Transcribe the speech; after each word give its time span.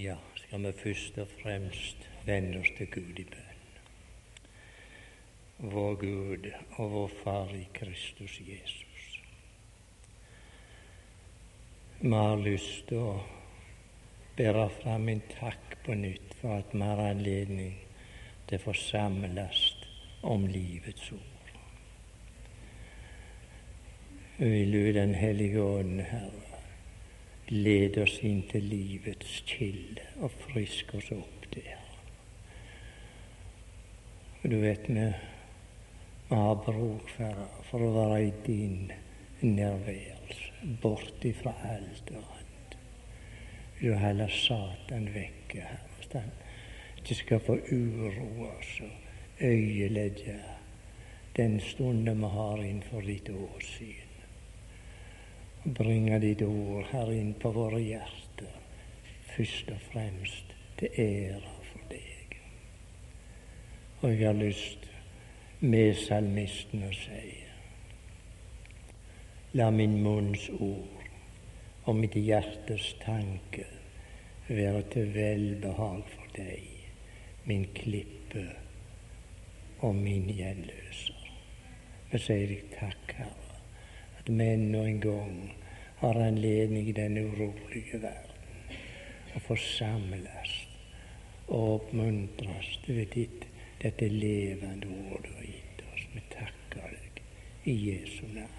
Ja, 0.00 0.16
skal 0.36 0.62
vi 0.64 0.70
først 0.72 1.18
og 1.18 1.28
fremst 1.42 2.04
vende 2.24 2.60
oss 2.60 2.70
til 2.76 2.86
Gud 2.94 3.18
i 3.20 3.24
bønn. 3.28 3.64
Vår 5.74 5.98
Gud 6.00 6.46
og 6.78 6.92
vår 6.94 7.10
Far 7.18 7.52
i 7.52 7.66
Kristus 7.76 8.38
Jesus. 8.40 9.18
Vi 12.00 12.14
har 12.14 12.40
lyst 12.40 12.86
til 12.88 13.02
å 13.10 13.18
bære 14.38 14.68
fram 14.78 15.10
en 15.12 15.20
takk 15.34 15.76
på 15.84 15.98
nytt 16.00 16.32
for 16.40 16.62
at 16.62 16.72
vi 16.72 16.80
har 16.80 17.02
anledning 17.10 17.74
til 18.48 18.56
å 18.56 18.66
forsamles 18.70 19.64
om 20.22 20.48
livets 20.48 21.12
ord. 21.18 21.52
Vil 24.38 24.72
du 24.72 24.92
Den 24.96 25.12
hellige 25.14 25.60
ånd, 25.60 26.00
Herre, 26.00 26.49
lede 27.50 28.02
oss 28.04 28.20
inn 28.22 28.44
til 28.50 28.62
livets 28.70 29.40
kilde 29.48 30.04
og 30.22 30.30
frisk 30.44 30.94
oss 30.94 31.10
opp 31.16 31.46
der. 31.54 31.78
Og 34.40 34.50
du 34.52 34.56
vet 34.62 34.86
vi, 34.88 35.06
vi 36.30 36.36
har 36.38 36.60
bruk 36.64 37.10
for, 37.16 37.40
for 37.70 37.84
å 37.84 37.94
være 37.96 38.20
i 38.28 38.30
din 38.46 38.92
nærværelse, 39.42 40.68
bort 40.82 41.24
ifra 41.26 41.56
alt 41.72 42.12
annet. 42.14 42.76
Vil 43.80 43.94
du 43.94 43.98
heller 43.98 44.30
Satan 44.30 45.08
vekke, 45.14 45.64
Herre, 45.64 46.04
så 46.04 46.22
han 46.22 46.30
ikke 47.00 47.18
skal 47.18 47.42
få 47.48 47.56
uroe 47.72 48.52
oss 48.52 48.76
og 48.84 49.42
øyelegge 49.42 50.38
den 51.36 51.58
stunden 51.64 52.22
vi 52.22 52.30
har 52.36 52.62
innenfor 52.62 53.06
ditt 53.06 53.30
åsyn 53.32 54.09
bringe 55.64 56.18
ditt 56.18 56.42
ord 56.42 56.86
her 56.88 57.10
inn 57.12 57.34
på 57.36 57.50
våre 57.52 57.80
hjerter, 57.82 58.52
først 59.34 59.68
og 59.74 59.82
fremst 59.90 60.54
til 60.80 60.94
ære 61.02 61.56
for 61.66 61.90
deg. 61.90 62.36
Og 64.00 64.14
jeg 64.14 64.24
har 64.24 64.38
lyst 64.38 64.88
med 65.60 65.92
salmisten 66.00 66.86
å 66.88 66.92
si 66.96 67.36
La 69.58 69.66
min 69.74 69.98
munns 70.00 70.46
ord 70.54 71.04
og 71.90 71.96
mitt 71.98 72.14
hjertes 72.14 72.92
tanke 73.02 73.66
være 74.46 74.84
til 74.94 75.10
velbehag 75.16 76.06
for 76.14 76.32
deg, 76.38 76.70
min 77.50 77.66
klippe 77.74 78.46
og 79.82 79.98
min 79.98 80.30
gjenløser. 80.30 81.28
Vi 82.14 82.22
sier 82.22 82.48
deg 82.54 82.66
takk, 82.78 83.16
Herre 83.18 83.39
at 84.20 84.28
vi 84.28 84.44
ennå 84.52 84.84
en 84.84 85.00
gang 85.00 85.54
har 86.00 86.14
anledning 86.14 86.88
i 86.88 86.92
denne 86.96 87.24
urolige 87.24 88.00
verden 88.02 89.36
å 89.36 89.40
forsamles 89.44 90.56
og 91.48 91.74
oppmuntres 91.74 92.72
ved 92.86 93.14
ditt, 93.14 93.46
dette 93.82 94.08
levende 94.12 94.90
ord 95.10 95.24
du 95.24 95.30
har 95.34 95.46
gitt 95.46 95.84
oss. 95.88 96.06
Vi 96.14 96.24
takker 96.32 96.96
deg 96.96 97.22
i 97.64 97.76
Jesu 97.88 98.26
navn. 98.34 98.56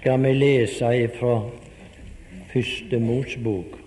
Skal 0.00 0.22
vi 0.24 0.32
lese 0.32 0.94
ifra 0.96 1.34
Første 2.50 2.98
Mosbok, 2.98 3.79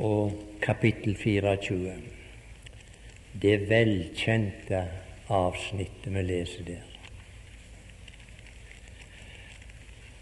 og 0.00 0.32
kapittel 0.62 1.16
24. 1.16 1.92
Det 3.42 3.56
velkjente 3.68 4.84
avsnittet 5.28 6.14
vi 6.14 6.22
leser 6.24 6.64
der. 6.64 6.86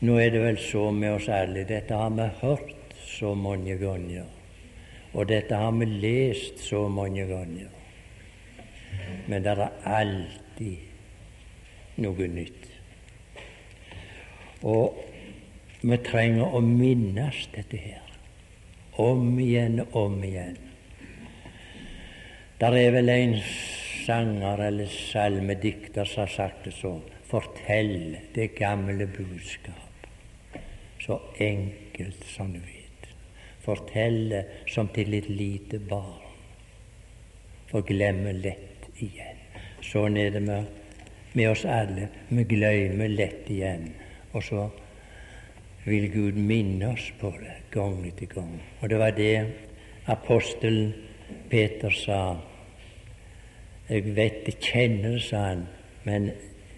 Nå 0.01 0.17
er 0.19 0.31
det 0.35 0.43
vel 0.43 0.59
så 0.63 0.91
med 0.95 1.15
oss 1.17 1.29
alle, 1.31 1.65
dette 1.67 1.95
har 1.95 2.11
vi 2.15 2.27
hørt 2.43 2.97
så 3.07 3.35
mange 3.35 3.79
ganger, 3.79 4.27
og 5.13 5.29
dette 5.31 5.59
har 5.59 5.73
vi 5.79 5.87
lest 5.87 6.59
så 6.63 6.89
mange 6.89 7.27
ganger. 7.27 7.71
Men 9.29 9.47
det 9.47 9.55
er 9.55 9.95
alltid 9.99 12.03
noe 12.03 12.29
nytt. 12.35 12.67
Og 14.67 14.99
vi 15.83 16.03
trenger 16.03 16.55
å 16.55 16.63
minnes 16.63 17.47
dette 17.55 17.79
her 17.79 18.08
om 18.99 19.39
igjen 19.39 19.83
om 19.97 20.17
igjen. 20.25 20.57
Der 22.59 22.75
er 22.75 22.91
vel 22.97 23.13
en 23.13 23.37
sanger 24.07 24.65
eller 24.67 24.91
salmedikter 24.91 26.09
som 26.09 26.25
har 26.25 26.35
sagt 26.35 26.67
det 26.67 26.75
sånn 26.79 27.05
Fortell 27.29 28.17
det 28.33 28.55
gamle 28.57 29.05
budskap, 29.13 30.07
så 30.97 31.19
enkelt 31.45 32.23
som 32.25 32.55
du 32.55 32.63
vet. 32.63 33.11
Fortell 33.61 34.31
det 34.31 34.41
som 34.73 34.89
til 34.95 35.13
et 35.19 35.29
lite 35.29 35.77
barn, 35.91 36.25
for 37.69 37.85
glemme 37.85 38.33
lett 38.33 38.89
igjen. 38.97 39.45
Sånn 39.85 40.17
er 40.17 40.33
det 40.33 40.41
med, 40.47 40.73
med 41.37 41.51
oss 41.51 41.67
alle. 41.69 42.09
Vi 42.33 42.47
glemmer 42.49 43.13
lett 43.13 43.51
igjen. 43.53 43.91
Og 44.33 44.41
så 44.49 44.65
vil 45.91 46.09
Gud 46.13 46.39
minne 46.41 46.93
oss 46.93 47.11
på 47.21 47.31
det 47.41 47.57
gang 47.75 48.01
etter 48.07 48.31
gang. 48.31 48.55
Og 48.81 48.91
det 48.91 48.99
var 48.99 49.11
det 49.17 49.47
apostelen 50.07 50.95
Peter 51.51 51.91
sa. 51.91 52.37
Jeg 53.89 54.15
vet 54.17 54.49
jeg 54.49 54.61
kjenner 54.61 55.17
det, 55.17 55.25
sa 55.25 55.43
han, 55.51 55.67
men 56.05 56.31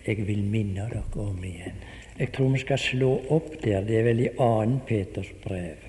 jeg 0.07 0.27
vil 0.27 0.43
minne 0.47 0.89
dere 0.91 1.03
om 1.23 1.45
igjen. 1.45 1.79
Jeg 2.19 2.33
tror 2.37 2.53
vi 2.53 2.61
skal 2.63 2.79
slå 2.79 3.11
opp 3.33 3.55
der. 3.63 3.85
Det 3.87 3.99
er 3.99 4.05
vel 4.05 4.27
i 4.27 4.29
2. 4.37 4.81
Peters 4.87 5.31
brev. 5.45 5.87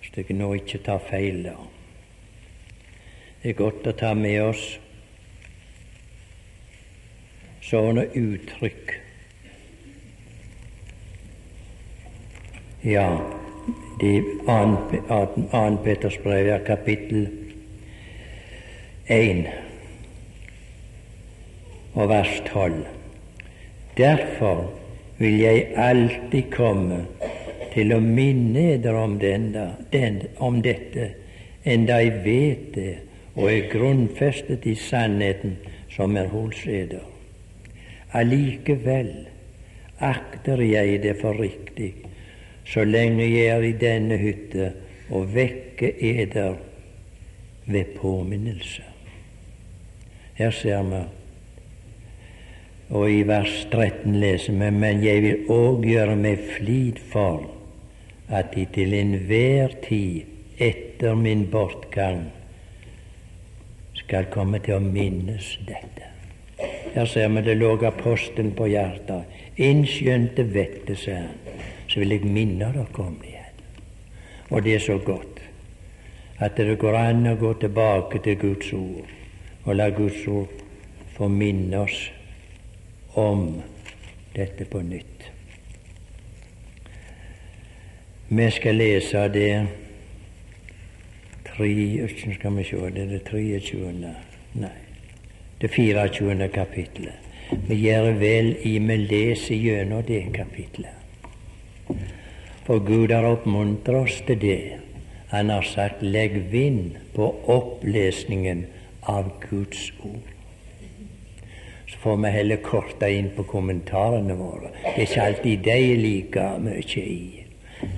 Hvis 0.00 0.12
jeg 0.16 0.36
nå 0.36 0.52
ikke 0.58 0.82
tar 0.84 1.00
feil, 1.10 1.42
da. 1.46 1.56
Det 3.42 3.52
er 3.52 3.58
godt 3.58 3.86
å 3.86 3.94
ta 3.96 4.12
med 4.18 4.40
oss 4.42 4.66
sånne 7.66 8.06
uttrykk 8.14 8.94
Ja, 12.86 13.18
det 14.00 14.16
er 14.46 15.76
Peters 15.84 16.18
brev, 16.22 16.46
er 16.46 16.58
kapittel 16.58 17.24
1 19.08 19.48
og 21.94 22.08
vers 22.08 22.30
12. 22.52 22.78
Derfor 23.96 24.70
vil 25.18 25.38
jeg 25.40 25.66
alltid 25.74 26.54
komme 26.54 27.02
til 27.74 27.90
å 27.90 27.98
minne 27.98 28.78
dere 28.78 29.02
om, 29.02 29.18
denne, 29.18 29.68
den, 29.90 30.22
om 30.38 30.62
dette, 30.62 31.10
enda 31.66 31.98
jeg 32.06 32.22
vet 32.22 32.74
det 32.78 32.96
og 33.34 33.50
er 33.50 33.70
grunnfestet 33.74 34.62
i 34.62 34.78
sannheten 34.78 35.58
som 35.90 36.14
er 36.14 36.30
hos 36.30 36.62
eder. 36.70 37.02
Allikevel 38.14 39.16
akter 39.98 40.62
jeg 40.62 41.02
det 41.02 41.18
for 41.18 41.34
riktig 41.34 41.65
så 42.66 42.84
lenge 42.84 43.24
jeg 43.24 43.46
er 43.54 43.62
i 43.62 43.72
denne 43.78 44.18
hytte, 44.18 44.72
og 45.10 45.28
vekke 45.34 45.92
eder 46.02 46.56
ved 47.66 47.84
påminnelse. 47.98 48.82
Her 50.34 50.50
ser 50.50 50.82
vi, 50.82 51.02
og 52.90 53.10
i 53.10 53.22
vers 53.26 53.66
13 53.70 54.18
leser 54.20 54.52
vi, 54.52 54.70
men 54.70 55.04
jeg 55.04 55.22
vil 55.22 55.52
òg 55.52 55.86
gjøre 55.86 56.16
meg 56.18 56.42
flid 56.56 56.98
for 57.12 57.46
at 58.28 58.50
de 58.54 58.66
til 58.74 58.94
enhver 58.94 59.78
tid 59.86 60.26
etter 60.58 61.14
min 61.14 61.46
bortgang 61.50 62.26
skal 63.94 64.28
komme 64.34 64.58
til 64.62 64.78
å 64.78 64.82
minnes 64.82 65.54
dette. 65.66 66.15
Her 66.96 67.06
ser 67.06 67.28
vi 67.28 67.44
det 67.44 67.58
lå 67.60 67.76
apostelen 67.84 68.54
på 68.56 68.70
hjertet. 68.72 69.28
Innskjønte 69.60 70.46
vettet, 70.48 70.98
sa 70.98 71.20
han 71.20 71.46
så 71.88 72.00
vil 72.00 72.16
jeg 72.16 72.28
minne 72.28 72.70
dere 72.72 72.86
om 73.02 73.18
det 73.20 73.30
igjen. 73.30 73.60
Og 74.50 74.62
det 74.62 74.74
er 74.74 74.82
så 74.84 74.98
godt 74.98 75.42
at 76.38 76.58
det 76.58 76.78
går 76.78 76.98
an 76.98 77.30
å 77.30 77.36
gå 77.40 77.52
tilbake 77.60 78.20
til 78.24 78.38
Guds 78.40 78.72
ord 78.76 79.12
og 79.64 79.74
la 79.74 79.88
Guds 79.90 80.26
ord 80.28 80.52
få 81.16 81.28
minne 81.32 81.78
oss 81.86 81.96
om 83.16 83.62
dette 84.34 84.66
på 84.68 84.82
nytt. 84.84 85.30
Vi 88.28 88.48
skal 88.50 88.76
lese 88.76 89.22
det 89.32 89.50
tre, 91.46 91.70
skal 92.10 92.58
vi 92.58 92.66
se, 92.66 92.90
det 92.92 93.06
er 93.06 93.12
det 93.14 93.22
23. 93.30 94.12
Nei, 94.60 94.74
det 95.60 95.68
24. 95.68 96.48
kapittelet. 96.48 97.14
Vi 97.68 97.74
gjør 97.74 98.12
vel 98.20 98.56
i 98.66 98.78
vi 98.78 98.96
leser 98.96 99.54
gjennom 99.54 100.02
det 100.04 100.24
kapittelet. 100.34 100.92
For 102.66 102.82
Gud 102.82 103.12
har 103.14 103.24
oppmuntret 103.24 103.96
oss 103.96 104.20
til 104.26 104.40
det, 104.40 104.72
Han 105.26 105.50
har 105.50 105.62
sagt 105.62 106.02
'legg 106.02 106.50
vind 106.50 106.90
på 107.14 107.34
opplesningen 107.46 108.66
av 109.02 109.32
Guds 109.50 109.92
ord'. 110.00 110.32
Så 111.86 111.98
får 111.98 112.16
vi 112.16 112.30
heller 112.30 112.56
korte 112.56 113.10
inn 113.10 113.30
på 113.36 113.42
kommentarene 113.42 114.34
våre. 114.34 114.70
Det 114.84 114.96
er 114.96 115.00
ikke 115.00 115.22
alltid 115.22 115.58
de 115.58 115.70
er 115.70 115.96
like 115.96 116.58
mye 116.58 117.02
i, 117.02 117.44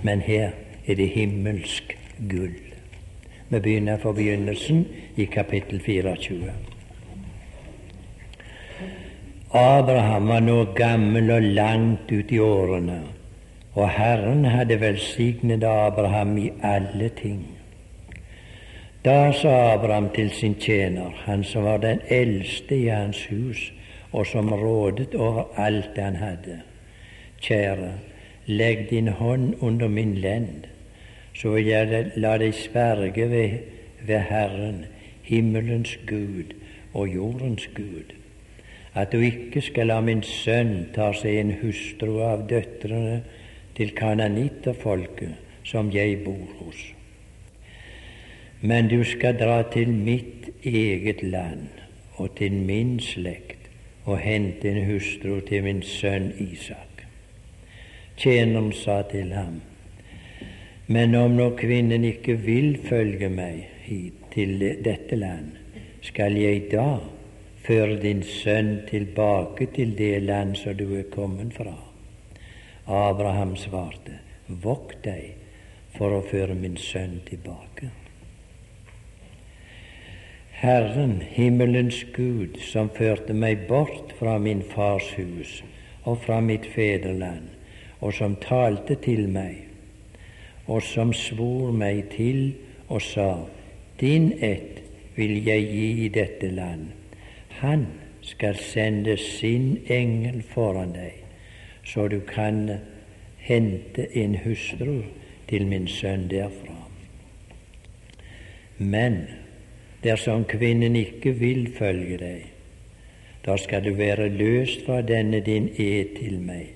men 0.02 0.20
her 0.20 0.50
er 0.86 0.94
det 0.94 1.08
himmelsk 1.08 1.96
gull. 2.28 2.60
Vi 3.48 3.60
begynner 3.60 3.96
fra 3.96 4.12
begynnelsen 4.12 4.86
i 5.16 5.24
kapittel 5.24 5.80
24. 5.80 6.67
Abraham 9.52 10.28
var 10.28 10.40
nå 10.40 10.64
gammel 10.76 11.30
og 11.30 11.42
langt 11.42 12.10
ut 12.12 12.32
i 12.32 12.38
årene, 12.38 12.98
og 13.72 13.88
Herren 13.88 14.44
hadde 14.44 14.76
velsignet 14.80 15.64
Abraham 15.64 16.34
i 16.36 16.50
alle 16.62 17.08
ting. 17.08 17.46
Da 19.04 19.32
sa 19.32 19.72
Abraham 19.72 20.10
til 20.12 20.30
sin 20.30 20.54
tjener, 20.54 21.16
han 21.24 21.44
som 21.44 21.64
var 21.64 21.78
den 21.80 22.00
eldste 22.08 22.76
i 22.76 22.88
hans 22.88 23.24
hus, 23.30 23.72
og 24.12 24.26
som 24.26 24.52
rådet 24.52 25.14
over 25.14 25.48
alt 25.56 25.96
han 25.96 26.16
hadde, 26.16 26.60
Kjære, 27.40 27.92
legg 28.46 28.90
din 28.90 29.08
hånd 29.08 29.54
under 29.60 29.88
min 29.88 30.14
lend, 30.14 30.68
så 31.34 31.54
vil 31.56 31.66
jeg 31.66 32.12
la 32.16 32.36
deg 32.38 32.54
sverge 32.54 33.30
ved, 33.30 33.58
ved 34.04 34.20
Herren, 34.28 34.84
himmelens 35.22 35.98
Gud 36.06 36.52
og 36.92 37.08
jordens 37.08 37.68
Gud, 37.74 38.17
at 38.98 39.12
du 39.12 39.22
ikke 39.22 39.62
skal 39.62 39.92
la 39.92 40.00
min 40.02 40.24
sønn 40.26 40.88
ta 40.94 41.12
seg 41.14 41.38
en 41.38 41.52
hustru 41.60 42.18
av 42.26 42.46
døtrene 42.50 43.20
til 43.78 43.92
kananitterfolket 43.94 45.66
som 45.68 45.92
jeg 45.94 46.16
bor 46.24 46.48
hos. 46.58 46.80
Men 48.60 48.88
du 48.90 49.04
skal 49.06 49.38
dra 49.38 49.60
til 49.70 49.92
mitt 49.94 50.48
eget 50.66 51.22
land 51.22 51.68
og 52.18 52.34
til 52.40 52.52
min 52.52 52.96
slekt 52.98 53.68
og 54.08 54.18
hente 54.18 54.70
en 54.72 54.88
hustru 54.88 55.38
til 55.46 55.62
min 55.68 55.82
sønn 55.86 56.32
Isak. 56.42 57.04
Tjeneren 58.18 58.72
sa 58.74 59.02
til 59.06 59.30
ham, 59.36 59.60
men 60.88 61.14
om 61.14 61.36
nå 61.38 61.52
kvinnen 61.60 62.06
ikke 62.08 62.34
vil 62.42 62.80
følge 62.88 63.28
meg 63.30 63.68
hit 63.84 64.26
til 64.32 64.58
dette 64.82 65.16
land, 65.20 65.52
skal 66.02 66.34
jeg 66.40 66.66
da 66.72 66.88
føre 67.68 67.98
din 68.00 68.22
sønn 68.24 68.86
tilbake 68.88 69.68
til 69.76 69.92
det 69.98 70.22
land 70.24 70.56
som 70.56 70.76
du 70.76 70.94
er 70.96 71.10
kommet 71.12 71.52
fra? 71.52 71.76
Abraham 72.88 73.56
svarte, 73.60 74.16
vokt 74.48 75.02
deg 75.04 75.34
for 75.98 76.14
å 76.16 76.24
føre 76.24 76.56
min 76.56 76.78
sønn 76.80 77.18
tilbake. 77.28 77.90
Herren, 80.58 81.20
himmelens 81.22 82.00
Gud, 82.16 82.56
som 82.64 82.88
førte 82.90 83.36
meg 83.36 83.68
bort 83.68 84.14
fra 84.18 84.38
min 84.42 84.64
fars 84.66 85.12
hus 85.14 85.60
og 86.08 86.22
fra 86.24 86.40
mitt 86.40 86.66
fedreland, 86.72 87.52
og 88.00 88.16
som 88.16 88.34
talte 88.42 88.96
til 89.04 89.28
meg, 89.30 89.68
og 90.66 90.82
som 90.82 91.12
svor 91.12 91.70
meg 91.72 92.08
til 92.16 92.56
og 92.88 93.02
sa:" 93.02 93.46
Din 94.00 94.32
ett 94.40 94.82
vil 95.16 95.44
jeg 95.44 95.62
gi 95.70 96.04
i 96.04 96.08
dette 96.08 96.50
land. 96.50 96.97
Han 97.60 97.86
skal 98.22 98.56
sende 98.56 99.16
sin 99.16 99.78
engel 99.86 100.42
foran 100.42 100.92
deg, 100.94 101.24
så 101.84 102.08
du 102.08 102.20
kan 102.20 102.68
hente 103.42 104.06
en 104.18 104.36
hustru 104.44 105.02
til 105.48 105.66
min 105.66 105.88
sønn 105.88 106.28
derfra. 106.30 106.76
Men 108.78 109.24
dersom 110.04 110.44
kvinnen 110.46 110.96
ikke 110.96 111.32
vil 111.40 111.66
følge 111.78 112.18
deg, 112.22 112.44
da 113.46 113.56
skal 113.58 113.84
du 113.84 113.94
være 113.98 114.28
løst 114.28 114.84
fra 114.86 115.00
denne 115.02 115.40
din 115.40 115.70
ed 115.74 116.14
til 116.18 116.38
meg, 116.38 116.74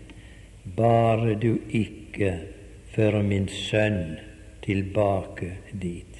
bare 0.77 1.37
du 1.39 1.59
ikke 1.69 2.33
fører 2.95 3.23
min 3.23 3.49
sønn 3.49 4.17
tilbake 4.65 5.53
dit. 5.73 6.12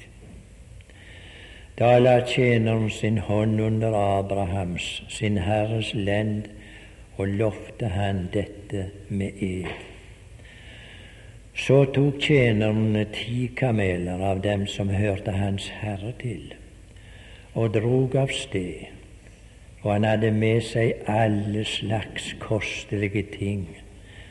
Da 1.77 1.97
la 1.97 2.19
tjeneren 2.21 2.89
sin 2.93 3.17
hånd 3.17 3.59
under 3.59 3.95
Abrahams, 3.97 5.01
sin 5.09 5.37
Herres 5.37 5.93
lend, 5.93 6.45
og 7.17 7.27
lovte 7.27 7.87
han 7.87 8.27
dette 8.33 8.91
med 9.09 9.41
ed. 9.41 9.71
Så 11.57 11.83
tok 11.93 12.19
tjeneren 12.21 12.97
ti 13.13 13.47
kameler 13.57 14.21
av 14.21 14.41
dem 14.45 14.67
som 14.69 14.89
hørte 14.89 15.33
hans 15.37 15.67
herre 15.81 16.13
til, 16.21 16.53
og 17.53 17.73
drog 17.73 18.15
av 18.21 18.33
sted, 18.33 18.89
og 19.81 19.91
han 19.95 20.05
hadde 20.05 20.31
med 20.33 20.61
seg 20.65 21.05
alle 21.09 21.65
slags 21.65 22.31
kostelige 22.41 23.25
ting 23.33 23.65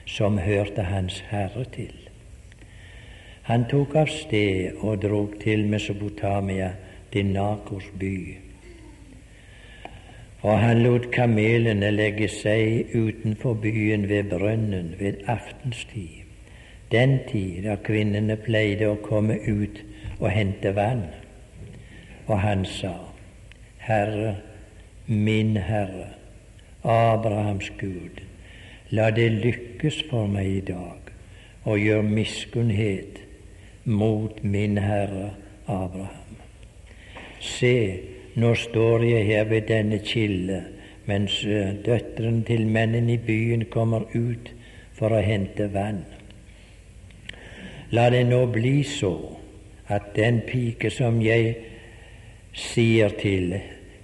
som 0.07 0.39
hørte 0.43 0.87
hans 0.91 1.21
herre 1.31 1.67
til. 1.75 1.95
Han 3.51 3.67
tok 3.71 3.95
av 3.99 4.11
sted 4.11 4.79
og 4.79 5.03
drog 5.03 5.39
til 5.43 5.67
Mesopotamia, 5.67 6.73
til 7.13 7.27
Nakors 7.27 7.91
by. 7.99 8.17
Og 10.43 10.59
han 10.59 10.83
lot 10.83 11.07
kamelene 11.15 11.93
legge 11.95 12.27
seg 12.33 12.95
utenfor 12.99 13.55
byen 13.63 14.09
ved 14.11 14.31
brønnen 14.33 14.95
ved 14.99 15.23
aftenstid, 15.31 16.25
den 16.91 17.21
tid 17.29 17.63
da 17.69 17.77
kvinnene 17.79 18.37
pleide 18.37 18.89
å 18.91 18.99
komme 19.05 19.39
ut 19.47 19.79
og 20.19 20.31
hente 20.35 20.75
vann. 20.75 21.07
Og 22.27 22.41
han 22.43 22.65
sa, 22.67 22.95
Herre, 23.83 24.35
min 25.07 25.57
Herre, 25.57 26.09
Abrahams 26.83 27.71
Gud, 27.79 28.23
la 28.91 29.11
det 29.15 29.29
lykkes 29.45 30.03
for 30.11 30.27
meg 30.31 30.51
i 30.57 30.65
dag, 30.73 31.13
og 31.65 31.79
gjør 31.79 32.03
miskunnhet 32.03 33.23
mot 33.85 34.43
min 34.43 34.79
Herre 34.79 35.31
Abraham. 35.67 36.22
Se, 37.43 37.77
nå 38.39 38.55
står 38.55 39.03
jeg 39.03 39.27
her 39.27 39.45
ved 39.51 39.67
denne 39.67 39.99
kilde, 40.07 40.61
mens 41.11 41.41
eh, 41.45 41.75
døtrene 41.83 42.45
til 42.47 42.69
mennene 42.71 43.17
i 43.17 43.19
byen 43.19 43.67
kommer 43.71 44.07
ut 44.15 44.53
for 44.95 45.11
å 45.11 45.23
hente 45.27 45.67
vann. 45.75 46.05
La 47.93 48.07
det 48.15 48.23
nå 48.29 48.45
bli 48.55 48.79
så 48.87 49.13
at 49.93 50.15
den 50.17 50.41
pike 50.47 50.91
som 50.95 51.19
jeg 51.21 51.57
sier 52.57 53.13
til, 53.19 53.57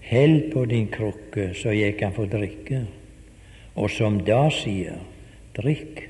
hell 0.02 0.40
på 0.52 0.64
din 0.68 0.90
krukke 0.92 1.52
så 1.56 1.72
jeg 1.76 1.94
kan 2.00 2.12
få 2.16 2.26
drikke, 2.28 2.82
og 3.78 3.90
som 3.94 4.18
da 4.26 4.48
sier, 4.52 4.98
drikk, 5.56 6.02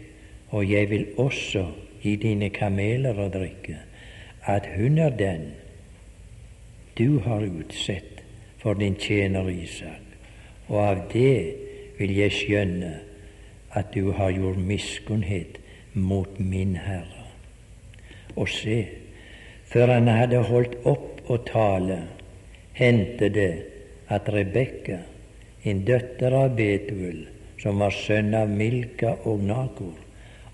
og 0.57 0.65
jeg 0.65 0.89
vil 0.91 1.07
også 1.21 1.67
gi 2.01 2.17
dine 2.17 2.49
kameler 2.55 3.21
å 3.21 3.29
drikke, 3.31 3.77
at 4.49 4.67
hun 4.79 4.97
er 5.03 5.13
den 5.13 5.51
du 6.99 7.19
har 7.19 7.43
utsett 7.47 8.23
for 8.59 8.75
din 8.75 8.97
tjener 8.99 9.51
Isak, 9.51 10.03
og 10.69 10.79
av 10.83 11.03
det 11.13 11.55
vil 11.99 12.15
jeg 12.17 12.35
skjønne 12.35 12.93
at 13.79 13.95
du 13.95 14.11
har 14.19 14.35
gjort 14.35 14.59
miskunnhet 14.59 15.61
mot 15.95 16.39
min 16.39 16.75
Herre. 16.77 17.27
Og 18.37 18.51
se, 18.51 18.81
før 19.71 19.95
han 19.95 20.11
hadde 20.11 20.43
holdt 20.51 20.79
opp 20.87 21.31
å 21.31 21.39
tale, 21.47 22.03
hendte 22.75 23.31
det 23.35 23.53
at 24.11 24.29
Rebekka, 24.33 25.01
en 25.63 25.83
døtter 25.87 26.35
av 26.35 26.55
Betuel, 26.59 27.27
som 27.63 27.83
var 27.83 27.95
sønn 27.95 28.35
av 28.39 28.51
Milka 28.51 29.17
og 29.27 29.43
Nakor, 29.47 29.95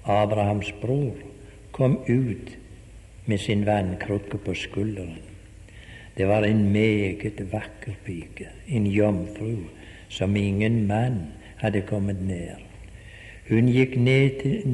Abrahams 0.05 0.73
bror, 0.81 1.17
kom 1.73 2.01
ut 2.09 2.57
med 3.27 3.41
sin 3.41 3.65
vannkrukke 3.69 4.41
på 4.45 4.57
skulderen. 4.57 5.34
Det 6.17 6.29
var 6.29 6.47
en 6.47 6.73
meget 6.73 7.41
vakker 7.53 7.97
pike, 8.05 8.49
en 8.69 8.87
jomfru 8.87 9.57
som 10.09 10.37
ingen 10.37 10.87
mann 10.87 11.33
hadde 11.59 11.83
kommet 11.89 12.21
nær. 12.23 12.61
Hun 13.49 13.69
gikk 13.69 13.97
ned 14.01 14.39
til, 14.41 14.69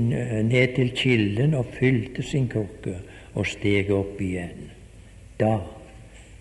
ned 0.46 0.74
til 0.76 0.90
kilden 0.94 1.54
og 1.58 1.72
fylte 1.78 2.22
sin 2.22 2.48
krukke 2.48 3.00
og 3.34 3.46
steg 3.48 3.90
opp 3.94 4.20
igjen. 4.22 4.68
Da 5.40 5.56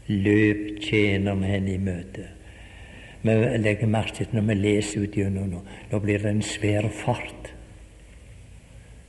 løp 0.09 0.81
tjeneren 0.83 1.45
henne 1.47 1.73
i 1.73 1.81
møte. 1.81 2.27
Vi 3.21 3.35
legger 3.59 3.89
merke 3.91 4.19
til 4.19 4.35
når 4.35 4.45
vi 4.51 4.59
leser 4.59 5.07
ut 5.07 5.15
gjennom 5.15 5.49
nå, 5.51 5.63
nå 5.91 6.01
blir 6.03 6.21
det 6.23 6.35
en 6.35 6.45
svær 6.45 6.87
fart. 6.93 7.49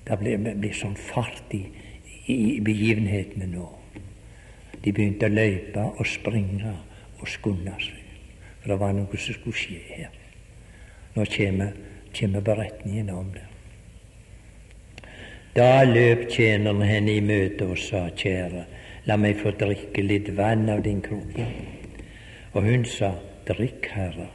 Det 0.07 0.19
blir, 0.19 0.39
blir 0.39 0.75
sånn 0.75 0.97
fart 0.99 1.55
i, 1.55 1.65
i 2.31 2.59
begivenhetene 2.65 3.51
nå. 3.53 3.69
De 4.85 4.93
begynte 4.93 5.29
å 5.29 5.35
løpe 5.35 5.85
og 5.91 6.09
springe 6.09 6.73
og 7.21 7.29
skunde 7.29 7.75
seg, 7.83 8.01
for 8.61 8.73
det 8.73 8.81
var 8.81 8.95
noe 8.97 9.21
som 9.21 9.37
skulle 9.37 9.61
skje 9.61 9.81
her. 9.97 10.13
Nå 11.17 11.27
kommer, 11.35 11.73
kommer 12.17 12.45
beretningen 12.45 13.11
om 13.13 13.33
det. 13.35 13.47
Da 15.57 15.83
løp 15.85 16.29
tjeneren 16.31 16.85
henne 16.87 17.17
i 17.19 17.25
møte 17.25 17.67
og 17.67 17.81
sa, 17.81 18.07
kjære, 18.15 18.65
la 19.09 19.17
meg 19.19 19.41
få 19.41 19.53
drikke 19.59 20.05
litt 20.07 20.31
vann 20.39 20.69
av 20.71 20.85
din 20.87 21.03
krukke. 21.03 21.49
Og 22.55 22.65
hun 22.65 22.87
sa, 22.89 23.17
drikk, 23.49 23.91
Herre. 23.93 24.31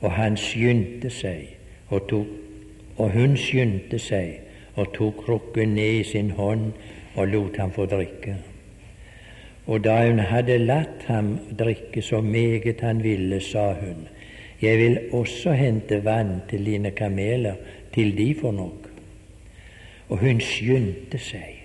Og 0.00 0.12
han 0.16 0.36
skyndte 0.40 1.10
seg 1.12 1.56
og 1.90 2.06
tok 2.08 2.36
og 3.00 3.10
hun 3.10 3.36
skyndte 3.40 3.98
seg 3.98 4.40
og 4.76 4.90
tok 4.92 5.22
krukken 5.24 5.74
ned 5.78 6.02
i 6.02 6.04
sin 6.04 6.34
hånd 6.36 6.72
og 7.16 7.28
lot 7.32 7.56
ham 7.56 7.72
få 7.72 7.86
drikke. 7.88 8.36
Og 9.70 9.84
da 9.84 10.00
hun 10.02 10.18
hadde 10.26 10.56
latt 10.58 11.04
ham 11.06 11.36
drikke 11.58 12.02
så 12.02 12.18
meget 12.20 12.80
han 12.82 13.02
ville, 13.04 13.38
sa 13.40 13.68
hun, 13.78 14.08
jeg 14.62 14.78
vil 14.78 14.98
også 15.14 15.52
hente 15.54 16.00
vann 16.04 16.40
til 16.50 16.66
dine 16.66 16.90
kameler, 16.90 17.54
til 17.94 18.16
de 18.18 18.34
får 18.34 18.52
nok. 18.52 18.88
Og 20.08 20.18
hun 20.18 20.40
skyndte 20.42 21.18
seg 21.22 21.60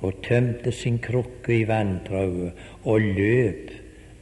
og 0.00 0.20
tømte 0.22 0.72
sin 0.72 1.00
krukke 1.02 1.56
i 1.56 1.64
vanntrauet 1.66 2.52
og 2.84 3.00
løp 3.00 3.72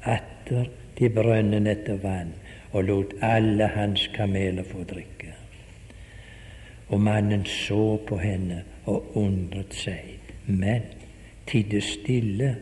atter 0.02 0.70
til 0.96 1.12
brønnen 1.12 1.68
etter 1.68 2.00
vann 2.00 2.32
og 2.72 2.88
lot 2.88 3.12
alle 3.20 3.68
hans 3.74 4.06
kameler 4.14 4.64
få 4.64 4.84
drikke. 4.88 5.34
Og 6.88 7.00
mannen 7.00 7.44
så 7.44 7.98
på 8.08 8.16
henne 8.16 8.62
og 8.86 9.12
undret 9.20 9.76
seg, 9.76 10.16
men 10.46 10.88
tidde 11.46 11.80
stille 11.84 12.54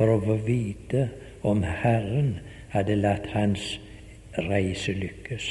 for 0.00 0.08
å 0.14 0.20
få 0.24 0.38
vite 0.46 1.10
om 1.44 1.58
Herren 1.60 2.38
hadde 2.72 2.94
latt 2.96 3.26
hans 3.34 3.74
reise 4.48 4.94
lykkes. 4.96 5.48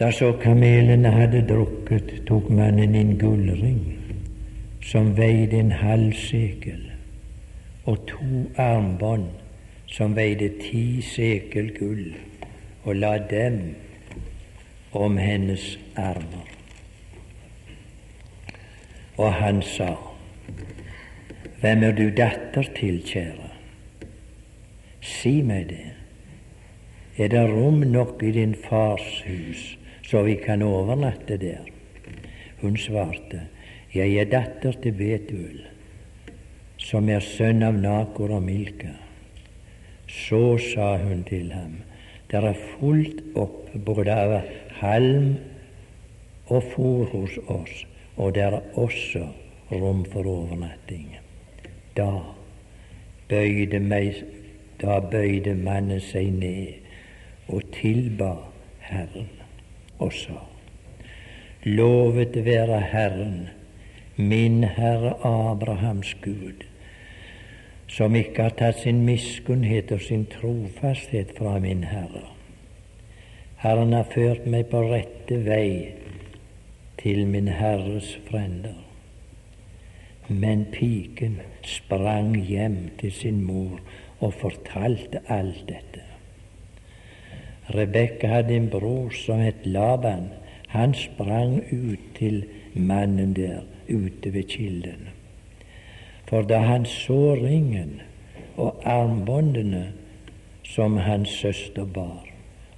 Da 0.00 0.08
så 0.10 0.32
kamelene 0.42 1.12
hadde 1.14 1.44
drukket, 1.46 2.10
tok 2.26 2.48
mannen 2.50 2.96
en 2.98 3.12
gullring 3.20 3.84
som 4.82 5.12
veide 5.14 5.60
en 5.62 5.70
halv 5.78 6.16
sekel, 6.18 6.80
og 7.86 8.02
to 8.10 8.40
armbånd 8.58 9.30
som 9.94 10.16
veide 10.18 10.48
ti 10.58 10.98
sekel 11.06 11.70
gull, 11.78 12.08
og 12.82 12.98
la 12.98 13.12
dem 13.30 13.60
om 14.90 15.22
hennes 15.22 15.76
armer. 15.94 16.50
Og 19.22 19.30
han 19.38 19.62
sa, 19.62 19.92
Hvem 21.64 21.82
er 21.82 21.94
du 21.96 22.10
datter 22.12 22.66
til, 22.76 22.98
kjære? 23.08 23.46
Si 25.00 25.30
meg 25.40 25.70
det. 25.70 25.94
Er 27.16 27.30
det 27.32 27.44
rom 27.48 27.78
nok 27.88 28.20
i 28.20 28.32
din 28.36 28.52
fars 28.66 29.22
hus, 29.24 29.62
så 30.04 30.26
vi 30.26 30.34
kan 30.42 30.62
overnatte 30.62 31.38
der? 31.40 31.64
Hun 32.60 32.76
svarte, 32.76 33.40
Jeg 33.94 34.12
er 34.12 34.28
datter 34.28 34.76
til 34.82 34.92
Betuel, 34.92 35.64
som 36.76 37.08
er 37.08 37.24
sønn 37.24 37.62
av 37.62 37.80
Nakor 37.80 38.36
og 38.36 38.42
Milka. 38.42 38.92
Så 40.08 40.58
sa 40.68 40.98
hun 41.00 41.24
til 41.24 41.52
ham, 41.52 41.80
det 42.28 42.44
er 42.44 42.64
fullt 42.76 43.24
opp 43.40 43.72
både 43.88 44.12
av 44.12 44.40
halm 44.84 45.36
og 46.46 46.72
fôr 46.76 47.08
hos 47.16 47.40
oss, 47.48 47.86
og 48.16 48.34
det 48.34 48.50
er 48.52 48.60
også 48.76 49.30
rom 49.72 50.04
for 50.04 50.28
overnatting. 50.28 51.23
Da 51.96 52.10
bøyde, 53.28 53.80
meg, 53.80 54.24
da 54.82 54.98
bøyde 55.00 55.54
mannen 55.54 56.00
seg 56.02 56.32
ned 56.34 56.80
og 57.48 57.62
tilba 57.76 58.34
Herren 58.80 59.30
og 59.98 60.12
sa:" 60.12 60.42
Lovet 61.64 62.44
være 62.44 62.80
Herren, 62.80 63.48
min 64.16 64.64
Herre 64.64 65.14
Abrahams 65.24 66.14
Gud, 66.22 66.66
som 67.88 68.14
ikke 68.14 68.42
har 68.42 68.56
tatt 68.58 68.82
sin 68.82 69.00
miskunnhet 69.06 69.92
og 69.92 70.00
sin 70.04 70.26
trofasthet 70.26 71.32
fra 71.38 71.58
min 71.58 71.84
Herre. 71.88 72.26
Herren 73.64 73.92
har 73.96 74.04
ført 74.12 74.44
meg 74.46 74.66
på 74.68 74.82
rette 74.90 75.38
vei 75.46 75.94
til 77.00 77.24
min 77.26 77.48
Herres 77.48 78.10
frender. 78.28 78.76
Men 80.28 80.66
piken 80.72 81.40
sprang 81.66 82.34
hjem 82.36 82.90
til 83.00 83.12
sin 83.12 83.42
mor 83.44 83.80
og 84.20 84.34
fortalte 84.34 85.20
alt 85.28 85.64
dette. 85.68 86.02
Rebekka 87.74 88.28
hadde 88.28 88.56
en 88.56 88.68
bror 88.70 89.10
som 89.10 89.40
het 89.40 89.64
Laban. 89.64 90.28
Han 90.68 90.94
sprang 90.94 91.62
ut 91.72 92.00
til 92.18 92.44
mannen 92.74 93.34
der 93.36 93.62
ute 93.88 94.32
ved 94.32 94.42
kilden. 94.42 95.08
For 96.26 96.42
da 96.42 96.58
han 96.58 96.84
så 96.84 97.34
ringen 97.34 98.00
og 98.56 98.82
armbåndene 98.84 99.92
som 100.64 100.96
hans 100.96 101.28
søster 101.28 101.84
bar, 101.84 102.26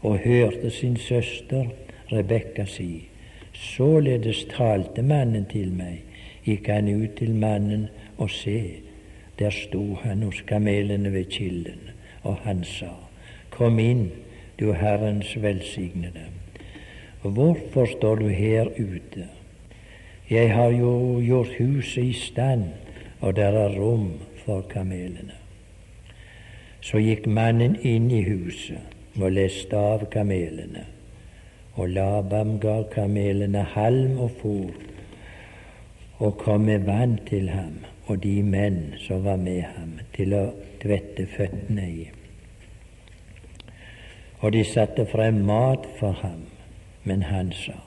og 0.03 0.19
hørte 0.19 0.71
sin 0.71 0.97
søster 0.97 1.65
Rebekka 2.13 2.65
si:" 2.65 3.09
Således 3.53 4.45
talte 4.57 5.03
mannen 5.03 5.47
til 5.49 5.73
meg, 5.73 6.03
gikk 6.45 6.69
han 6.69 6.89
ut 6.89 7.17
til 7.17 7.35
mannen, 7.35 7.89
og 8.19 8.31
se, 8.31 8.73
der 9.39 9.51
sto 9.51 9.95
han 9.95 10.23
hos 10.23 10.41
kamelene 10.47 11.13
ved 11.13 11.25
kilden, 11.25 11.81
og 12.23 12.37
han 12.37 12.65
sa:" 12.65 12.93
Kom 13.51 13.79
inn, 13.79 14.13
du 14.61 14.73
Herrens 14.73 15.43
velsignede. 15.43 16.27
Hvorfor 17.23 17.87
står 17.87 18.15
du 18.15 18.29
her 18.29 18.67
ute? 18.67 19.29
Jeg 20.31 20.55
har 20.55 20.69
jo 20.69 21.21
gjort 21.21 21.57
huset 21.59 22.05
i 22.05 22.13
stand, 22.13 22.65
og 23.21 23.37
der 23.37 23.49
er 23.49 23.79
rom 23.81 24.13
for 24.45 24.61
kamelene. 24.61 25.33
Så 26.81 26.99
gikk 26.99 27.27
mannen 27.27 27.77
inn 27.83 28.11
i 28.11 28.23
huset 28.23 28.79
og 29.21 29.33
leste 29.33 29.77
av 29.77 30.05
kamelene, 30.11 30.85
og 31.75 31.89
Labam 31.89 32.59
ga 32.61 32.83
kamelene 32.93 33.63
halm 33.63 34.19
og 34.19 34.31
fôr, 34.43 34.75
og 36.19 36.39
kom 36.39 36.61
med 36.61 36.79
vann 36.79 37.19
til 37.27 37.49
ham 37.49 37.96
og 38.07 38.23
de 38.23 38.43
menn 38.43 38.95
som 39.03 39.25
var 39.25 39.39
med 39.43 39.63
ham, 39.75 39.99
til 40.15 40.35
å 40.37 40.45
tvette 40.83 41.27
føttene 41.31 41.87
i. 41.91 42.07
Og 44.41 44.53
de 44.55 44.63
satte 44.69 45.07
frem 45.11 45.41
mat 45.49 45.87
for 45.99 46.19
ham, 46.23 46.45
men 47.05 47.27
han 47.31 47.53
sa, 47.53 47.79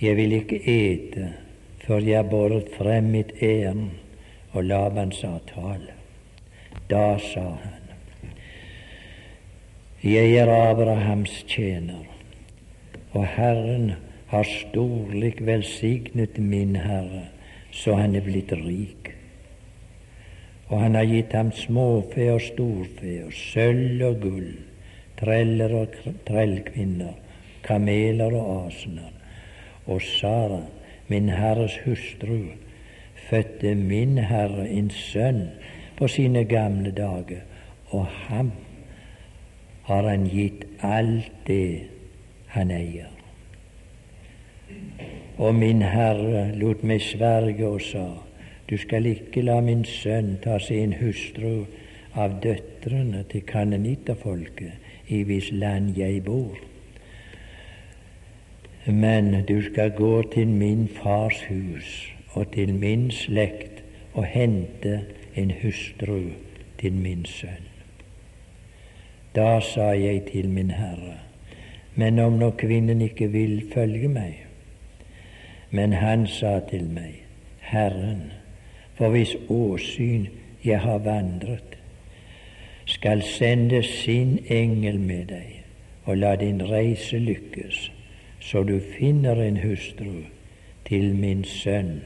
Jeg 0.00 0.16
vil 0.16 0.32
ikke 0.32 0.60
ete 0.64 1.32
før 1.84 2.00
jeg 2.06 2.16
har 2.16 2.28
båret 2.30 2.70
frem 2.76 3.10
mitt 3.12 3.32
ærend. 3.42 3.90
Og 4.52 4.64
Laban 4.64 5.12
sa, 5.12 5.38
Tal. 5.46 5.90
Da 6.90 7.18
sa 7.18 7.44
han, 7.62 7.90
Jeg 10.02 10.32
er 10.40 10.48
Abrahams 10.48 11.44
tjener, 11.48 12.06
og 13.12 13.26
Herren 13.26 13.92
har 14.30 14.46
storlig 14.48 15.34
velsignet 15.46 16.38
min 16.38 16.76
Herre, 16.76 17.28
så 17.70 17.94
han 17.98 18.16
er 18.16 18.24
blitt 18.24 18.52
rik. 18.52 19.19
Og 20.70 20.78
han 20.78 20.94
har 20.94 21.08
gitt 21.10 21.32
ham 21.34 21.50
småfe 21.52 22.28
og 22.30 22.42
storfe 22.44 23.16
og 23.26 23.32
sølv 23.34 24.04
og 24.06 24.20
gull, 24.22 24.50
treller 25.18 25.74
og 25.82 25.96
trellkvinner, 26.28 27.16
kameler 27.66 28.36
og 28.38 28.68
asener. 28.68 29.10
Og 29.90 30.02
Sara, 30.02 30.62
min 31.10 31.28
Herres 31.34 31.74
hustru, 31.84 32.54
fødte 33.30 33.74
min 33.74 34.18
Herre 34.18 34.68
en 34.68 34.90
sønn 34.90 35.48
på 35.98 36.08
sine 36.08 36.44
gamle 36.44 36.90
dager, 36.94 37.42
og 37.90 38.06
ham 38.06 38.52
har 39.90 40.06
han 40.06 40.28
gitt 40.30 40.64
alt 40.86 41.32
det 41.46 41.90
han 42.54 42.70
eier. 42.70 43.10
Og 45.38 45.54
min 45.54 45.82
Herre 45.82 46.50
lot 46.54 46.84
meg 46.86 47.02
sverge 47.02 47.66
og 47.66 47.82
sa, 47.82 48.06
du 48.70 48.76
skal 48.78 49.06
ikke 49.06 49.42
la 49.42 49.60
min 49.60 49.84
sønn 49.84 50.36
ta 50.44 50.58
seg 50.62 50.84
en 50.84 50.98
hustru 51.02 51.66
av 52.14 52.40
døtrene 52.42 53.24
til 53.30 53.46
kanonitterfolket 53.46 55.12
i 55.14 55.22
hvis 55.26 55.52
land 55.52 55.96
jeg 55.98 56.24
bor 56.24 56.58
men 58.86 59.44
du 59.48 59.62
skal 59.62 59.90
gå 59.90 60.22
til 60.22 60.48
min 60.48 60.88
fars 60.88 61.42
hus 61.48 62.12
og 62.32 62.52
til 62.52 62.74
min 62.74 63.10
slekt 63.10 63.82
og 64.14 64.24
hente 64.24 65.04
en 65.36 65.52
hustru 65.62 66.30
til 66.78 66.92
min 66.92 67.24
sønn. 67.24 67.66
Da 69.34 69.60
sa 69.60 69.92
jeg 69.92 70.24
til 70.32 70.48
min 70.48 70.70
Herre, 70.70 71.18
men 71.94 72.18
om 72.18 72.32
når 72.32 72.50
kvinnen 72.50 73.00
ikke 73.00 73.28
vil 73.30 73.62
følge 73.74 74.08
meg? 74.08 74.46
Men 75.70 75.92
han 75.92 76.26
sa 76.26 76.60
til 76.70 76.88
meg, 76.90 77.22
Herren, 77.60 78.32
for 79.00 79.14
hvis 79.16 79.32
åsyn 79.48 80.26
jeg 80.64 80.80
har 80.80 80.98
vandret, 81.00 81.78
skal 82.84 83.22
sende 83.24 83.80
sin 83.82 84.38
engel 84.52 85.00
med 85.00 85.30
deg 85.32 85.56
og 86.04 86.20
la 86.20 86.34
din 86.36 86.60
reise 86.68 87.16
lykkes 87.18 87.86
så 88.44 88.62
du 88.62 88.76
finner 88.98 89.40
en 89.40 89.56
hustru 89.56 90.20
til 90.88 91.14
min 91.16 91.44
sønn. 91.44 92.00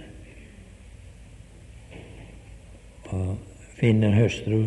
og 3.05 3.37
finner 3.77 4.15
hustru 4.23 4.63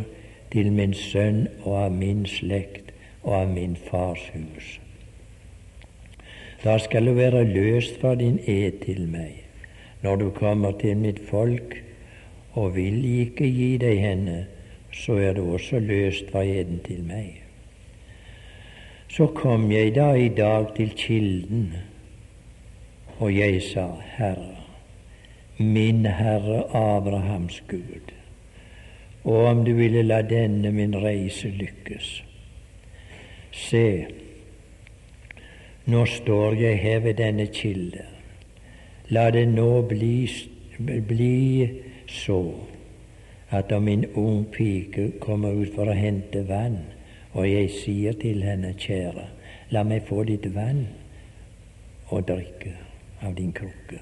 til 0.52 0.72
min 0.72 0.94
sønn 0.94 1.48
og 1.64 1.78
av 1.86 1.92
min 1.92 2.26
slekt 2.26 2.92
og 3.24 3.34
av 3.42 3.50
min 3.50 3.76
fars 3.76 4.28
hus. 4.34 4.78
Da 6.64 6.78
skal 6.78 7.06
du 7.06 7.14
være 7.18 7.44
løst 7.44 8.00
fra 8.02 8.16
din 8.16 8.40
ed 8.46 8.84
til 8.86 9.08
meg 9.12 9.44
når 10.04 10.16
du 10.16 10.30
kommer 10.30 10.72
til 10.72 10.98
mitt 10.98 11.20
folk, 11.30 11.84
og 12.58 12.76
vil 12.76 13.04
ikke 13.22 13.46
gi 13.54 13.74
deg 13.82 14.00
henne, 14.02 14.38
så 14.94 15.20
er 15.22 15.36
det 15.38 15.44
også 15.44 15.80
løst 15.80 16.32
fra 16.32 16.42
eden 16.42 16.80
til 16.86 17.04
meg. 17.06 17.44
Så 19.14 19.30
kom 19.38 19.70
jeg 19.72 19.94
da 19.96 20.12
i 20.18 20.30
dag 20.34 20.74
til 20.76 20.94
kilden, 20.98 21.70
og 23.20 23.30
jeg 23.34 23.62
sa, 23.62 23.88
Herre, 24.18 24.58
min 25.58 26.06
Herre 26.06 26.64
Abrahams 26.74 27.62
Gud, 27.70 28.14
og 29.24 29.46
om 29.46 29.66
du 29.66 29.74
ville 29.78 30.02
la 30.04 30.22
denne 30.26 30.72
min 30.74 30.96
reise 30.98 31.50
lykkes. 31.54 32.12
Se, 33.52 33.88
nå 35.86 36.06
står 36.06 36.58
jeg 36.62 36.80
her 36.82 37.00
ved 37.06 37.20
denne 37.22 37.48
kilde. 37.54 38.06
La 39.10 39.30
det 39.32 39.48
nå 39.48 39.82
bli, 39.88 40.28
bli 41.08 41.38
så 42.08 42.42
at 43.50 43.72
om 43.72 43.88
en 43.88 44.06
ung 44.16 44.46
pike 44.52 45.12
kommer 45.20 45.56
ut 45.56 45.74
for 45.76 45.88
å 45.88 45.96
hente 45.96 46.44
vann, 46.48 46.82
og 47.34 47.48
jeg 47.48 47.70
sier 47.72 48.18
til 48.20 48.44
henne, 48.44 48.74
kjære, 48.80 49.28
la 49.72 49.84
meg 49.88 50.08
få 50.08 50.24
ditt 50.28 50.48
vann 50.56 50.86
og 52.10 52.28
drikke 52.28 52.74
av 53.24 53.36
din 53.38 53.54
krukke. 53.56 54.02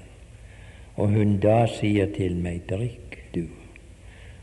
Og 0.96 1.12
hun 1.12 1.36
da 1.42 1.66
sier 1.70 2.10
til 2.14 2.38
meg, 2.40 2.64
drikk 2.70 3.18
du, 3.34 3.46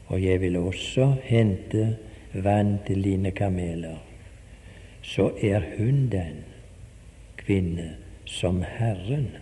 og 0.07 0.21
jeg 0.21 0.41
vil 0.43 0.59
også 0.59 1.13
hente 1.25 1.95
vann 2.33 2.77
til 2.87 3.03
dine 3.03 3.31
kameler. 3.35 3.99
Så 5.03 5.31
er 5.43 5.65
hun 5.77 6.07
den 6.11 6.43
kvinne 7.37 7.95
som 8.25 8.61
Herren 8.63 9.33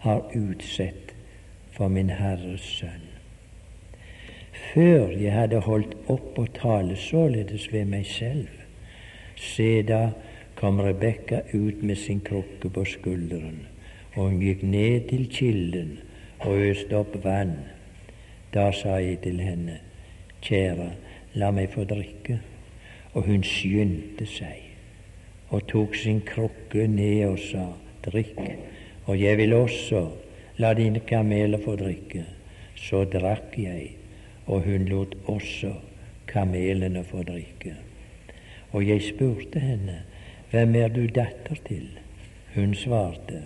har 0.00 0.24
utsett 0.32 1.12
for 1.76 1.92
min 1.92 2.10
Herres 2.10 2.64
sønn. 2.80 3.09
Før 4.70 5.10
jeg 5.18 5.32
hadde 5.34 5.64
holdt 5.66 5.96
opp 6.12 6.36
å 6.38 6.46
tale 6.54 6.94
således 6.94 7.64
ved 7.72 7.88
meg 7.90 8.04
selv, 8.06 8.52
se 9.34 9.80
da 9.82 10.12
kom 10.60 10.78
Rebekka 10.84 11.40
ut 11.50 11.82
med 11.82 11.98
sin 11.98 12.20
krukke 12.22 12.70
på 12.70 12.84
skulderen, 12.86 13.64
og 14.14 14.28
hun 14.28 14.38
gikk 14.44 14.62
ned 14.62 15.08
til 15.10 15.26
kilden 15.32 15.96
og 16.44 16.62
øste 16.68 17.00
opp 17.00 17.16
vann. 17.24 17.56
Da 18.54 18.70
sa 18.70 19.00
jeg 19.02 19.20
til 19.24 19.42
henne, 19.42 19.80
kjære, 20.46 20.90
la 21.34 21.50
meg 21.54 21.70
få 21.74 21.84
drikke. 21.90 22.38
Og 23.14 23.26
hun 23.26 23.42
skyndte 23.42 24.26
seg 24.30 24.68
og 25.50 25.64
tok 25.66 25.96
sin 25.98 26.20
krukke 26.22 26.86
ned 26.86 27.24
og 27.26 27.40
sa, 27.42 27.64
drikk, 28.06 28.38
og 29.10 29.18
jeg 29.18 29.38
vil 29.40 29.56
også 29.56 30.04
la 30.62 30.70
dine 30.78 31.02
kameler 31.02 31.58
få 31.64 31.74
drikke. 31.80 32.22
Så 32.78 33.02
drakk 33.10 33.58
jeg, 33.58 33.96
og 34.50 34.64
hun 34.66 34.88
lot 34.90 35.14
også 35.30 35.70
kamelene 36.26 37.04
få 37.06 37.22
drikke. 37.22 37.76
Og 38.72 38.86
jeg 38.88 39.02
spurte 39.02 39.62
henne, 39.62 40.02
hvem 40.50 40.74
er 40.74 40.88
du 40.88 41.06
datter 41.06 41.58
til? 41.66 41.86
Hun 42.54 42.74
svarte, 42.74 43.44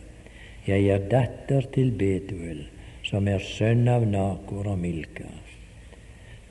jeg 0.67 0.87
er 0.89 1.09
datter 1.09 1.67
til 1.75 1.93
Betuel, 1.93 2.65
som 3.05 3.29
er 3.29 3.43
sønn 3.45 3.85
av 3.89 4.07
Nakor 4.09 4.71
og 4.73 4.79
Milka. 4.81 5.29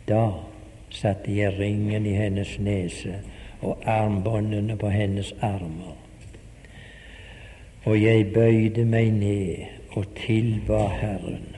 Da 0.06 0.26
satte 0.94 1.34
jeg 1.34 1.58
ringen 1.58 2.06
i 2.06 2.14
hennes 2.14 2.52
nese 2.62 3.16
og 3.64 3.82
armbåndene 3.90 4.78
på 4.78 4.92
hennes 4.94 5.34
armer. 5.42 5.98
Og 7.90 7.98
jeg 7.98 8.30
bøyde 8.36 8.86
meg 8.86 9.10
ned 9.18 9.98
og 9.98 10.14
tilba 10.20 10.86
Herren, 10.94 11.50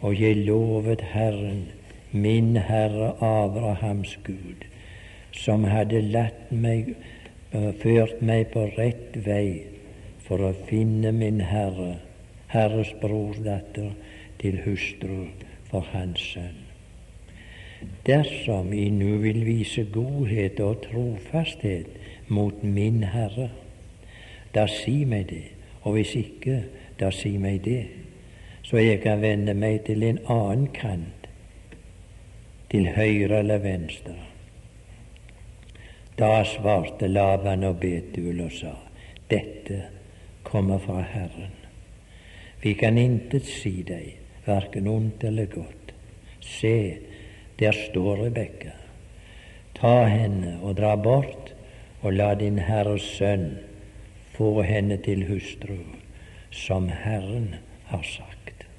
og 0.00 0.16
jeg 0.16 0.40
lovet 0.46 1.04
Herren, 1.12 1.68
min 2.12 2.56
Herre 2.56 3.14
Abrahams 3.20 4.16
Gud, 4.24 4.66
som 5.32 5.64
hadde 5.64 6.02
latt 6.10 6.50
meg, 6.50 6.94
ført 7.50 8.22
meg 8.22 8.50
på 8.54 8.66
rett 8.76 9.16
vei 9.26 9.66
for 10.26 10.42
å 10.46 10.54
finne 10.68 11.12
min 11.14 11.40
Herre 11.42 11.96
Herres 12.50 12.90
brordatter 13.00 13.92
til 14.42 14.58
hustru 14.64 15.28
for 15.70 15.86
hans 15.92 16.22
sønn. 16.32 16.66
Dersom 18.06 18.72
I 18.74 18.88
nu 18.90 19.20
vil 19.22 19.44
vise 19.46 19.84
godhet 19.94 20.58
og 20.60 20.82
trofasthet 20.88 21.94
mot 22.28 22.62
min 22.62 23.04
Herre, 23.14 23.48
da 24.54 24.66
si 24.66 25.04
meg 25.06 25.28
det, 25.30 25.46
og 25.82 25.94
hvis 25.96 26.16
ikke, 26.18 26.64
da 26.98 27.12
si 27.14 27.36
meg 27.38 27.62
det, 27.64 27.84
så 28.66 28.82
jeg 28.82 29.00
kan 29.04 29.22
vende 29.22 29.54
meg 29.54 29.84
til 29.86 30.02
en 30.04 30.18
annen 30.26 30.66
kant, 30.74 31.19
til 32.70 32.86
høyre 32.94 33.40
eller 33.42 33.58
venstre. 33.62 34.16
Da 36.18 36.42
svarte 36.44 37.08
Laban 37.08 37.64
og 37.64 37.80
Betul 37.80 38.42
og 38.44 38.52
sa, 38.52 38.74
dette 39.30 39.82
kommer 40.46 40.78
fra 40.78 41.00
Herren. 41.02 41.56
Vi 42.62 42.74
kan 42.76 42.98
intet 43.00 43.48
si 43.48 43.80
deg, 43.86 44.18
verken 44.44 44.88
ondt 44.90 45.24
eller 45.24 45.48
godt. 45.48 45.94
Se, 46.40 46.98
der 47.58 47.72
står 47.72 48.24
Rebekka. 48.26 48.74
Ta 49.80 50.04
henne 50.04 50.58
og 50.62 50.76
dra 50.76 50.94
bort, 50.96 51.54
og 52.02 52.12
la 52.16 52.34
din 52.34 52.58
Herres 52.58 53.04
sønn 53.16 53.58
få 54.36 54.62
henne 54.64 54.96
til 55.04 55.26
hustru, 55.28 55.80
som 56.50 56.88
Herren 56.88 57.54
har 57.88 58.04
sagt. 58.04 58.69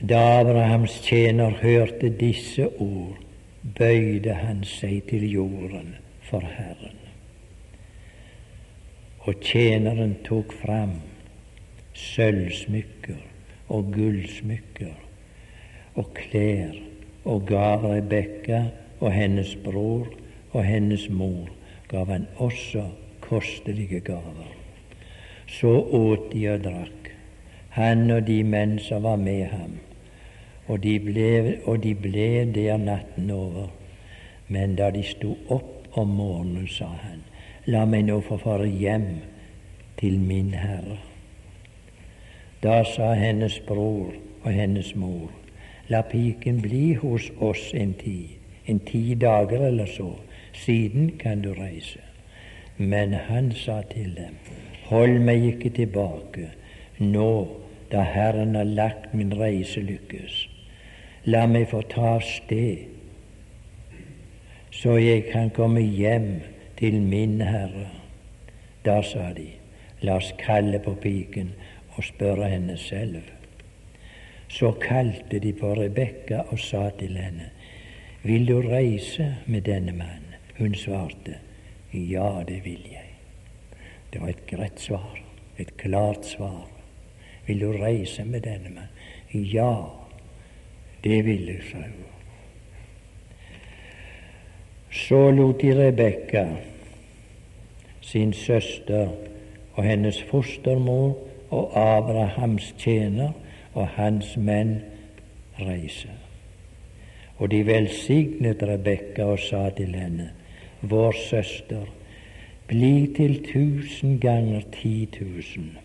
Da 0.00 0.40
Abrahams 0.40 1.00
tjener 1.02 1.50
hørte 1.50 2.08
disse 2.08 2.68
ord, 2.78 3.16
bøyde 3.78 4.30
han 4.38 4.60
seg 4.62 5.08
til 5.10 5.24
jorden 5.26 5.96
for 6.22 6.44
Herren. 6.46 7.00
Og 9.26 9.40
tjeneren 9.42 10.14
tok 10.22 10.54
fram 10.60 11.00
sølvsmykker 11.98 13.18
og 13.74 13.90
gullsmykker 13.96 14.94
og 15.98 16.14
klær 16.14 16.78
og 17.26 17.42
gav 17.50 17.88
Rebekka 17.90 18.62
og 19.00 19.10
hennes 19.12 19.56
bror 19.66 20.06
og 20.52 20.62
hennes 20.62 21.08
mor 21.10 21.50
gav 21.90 22.06
han 22.14 22.30
også 22.36 22.86
kostelige 23.26 24.00
gaver. 24.06 24.54
Så 25.50 25.74
åt 25.82 26.30
de 26.32 26.46
og 26.54 26.64
drakk, 26.64 27.12
han 27.74 28.10
og 28.14 28.26
de 28.30 28.40
menn 28.46 28.78
som 28.78 29.02
var 29.02 29.18
med 29.18 29.46
ham, 29.50 29.78
og 30.68 30.82
de 30.84 30.98
ble, 31.00 31.58
og 31.64 31.82
de 31.82 31.94
ble 31.96 32.44
der 32.54 32.76
natten 32.76 33.30
over. 33.30 33.68
Men 34.48 34.76
da 34.76 34.90
de 34.90 35.02
sto 35.04 35.34
opp 35.48 35.98
om 35.98 36.14
morgenen, 36.20 36.68
sa 36.68 36.88
han, 37.02 37.24
la 37.66 37.84
meg 37.84 38.06
nå 38.08 38.20
få 38.24 38.38
fare 38.40 38.68
hjem 38.68 39.08
til 40.00 40.18
min 40.20 40.52
Herre. 40.56 40.98
Da 42.62 42.82
sa 42.84 43.12
hennes 43.14 43.60
bror 43.66 44.14
og 44.42 44.50
hennes 44.52 44.94
mor, 44.96 45.30
la 45.88 46.02
piken 46.02 46.60
bli 46.62 46.94
hos 47.00 47.30
oss 47.40 47.70
en 47.74 47.94
tid, 48.00 48.36
en 48.66 48.80
ti 48.84 49.14
dager 49.14 49.68
eller 49.70 49.86
så, 49.86 50.10
siden 50.52 51.12
kan 51.20 51.42
du 51.42 51.52
reise. 51.54 52.02
Men 52.76 53.12
han 53.12 53.52
sa 53.52 53.80
til 53.90 54.14
dem, 54.16 54.36
hold 54.90 55.18
meg 55.24 55.44
ikke 55.54 55.70
tilbake, 55.80 56.50
nå 56.98 57.30
da 57.92 58.04
Herren 58.04 58.54
har 58.54 58.68
lagt 58.68 59.14
min 59.14 59.32
reise 59.38 59.80
lykkes. 59.80 60.47
La 61.28 61.42
meg 61.50 61.66
få 61.68 61.82
ta 61.92 62.14
av 62.14 62.22
sted, 62.24 62.86
så 64.72 64.94
jeg 64.96 65.26
kan 65.28 65.50
komme 65.52 65.82
hjem 65.82 66.38
til 66.78 66.94
min 67.04 67.42
Herre. 67.44 67.88
Da 68.86 69.02
sa 69.04 69.26
de, 69.36 69.50
la 70.00 70.14
oss 70.22 70.30
kalle 70.40 70.80
på 70.80 70.94
piken 71.02 71.50
og 71.96 72.06
spørre 72.06 72.48
henne 72.48 72.78
selv. 72.80 73.26
Så 74.48 74.72
kalte 74.80 75.42
de 75.44 75.52
på 75.52 75.74
Rebekka 75.76 76.46
og 76.48 76.62
sa 76.64 76.88
til 76.96 77.20
henne, 77.20 77.50
Vil 78.22 78.48
du 78.48 78.62
reise 78.64 79.34
med 79.46 79.62
denne 79.68 79.92
mannen? 79.92 80.40
Hun 80.58 80.74
svarte, 80.74 81.36
Ja, 81.92 82.42
det 82.48 82.64
vil 82.64 82.88
jeg. 82.88 83.12
Det 84.12 84.20
var 84.20 84.28
et 84.28 84.46
greit 84.46 84.80
svar, 84.80 85.20
et 85.58 85.76
klart 85.76 86.24
svar. 86.26 86.68
Vil 87.46 87.60
du 87.60 87.72
reise 87.72 88.24
med 88.24 88.40
denne 88.40 88.70
mannen? 88.70 88.88
Ja, 89.32 89.97
det 91.04 91.24
ville 91.24 91.52
jeg, 91.52 91.62
sa. 91.70 91.84
Så 94.90 95.30
lot 95.30 95.60
de 95.60 95.72
Rebekka, 95.76 96.46
sin 98.00 98.32
søster 98.32 99.08
og 99.74 99.84
hennes 99.84 100.22
fostermor 100.30 101.18
og 101.50 101.76
Abrahams 101.76 102.74
tjener 102.78 103.32
og 103.74 103.88
hans 103.98 104.36
menn 104.36 104.80
reise. 105.60 106.10
Og 107.38 107.50
de 107.52 107.62
velsignet 107.66 108.62
Rebekka 108.62 109.28
og 109.34 109.38
sa 109.38 109.68
til 109.76 109.94
henne, 109.94 110.32
vår 110.80 111.14
søster, 111.28 111.84
bli 112.68 113.08
til 113.16 113.38
tusen 113.44 114.18
ganger 114.20 114.66
ti 114.74 115.06
tusen, 115.12 115.76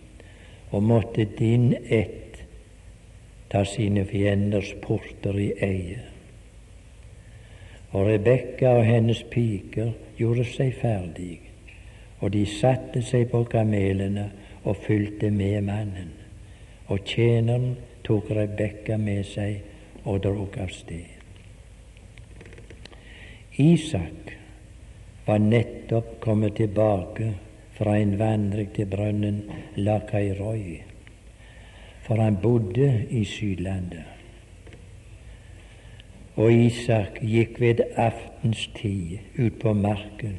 og 0.71 0.83
måtte 0.83 1.27
din 1.39 1.73
ett 1.85 2.32
ta 3.53 3.61
sine 3.69 4.01
fienders 4.09 4.73
porter 4.81 5.37
i 5.37 5.51
eie. 5.61 5.99
Og 7.93 8.07
Rebekka 8.07 8.71
og 8.79 8.87
hennes 8.87 9.19
piker 9.29 9.91
gjorde 10.17 10.47
seg 10.49 10.71
ferdig, 10.79 11.35
og 12.17 12.31
de 12.33 12.41
satte 12.49 13.03
seg 13.05 13.27
på 13.29 13.43
kamelene 13.51 14.31
og 14.63 14.79
fulgte 14.87 15.29
med 15.29 15.59
mannen. 15.67 16.09
Og 16.89 17.05
tjeneren 17.05 17.75
tok 18.07 18.31
Rebekka 18.33 18.97
med 18.97 19.21
seg 19.29 19.61
og 20.09 20.23
drog 20.25 20.57
av 20.57 20.73
sted. 20.73 21.11
Isak 23.61 24.33
var 25.27 25.45
nettopp 25.45 26.17
kommet 26.25 26.57
tilbake 26.57 27.29
fra 27.77 27.99
en 28.01 28.17
vandring 28.17 28.73
til 28.73 28.89
brønnen 28.89 29.43
Lakairoi, 29.77 30.81
for 32.03 32.21
han 32.21 32.37
bodde 32.41 33.05
i 33.09 33.23
Sydlandet. 33.25 34.03
Og 36.35 36.53
Isak 36.53 37.19
gikk 37.21 37.59
ved 37.61 37.79
aftenstid 37.95 39.17
ut 39.39 39.59
på 39.61 39.73
marken 39.73 40.37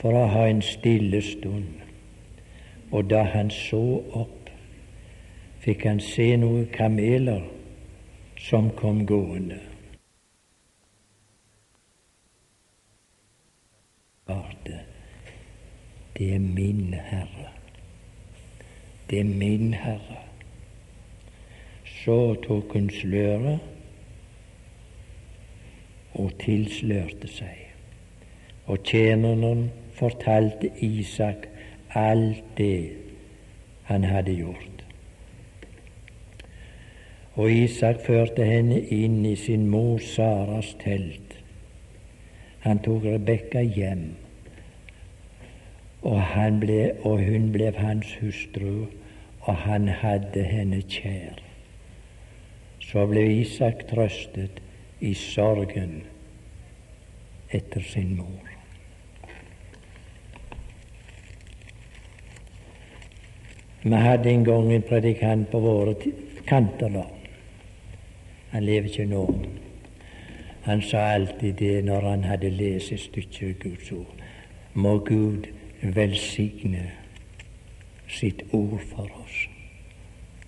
for 0.00 0.14
å 0.14 0.26
ha 0.30 0.46
en 0.48 0.62
stille 0.62 1.22
stund. 1.22 1.82
Og 2.90 3.10
da 3.10 3.22
han 3.34 3.50
så 3.50 3.82
opp, 4.14 4.50
fikk 5.64 5.88
han 5.88 6.00
se 6.00 6.32
noen 6.38 6.68
kameler 6.72 7.42
som 8.38 8.70
kom 8.78 9.02
gående. 9.06 9.58
Det 16.18 16.34
er 16.34 16.38
min 16.38 16.94
Herre. 16.94 17.48
Det 19.10 19.20
er 19.20 19.24
min 19.24 19.74
Herre. 19.74 20.25
Så 22.06 22.34
tok 22.38 22.72
hun 22.72 22.84
sløret 22.90 23.58
og 26.14 26.28
tilslørte 26.38 27.26
seg. 27.26 27.64
Og 28.70 28.84
tjeneren 28.86 29.64
fortalte 29.96 30.70
Isak 30.86 31.48
alt 31.98 32.44
det 32.60 32.92
han 33.88 34.06
hadde 34.06 34.36
gjort. 34.38 34.84
Og 37.34 37.50
Isak 37.50 37.98
førte 38.06 38.46
henne 38.46 38.78
inn 38.94 39.24
i 39.26 39.34
sin 39.34 39.64
mor 39.72 39.98
Saras 39.98 40.76
telt. 40.84 41.34
Han 42.62 42.84
tok 42.86 43.08
Rebekka 43.16 43.64
hjem, 43.66 44.04
og, 46.06 46.22
ble, 46.62 46.78
og 47.02 47.18
hun 47.26 47.50
ble 47.50 47.74
hans 47.80 48.14
hustru, 48.22 48.86
og 49.40 49.60
han 49.66 49.90
hadde 50.04 50.46
henne 50.46 50.84
kjær. 50.86 51.45
Så 52.86 53.06
ble 53.10 53.24
Isak 53.40 53.86
trøstet 53.90 54.60
i 55.02 55.14
sorgen 55.14 55.98
etter 57.50 57.82
sin 57.82 58.14
mor. 58.16 58.52
Vi 63.86 63.94
hadde 63.94 64.30
en 64.30 64.44
gang 64.44 64.72
en 64.72 64.82
predikant 64.82 65.50
på 65.50 65.60
våre 65.62 65.94
kanter 66.46 66.90
da. 66.90 67.04
Han 68.50 68.64
lever 68.66 68.88
ikke 68.90 69.06
nå. 69.10 69.26
Han 70.66 70.82
sa 70.82 71.04
alltid 71.14 71.54
det 71.60 71.84
når 71.86 72.08
han 72.10 72.24
hadde 72.26 72.50
lest 72.50 72.92
et 72.92 73.02
stykke 73.04 73.52
Guds 73.62 73.92
ord. 73.92 74.22
Må 74.74 74.98
Gud 74.98 75.46
velsigne 75.82 76.88
sitt 78.10 78.42
ord 78.52 78.82
for 78.90 79.06
oss. 79.22 79.36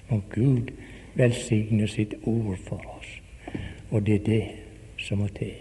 Må 0.09 0.19
Gud 0.35 0.73
velsigne 1.19 1.89
sitt 1.91 2.15
ord 2.25 2.57
for 2.69 2.83
oss. 2.99 3.11
Og 3.91 4.07
det 4.07 4.21
er 4.21 4.27
det 4.27 4.45
som 5.03 5.23
må 5.23 5.29
til. 5.35 5.57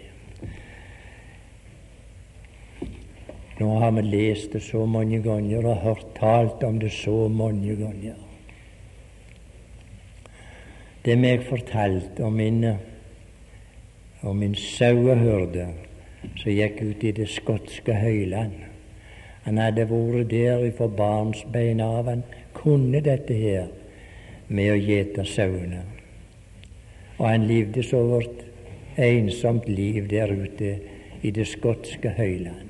Nå 3.58 3.72
har 3.82 3.90
vi 3.90 4.04
lest 4.06 4.52
det 4.54 4.62
så 4.62 4.84
mange 4.86 5.18
ganger 5.22 5.66
og 5.66 5.82
hørt 5.82 6.06
talt 6.14 6.62
om 6.62 6.78
det 6.78 6.92
så 6.94 7.28
mange 7.28 7.74
ganger. 7.76 8.14
Det 11.04 11.14
er 11.14 11.18
meg 11.18 11.42
fortalte 11.48 12.22
om 12.22 12.38
min, 12.38 12.64
om 14.22 14.36
min 14.38 14.54
sauehyrde 14.54 15.66
som 16.38 16.52
gikk 16.52 16.82
ut 16.84 17.04
i 17.04 17.12
det 17.16 17.28
skotske 17.32 17.94
høyland. 17.98 18.54
Han 19.46 19.58
hadde 19.58 19.88
vært 19.90 20.30
der 20.30 20.64
fra 20.76 20.86
barnsbeina 20.92 21.86
av. 21.98 22.10
Han 22.12 22.24
kunne 22.54 23.00
dette 23.02 23.34
her 23.34 23.70
med 24.48 24.72
å 24.72 24.78
gjete 24.80 25.24
sauene. 25.28 25.82
Og 27.18 27.26
han 27.26 27.46
levde 27.48 27.82
så 27.82 28.00
vårt 28.06 28.44
ensomt 28.98 29.68
liv 29.68 30.08
der 30.10 30.32
ute 30.32 30.72
i 31.22 31.30
det 31.34 31.46
skotske 31.50 32.14
høyland. 32.16 32.68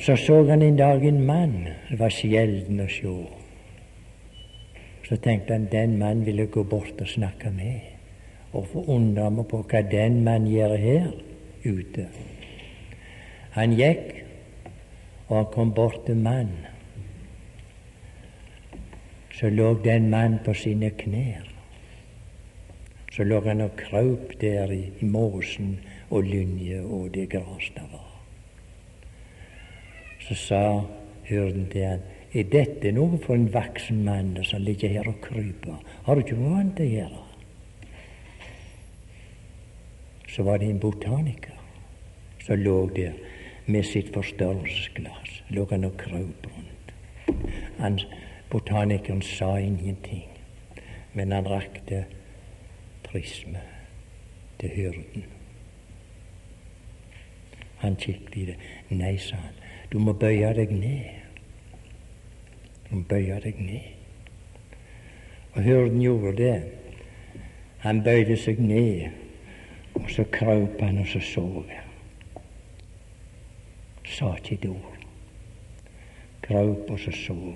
Så 0.00 0.16
så 0.16 0.42
han 0.48 0.62
en 0.62 0.76
dag 0.76 1.04
en 1.06 1.22
mann 1.26 1.56
det 1.88 1.98
var 2.00 2.12
sjelden 2.12 2.82
å 2.82 2.88
se. 2.90 3.14
Så 5.04 5.16
tenkte 5.20 5.54
han 5.54 5.68
den 5.72 5.98
mann 6.00 6.24
ville 6.24 6.46
gå 6.46 6.64
bort 6.64 7.00
og 7.00 7.08
snakke 7.08 7.52
med, 7.52 7.80
og 8.52 8.66
forundra 8.72 9.28
meg 9.30 9.48
på 9.50 9.60
hva 9.68 9.82
den 9.90 10.22
mann 10.24 10.48
gjør 10.48 10.76
her 10.80 11.10
ute. 11.64 12.08
Han 13.54 13.76
gikk, 13.78 14.24
og 15.28 15.36
han 15.36 15.50
kom 15.52 15.74
bort 15.76 16.06
til 16.06 16.16
mann. 16.16 16.52
Så 19.34 19.50
lå 19.50 19.74
den 19.84 20.10
mann 20.10 20.38
på 20.44 20.54
sine 20.54 20.90
knær. 20.90 21.50
Så 23.12 23.24
lå 23.24 23.40
han 23.44 23.60
og 23.60 23.76
kraup 23.78 24.34
der 24.40 24.70
i, 24.70 24.82
i 25.00 25.06
måsen 25.06 25.78
og 26.10 26.26
lynje 26.26 26.80
og 26.82 27.14
det 27.14 27.28
gras 27.30 27.70
der 27.74 27.86
var. 27.92 28.10
Så 30.24 30.34
sa 30.34 30.62
hyrden 31.28 31.66
til 31.70 31.86
han, 31.86 32.04
er 32.34 32.48
dette 32.50 32.90
noe 32.94 33.18
for 33.22 33.36
en 33.38 33.50
voksen 33.54 34.00
mann 34.06 34.32
som 34.42 34.62
ligger 34.62 34.90
her 34.90 35.06
og 35.06 35.20
kryper? 35.22 35.78
Har 36.06 36.14
du 36.14 36.24
ikke 36.24 36.38
noe 36.38 36.58
annet 36.58 36.82
å 36.82 36.88
gjøre? 36.88 37.22
Så 40.34 40.42
var 40.42 40.58
det 40.58 40.72
en 40.72 40.82
botaniker 40.82 41.54
som 42.42 42.58
lå 42.58 42.78
der 42.96 43.14
med 43.66 43.86
sitt 43.86 44.10
forstørrelsesglass. 44.14 45.38
Lå 45.54 45.66
han 45.70 45.86
og 45.86 45.94
krøp 46.00 46.48
rundt. 46.50 46.90
Han, 47.78 48.00
botanikeren 48.54 49.22
sa 49.22 49.58
ingenting, 49.58 50.28
men 51.12 51.32
han 51.32 51.46
rakte 51.46 52.04
prisme 53.02 53.58
til 54.60 54.68
hyrden. 54.68 55.24
Han 57.78 57.96
kikket 57.96 58.36
i 58.36 58.44
det. 58.44 58.54
Nei, 58.94 59.16
sa 59.18 59.40
han, 59.42 59.58
du 59.90 59.98
må 59.98 60.14
bøye 60.14 60.52
deg 60.54 60.70
ned. 60.70 61.10
Du 62.86 62.94
må 62.94 63.02
bøye 63.10 63.40
deg 63.42 63.58
ned. 63.58 63.90
Og 65.56 65.62
hyrden 65.66 65.98
gjorde 66.06 66.36
det. 66.38 66.54
Han 67.82 68.04
bøyde 68.06 68.38
seg 68.38 68.62
ned, 68.62 69.10
og 69.98 70.06
så 70.14 70.30
krøp 70.30 70.78
han, 70.80 71.02
og 71.02 71.10
så 71.10 71.42
han. 71.42 71.92
Sa 74.06 74.36
ikke 74.38 74.60
et 74.62 74.70
ord. 74.70 75.06
Krøp, 76.46 76.90
og 76.90 77.00
så 77.02 77.10
så 77.10 77.54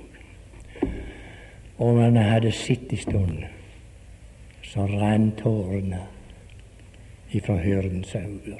Og 1.78 1.94
når 1.94 2.02
han 2.02 2.16
hadde 2.16 2.52
sittet 2.52 2.92
en 2.92 2.98
stund, 2.98 3.42
så 4.62 4.86
rant 4.86 5.38
tårene 5.38 6.00
ifra 7.32 7.56
hyrdens 7.62 8.14
øyne. 8.14 8.58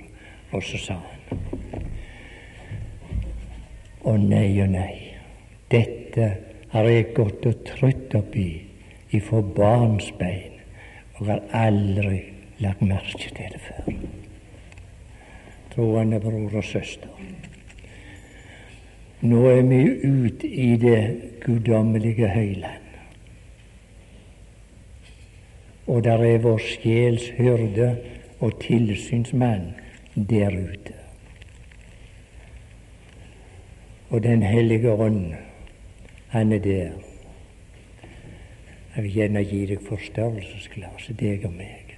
Og 0.52 0.62
så 0.62 0.78
sa 0.80 0.94
han 0.94 1.86
Å 4.08 4.14
nei 4.16 4.54
og 4.62 4.70
nei, 4.72 4.94
dette 5.68 6.28
har 6.72 6.86
jeg 6.88 7.10
gått 7.16 7.44
og 7.50 7.64
trøtt 7.66 8.14
oppi 8.16 8.46
ifra 9.12 9.42
barnsbein, 9.42 10.54
og 11.18 11.26
har 11.32 11.42
aldri 11.66 12.22
lagt 12.62 12.84
merke 12.86 13.28
til 13.34 13.52
det 13.52 13.60
før. 13.66 13.92
Troende 15.74 16.20
bror 16.22 16.56
og 16.62 16.64
søster. 16.64 17.17
Nå 19.20 19.48
er 19.50 19.62
vi 19.62 19.80
ute 20.06 20.46
i 20.48 20.76
det 20.76 21.20
guddommelige 21.42 22.28
høyland. 22.28 22.84
Og 25.86 26.04
der 26.04 26.22
er 26.22 26.38
vår 26.38 26.58
sjels 26.62 27.28
hyrde 27.34 27.96
og 28.40 28.60
tilsynsmann 28.60 29.74
der 30.14 30.54
ute. 30.54 30.94
Og 34.10 34.22
Den 34.22 34.42
hellige 34.42 34.92
ånd, 34.92 35.34
han 36.28 36.52
er 36.52 36.58
der. 36.58 36.90
Jeg 38.96 39.04
vil 39.04 39.12
gjerne 39.12 39.44
gi 39.44 39.66
deg 39.66 39.82
forstørrelsesglasset, 39.88 41.20
deg 41.20 41.44
og 41.46 41.52
meg. 41.52 41.94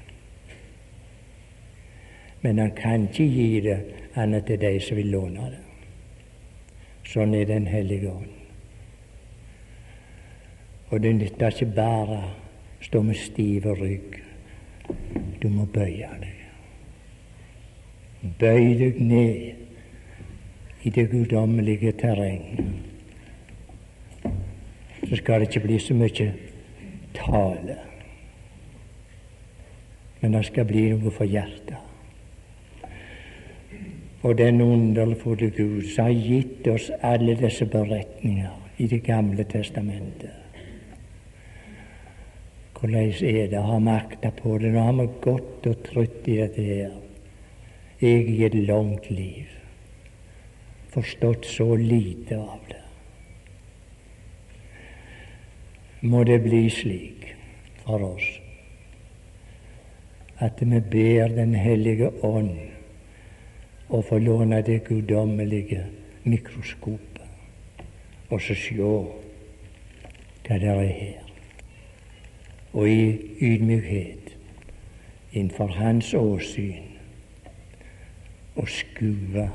Men 2.43 2.59
han 2.59 2.73
kan 2.77 3.09
ikke 3.09 3.25
gi 3.25 3.61
det 3.61 3.83
annet 4.17 4.47
til 4.47 4.61
de 4.61 4.81
som 4.81 4.97
vil 4.97 5.13
låne 5.13 5.51
det. 5.51 5.70
Sånn 7.11 7.35
er 7.35 7.49
Den 7.49 7.67
hellige 7.67 8.11
ånd. 8.13 8.37
Og 10.91 11.01
det 11.03 11.15
nytter 11.17 11.55
ikke 11.55 11.75
bare 11.75 12.19
å 12.19 12.29
stå 12.83 13.03
med 13.03 13.19
stiv 13.19 13.67
rygg. 13.79 14.21
Du 15.43 15.49
må 15.51 15.67
bøye 15.71 16.11
deg. 16.23 16.39
Bøy 18.39 18.75
deg 18.79 19.03
ned 19.03 20.87
i 20.87 20.91
det 20.95 21.09
guddommelige 21.11 21.93
terreng. 21.99 22.47
Så 25.09 25.19
skal 25.19 25.41
det 25.41 25.51
ikke 25.51 25.67
bli 25.67 25.79
så 25.83 25.95
mye 25.99 26.33
tale, 27.17 27.79
men 30.21 30.37
det 30.37 30.45
skal 30.47 30.69
bli 30.69 30.91
noe 30.93 31.11
for 31.15 31.27
hjertet. 31.27 31.90
Og 34.23 34.39
den 34.39 34.61
underfulle 34.61 35.51
Gud 35.51 35.87
som 35.95 36.05
har 36.05 36.13
gitt 36.13 36.67
oss 36.69 36.91
alle 37.03 37.35
disse 37.41 37.67
beretninger 37.67 38.57
i 38.79 38.87
Det 38.87 39.03
gamle 39.05 39.45
testamentet. 39.45 40.37
Hvordan 42.81 43.13
er 43.29 43.49
det 43.53 43.59
å 43.59 43.67
ha 43.75 43.79
makta 43.79 44.31
på 44.33 44.59
det? 44.59 44.73
Nå 44.73 44.81
har 44.81 44.95
vi 44.97 45.09
gått 45.21 45.67
og 45.69 45.83
trutt 45.85 46.29
i 46.29 46.37
dette 46.41 46.65
her. 46.65 46.95
Jeg 48.01 48.29
i 48.33 48.45
et 48.45 48.55
langt 48.55 49.11
liv 49.11 49.49
forstått 50.91 51.45
så 51.45 51.75
lite 51.77 52.39
av 52.41 52.61
det. 52.69 52.81
Må 56.01 56.25
det 56.25 56.41
bli 56.43 56.65
slik 56.73 57.27
for 57.85 58.03
oss 58.15 58.29
at 60.41 60.63
vi 60.65 60.81
ber 60.81 61.29
Den 61.37 61.53
hellige 61.55 62.09
ånd 62.25 62.70
å 63.91 64.03
få 64.07 64.19
låne 64.23 64.63
det 64.63 64.85
guddommelige 64.87 65.85
mikroskopet 66.25 67.81
og 68.31 68.39
så 68.43 68.55
se 68.55 68.77
hva 68.79 70.59
det 70.61 70.71
er 70.71 70.85
her 70.85 71.31
og 72.73 72.87
i 72.87 73.03
ydmykhet 73.43 74.31
innenfor 75.33 75.75
Hans 75.79 76.15
åsyn 76.15 76.87
og 78.55 78.69
skue 78.69 79.49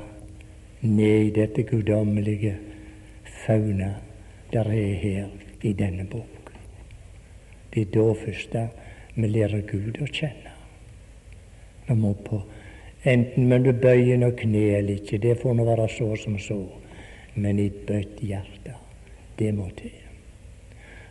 ned 0.80 1.26
i 1.26 1.30
dette 1.30 1.64
guddommelige 1.68 2.56
fauna 3.44 3.94
der 4.52 4.68
er 4.72 4.94
her 4.94 5.28
i 5.62 5.72
denne 5.72 6.04
bok. 6.04 6.52
Det 7.74 7.82
er 7.82 7.92
da 7.92 8.12
først 8.24 8.56
vi 9.14 9.28
lærer 9.28 9.62
Gud 9.66 10.00
å 10.00 10.06
kjenne. 10.06 10.52
Vi 11.88 11.94
må 11.94 12.12
på 12.24 12.42
Enten 13.06 13.46
men 13.46 13.62
du 13.62 13.70
bøyer 13.70 14.18
noe 14.18 14.34
kne 14.34 14.64
eller 14.80 14.98
ikke, 14.98 15.20
det 15.22 15.36
får 15.38 15.54
nå 15.54 15.64
være 15.68 15.86
så 15.94 16.08
som 16.18 16.38
så, 16.42 16.58
men 17.38 17.60
et 17.62 17.84
bøtt 17.86 18.18
hjerte, 18.18 18.72
det 19.38 19.52
må 19.54 19.68
til. 19.78 19.94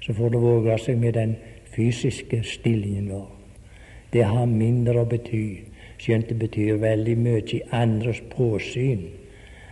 Så 0.03 0.13
får 0.13 0.33
det 0.33 0.41
våge 0.43 0.75
seg 0.83 0.99
med 0.99 1.15
den 1.15 1.37
fysiske 1.71 2.41
stillingen 2.43 3.07
vår. 3.13 3.29
Det 4.11 4.25
har 4.27 4.49
mindre 4.51 5.05
å 5.05 5.07
bety, 5.07 5.45
skjønt 6.03 6.27
det 6.33 6.37
betyr 6.41 6.81
veldig 6.83 7.15
mye 7.19 7.45
i 7.55 7.61
andres 7.71 8.19
påsyn 8.33 9.05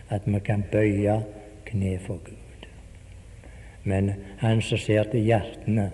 at 0.08 0.24
vi 0.24 0.40
kan 0.46 0.64
bøye 0.72 1.18
kne 1.68 1.98
for 2.06 2.22
Gud. 2.24 2.68
Men 3.84 4.14
han 4.40 4.62
som 4.64 4.80
ser 4.80 5.10
til 5.12 5.28
hjertene, 5.28 5.90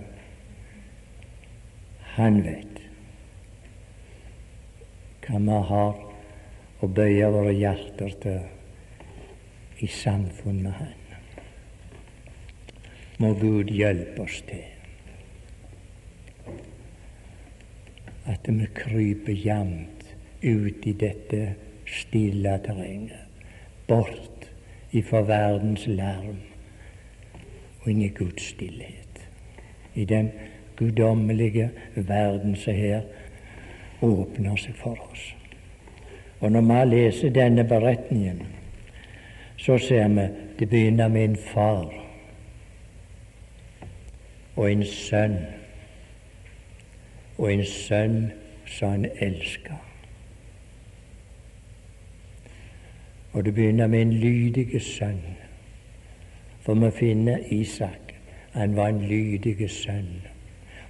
han 2.14 2.38
vet 2.46 2.78
hva 5.26 5.42
vi 5.42 5.58
har 5.72 6.09
å 6.80 6.88
bøye 6.88 7.28
våre 7.32 7.52
hjerter 7.52 8.16
til 8.22 9.84
i 9.84 9.88
samfunn 9.88 10.62
med 10.64 10.72
Han. 10.76 10.96
Må 13.20 13.32
Gud 13.40 13.72
hjelpe 13.72 14.24
oss 14.24 14.40
til 14.48 14.66
at 18.30 18.46
vi 18.46 18.68
kryper 18.76 19.34
jevnt 19.34 20.04
ut 20.42 20.86
i 20.86 20.92
dette 20.96 21.40
stille 21.90 22.52
terrenget, 22.64 23.26
bort 23.88 24.46
ifra 24.96 25.24
verdens 25.26 25.86
larm 25.88 26.38
og 27.80 27.88
inn 27.90 28.04
i 28.06 28.12
Guds 28.14 28.52
stillhet. 28.52 29.24
I 29.94 30.04
den 30.04 30.30
guddommelige 30.78 31.70
verden 31.96 32.56
som 32.56 32.76
her 32.76 33.04
åpner 34.06 34.56
seg 34.60 34.78
for 34.80 35.00
oss. 35.10 35.26
Og 36.40 36.52
når 36.52 36.60
vi 36.60 36.96
leser 36.96 37.30
denne 37.30 37.64
beretningen, 37.64 38.42
så 39.56 39.78
ser 39.78 40.08
vi 40.08 40.28
det 40.58 40.68
begynner 40.68 41.08
med 41.08 41.24
en 41.24 41.36
far 41.36 41.92
og 44.56 44.72
en 44.72 44.84
sønn 44.84 45.36
og 47.38 47.52
en 47.52 47.64
sønn 47.64 48.18
som 48.66 48.90
han 48.90 49.06
elska. 49.20 49.76
Og 53.32 53.44
det 53.44 53.54
begynner 53.54 53.86
med 53.86 54.02
en 54.02 54.12
lydig 54.12 54.82
sønn, 54.82 55.22
for 56.60 56.74
vi 56.74 56.90
finner 56.90 57.38
Isak. 57.50 58.14
Han 58.52 58.76
var 58.76 58.88
en 58.88 59.02
lydig 59.08 59.70
sønn. 59.70 60.22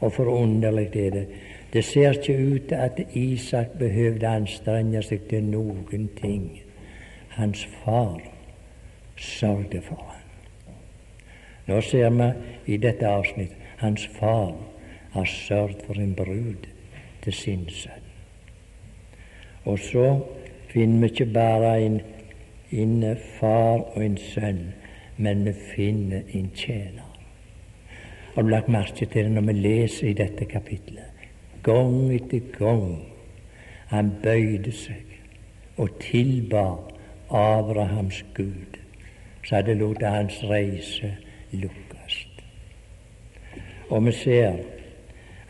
Og 0.01 0.13
forunderlig 0.13 0.87
er 0.97 1.11
det. 1.11 1.27
Det 1.73 1.85
ser 1.85 2.13
ikke 2.13 2.55
ut 2.55 2.69
til 2.69 2.75
at 2.75 3.01
Isak 3.15 3.67
behøvde 3.79 4.27
anstrenge 4.27 5.03
seg 5.03 5.29
til 5.31 5.45
noen 5.45 6.09
ting. 6.19 6.63
Hans 7.29 7.69
far 7.85 8.19
sørget 9.17 9.85
for 9.85 10.03
ham. 10.09 10.17
Nå 11.67 11.81
ser 11.81 12.11
vi 12.11 12.33
i 12.75 12.77
dette 12.77 13.07
avsnitt 13.07 13.55
hans 13.81 14.07
far 14.19 14.57
har 15.13 15.25
sørget 15.25 15.83
for 15.87 15.95
en 15.95 16.15
brud 16.15 16.67
til 17.23 17.33
sin 17.33 17.69
sønn. 17.69 18.09
Og 19.65 19.79
så 19.79 20.21
finner 20.69 21.01
vi 21.01 21.07
ikke 21.07 21.33
bare 21.33 21.81
en, 21.83 22.01
en 22.71 23.17
far 23.39 23.79
og 23.79 24.05
en 24.05 24.17
sønn, 24.17 24.75
men 25.17 25.45
vi 25.45 25.53
finner 25.77 26.23
en 26.35 26.51
tjener. 26.55 27.09
Har 28.35 28.43
du 28.43 28.49
lagt 28.49 28.69
merke 28.69 29.07
til 29.07 29.25
det 29.25 29.31
når 29.31 29.49
vi 29.49 29.53
leser 29.53 30.09
i 30.09 30.13
dette 30.13 30.45
kapitlet? 30.45 31.10
Gang 31.63 32.13
etter 32.15 32.41
gang 32.59 33.03
han 33.91 34.13
bøyde 34.23 34.73
seg 34.73 35.07
og 35.77 35.91
tilba 36.01 36.65
Abrahams 37.31 38.25
Gud, 38.35 38.79
så 39.45 39.61
hadde 39.61 39.79
latt 39.81 40.03
hans 40.07 40.43
reise 40.51 41.15
lukkes. 41.53 42.17
Og 43.91 44.07
vi 44.07 44.13
ser 44.13 44.53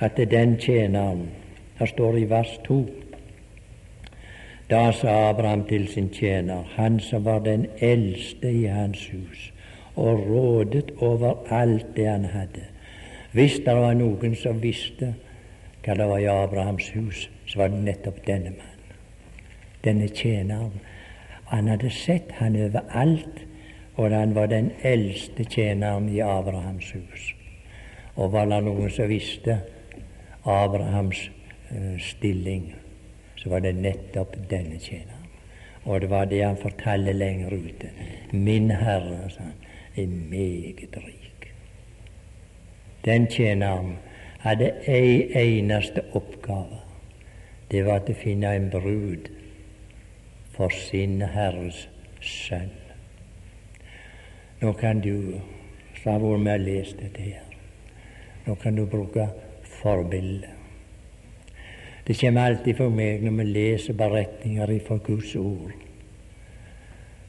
at 0.01 0.17
den 0.17 0.57
tjeneren 0.59 1.29
Her 1.81 1.87
står 1.87 2.13
det 2.13 2.21
i 2.21 2.31
vers 2.31 2.59
2. 2.65 2.91
Da 4.71 4.93
sa 4.93 5.31
Abraham 5.31 5.65
til 5.65 5.89
sin 5.89 6.11
tjener, 6.13 6.63
han 6.77 7.01
som 7.01 7.25
var 7.25 7.39
den 7.39 7.67
eldste 7.79 8.53
i 8.53 8.65
hans 8.65 9.07
hus, 9.09 9.53
og 9.97 10.27
rådet 10.29 10.91
over 10.99 11.35
alt 11.49 11.87
det 11.97 12.07
han 12.09 12.25
hadde. 12.25 12.67
Hvis 13.33 13.55
det 13.65 13.75
var 13.77 13.95
noen 13.95 14.37
som 14.37 14.63
visste 14.63 15.15
hva 15.91 15.97
det 15.99 16.07
var 16.07 16.21
i 16.23 16.29
Abrahams 16.31 16.89
hus, 16.95 17.29
så 17.47 17.59
var 17.59 17.69
det 17.69 17.83
nettopp 17.83 18.21
denne 18.27 18.53
mannen. 18.55 18.99
Denne 19.83 20.07
tjeneren. 20.09 20.77
Han 21.51 21.67
hadde 21.67 21.91
sett 21.91 22.31
han 22.39 22.55
overalt, 22.55 23.41
og 23.97 24.15
han 24.15 24.35
var 24.37 24.47
den 24.53 24.71
eldste 24.87 25.45
tjeneren 25.51 26.07
i 26.09 26.21
Abrahams 26.23 26.93
hus. 26.95 27.33
Og 28.15 28.31
var 28.33 28.47
det 28.47 28.61
noen 28.63 28.93
som 28.95 29.11
visste 29.11 29.57
Abrahams 30.47 31.25
uh, 31.73 31.99
stilling, 31.99 32.71
så 33.41 33.51
var 33.51 33.65
det 33.65 33.75
nettopp 33.81 34.37
denne 34.51 34.79
tjeneren. 34.79 35.27
Og 35.89 36.05
det 36.05 36.11
var 36.13 36.29
det 36.31 36.45
han 36.45 36.61
fortalte 36.61 37.17
lenger 37.17 37.57
ute. 37.57 37.91
Min 38.31 38.71
Herre, 38.71 39.25
sa 39.33 39.49
han, 39.49 39.59
er 39.97 40.07
meget 40.07 41.01
rik. 41.03 41.51
Den 43.05 43.27
tjeneren 43.27 43.97
hadde 44.41 44.73
ei 44.89 45.31
eneste 45.37 46.05
oppgave. 46.17 46.81
Det 47.71 47.85
var 47.87 48.07
å 48.09 48.17
finne 48.17 48.55
en 48.57 48.71
brud 48.73 49.29
for 50.55 50.73
sin 50.75 51.21
Herres 51.23 51.87
sønn. 52.25 52.73
Nå 54.61 54.73
kan 54.81 55.01
du, 55.01 55.37
som 56.01 56.13
har 56.13 56.25
vært 56.25 56.45
med 56.45 56.61
og 56.61 56.67
lest 56.67 56.99
dette 57.01 57.27
her, 57.29 57.45
nå 58.47 58.57
kan 58.61 58.77
du 58.77 58.87
bruke 58.89 59.29
forbildet. 59.81 60.57
Det 62.05 62.17
kommer 62.19 62.51
alltid 62.51 62.77
for 62.77 62.91
meg 62.91 63.23
når 63.23 63.37
vi 63.39 63.45
leser 63.47 63.95
beretninger 63.95 64.73
fra 64.87 64.97
Guds 65.05 65.37
ord. 65.39 65.77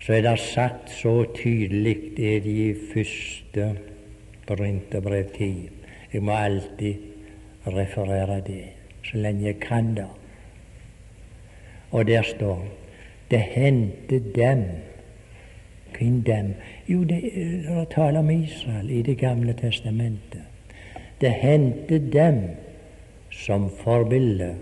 Så 0.02 0.16
er 0.16 0.24
det 0.26 0.40
sagt 0.42 0.90
så 0.96 1.14
tydelig 1.36 2.16
det 2.18 2.32
er 2.38 2.42
de 2.48 2.64
første 2.94 3.68
Korinterbrev 4.48 5.30
10. 5.38 5.81
Jeg 6.14 6.24
må 6.24 6.32
alltid 6.32 6.96
referere 7.68 8.42
det 8.48 8.64
så 9.04 9.18
lenge 9.18 9.46
jeg 9.46 9.60
kan 9.60 9.96
det. 9.96 10.08
Og 11.92 12.08
der 12.08 12.22
står 12.22 12.66
det 13.32 13.40
hendte 13.40 14.20
dem 14.36 14.64
Hvem 16.00 16.24
dem? 16.24 16.54
Jo, 16.88 17.04
det, 17.04 17.22
det 17.68 17.88
taler 17.94 18.20
om 18.20 18.30
Israel 18.30 18.90
i 18.90 19.02
Det 19.02 19.18
gamle 19.18 19.54
testamentet. 19.54 20.42
Det 21.22 21.32
hendte 21.32 22.12
dem 22.12 22.40
som 23.30 23.70
forbilde, 23.70 24.56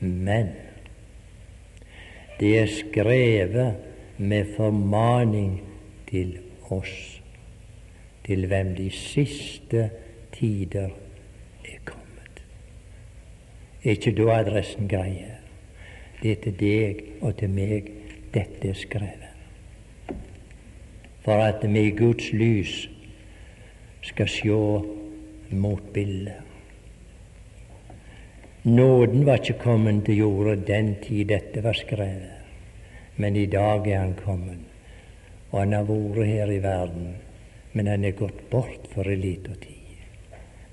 men 0.00 0.48
det 2.40 2.58
er 2.58 2.66
skrevet 2.66 3.74
med 4.18 4.44
formaning 4.56 5.62
til 6.10 6.38
oss, 6.70 7.22
til 8.24 8.46
hvem 8.46 8.74
de 8.74 8.90
siste 8.90 9.90
tider 10.34 10.90
er 11.64 11.80
kommet. 11.84 12.42
Er 13.84 13.96
ikke 13.96 14.14
da 14.18 14.30
adressen 14.38 14.88
greie? 14.88 15.38
Det 16.22 16.30
er 16.32 16.42
til 16.46 16.58
deg 16.60 17.04
og 17.20 17.36
til 17.38 17.52
meg 17.52 17.90
dette 18.34 18.70
er 18.70 18.78
skrevet. 18.78 19.30
For 21.24 21.40
at 21.40 21.64
vi 21.64 21.86
i 21.88 21.96
Guds 21.96 22.32
lys 22.32 22.74
skal 24.04 24.28
sjå 24.28 24.60
motbildet. 25.50 26.40
Nåden 28.64 29.26
var 29.26 29.42
ikke 29.42 29.58
kommet 29.60 30.06
til 30.06 30.22
jorda 30.22 30.54
den 30.56 30.94
tid 31.04 31.28
dette 31.28 31.60
var 31.64 31.76
skrevet, 31.76 32.40
men 33.20 33.36
i 33.36 33.44
dag 33.46 33.84
er 33.88 33.98
han 34.00 34.14
kommet. 34.16 34.62
Og 35.50 35.58
han 35.60 35.76
har 35.76 35.84
vært 35.84 36.26
her 36.26 36.50
i 36.50 36.62
verden, 36.64 37.10
men 37.74 37.86
han 37.92 38.04
er 38.04 38.16
gått 38.16 38.40
bort 38.50 38.88
for 38.94 39.04
en 39.04 39.20
liten 39.20 39.60
tid. 39.60 39.73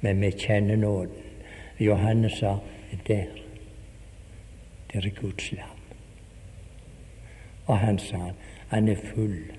Men 0.01 0.21
vi 0.21 0.31
kjenner 0.31 0.75
nåden. 0.75 1.29
Johannes 1.77 2.39
sa 2.39 2.59
der, 3.07 3.29
der 4.93 5.05
er 5.05 5.13
Guds 5.21 5.51
lam. 5.51 5.79
Og 7.65 7.77
han 7.77 7.99
sa 7.99 8.31
han 8.71 8.87
er 8.87 8.95
full 8.95 9.51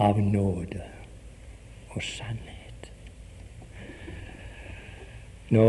av 0.00 0.20
nåde 0.20 0.82
og 1.92 2.02
sannhet. 2.02 2.90
Nå 5.52 5.66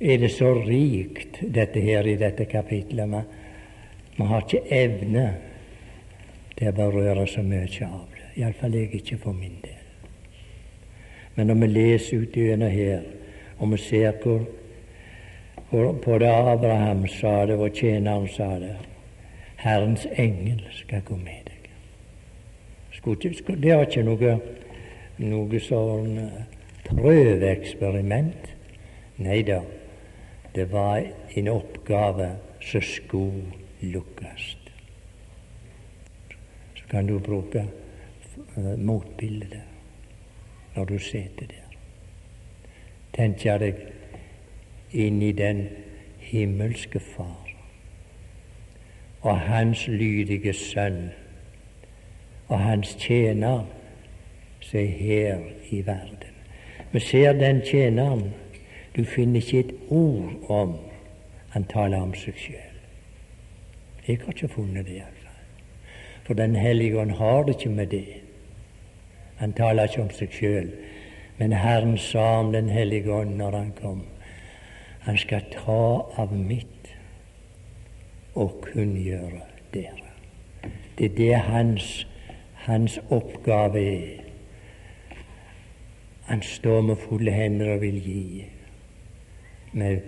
er 0.00 0.18
det 0.22 0.30
så 0.36 0.52
rikt, 0.60 1.40
dette 1.42 1.82
her 1.82 2.06
i 2.06 2.16
dette 2.20 2.46
kapitlet. 2.50 3.16
Vi 4.16 4.28
har 4.30 4.46
ikke 4.46 4.62
evne 4.70 5.26
til 6.54 6.70
å 6.70 6.76
berøre 6.78 7.26
så 7.26 7.42
mye 7.42 7.88
av 7.88 8.06
det. 8.14 8.30
Iallfall 8.38 8.78
jeg 8.78 8.94
ikke 9.00 9.18
for 9.22 9.34
min. 9.34 9.63
Men 11.34 11.46
når 11.46 11.54
vi 11.54 11.66
leser 11.66 12.22
ut 12.22 12.36
gjennom 12.36 12.70
her, 12.70 13.02
og 13.58 13.72
vi 13.72 13.78
ser 13.78 14.12
hvor, 14.22 14.44
hvor 15.70 16.18
det 16.18 16.30
Abraham 16.30 17.06
sa 17.08 17.46
det, 17.46 17.56
og 17.58 17.74
tjeneren 17.74 18.28
sa 18.28 18.58
det 18.58 18.76
Herrens 19.64 20.06
engel 20.16 20.60
skal 20.72 21.02
gå 21.02 21.16
med 21.16 21.48
deg. 21.48 21.70
Det 23.04 23.74
var 23.74 23.86
ikke 23.86 24.04
noe, 24.04 24.34
noe 25.24 25.60
sånn 25.60 26.18
eh, 26.20 26.38
prøveeksperiment. 26.86 28.50
Nei 29.24 29.42
da, 29.46 29.60
det 30.54 30.68
var 30.72 31.02
en 31.36 31.50
oppgave 31.52 32.30
som 32.64 32.84
skulle 32.84 33.92
lukkes. 33.94 34.48
Så 36.78 36.88
kan 36.90 37.06
du 37.08 37.18
bruke 37.18 37.66
uh, 38.56 38.74
motbildet 38.78 39.73
når 40.74 40.84
du 40.84 40.98
sitter 40.98 41.46
der. 41.46 41.76
Tenker 43.14 43.58
deg 43.58 43.80
inn 44.92 45.22
i 45.22 45.32
den 45.32 45.68
himmelske 46.18 47.00
Far 47.00 47.50
og 49.24 49.40
Hans 49.40 49.86
lydige 49.88 50.52
Sønn 50.52 51.08
og 52.48 52.60
Hans 52.60 52.94
tjener 53.00 53.64
som 54.60 54.80
er 54.80 54.86
her 54.86 55.38
i 55.70 55.86
verden. 55.86 56.34
Vi 56.92 57.00
ser 57.00 57.32
den 57.32 57.62
tjeneren 57.64 58.32
du 58.96 59.04
finner 59.04 59.40
ikke 59.40 59.58
et 59.58 59.72
ord 59.90 60.50
om 60.50 60.76
han 61.50 61.64
taler 61.64 62.02
om 62.02 62.12
seg 62.14 62.36
sjøl. 62.38 62.76
Jeg 64.06 64.20
har 64.22 64.32
ikke 64.32 64.48
funnet 64.48 64.86
det, 64.86 65.00
iallfall. 65.00 65.40
For 66.24 66.34
Den 66.34 66.56
hellige 66.56 66.98
ånd 67.00 67.10
har 67.10 67.42
det 67.42 67.56
ikke 67.56 67.70
med 67.70 67.86
det. 67.86 68.23
Han 69.38 69.52
taler 69.52 69.88
ikke 69.88 70.02
om 70.02 70.10
seg 70.14 70.32
sjøl. 70.32 70.70
Men 71.38 71.52
Herren 71.52 71.98
sa 71.98 72.40
om 72.40 72.52
Den 72.52 72.68
hellige 72.68 73.12
ånd 73.12 73.36
når 73.36 73.56
han 73.56 73.72
kom, 73.80 74.02
han 75.04 75.18
skal 75.18 75.42
ta 75.52 76.06
av 76.16 76.32
mitt 76.32 76.92
og 78.34 78.60
kunngjøre 78.64 79.42
dere. 79.74 80.12
Det 80.98 81.10
er 81.10 81.16
det 81.16 81.34
hans, 81.48 82.06
hans 82.64 82.98
oppgave 83.10 83.82
er. 83.82 84.22
Han 86.24 86.42
står 86.42 86.80
med 86.80 86.96
fulle 86.96 87.34
hender 87.34 87.74
og 87.74 87.82
vil 87.82 88.00
gi 88.00 88.44
vi 89.74 90.00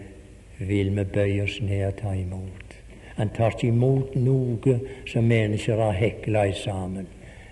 vil 0.58 0.96
vi 0.96 1.04
bøye 1.04 1.42
oss 1.42 1.58
ned 1.60 1.86
og 1.86 1.96
ta 1.98 2.12
imot. 2.14 2.74
Han 3.16 3.30
tar 3.34 3.54
ikke 3.54 3.68
imot 3.68 4.14
noe 4.14 4.78
som 5.08 5.26
mennesker 5.26 5.80
har 5.80 5.96
hekla 5.96 6.46
sammen. 6.54 7.08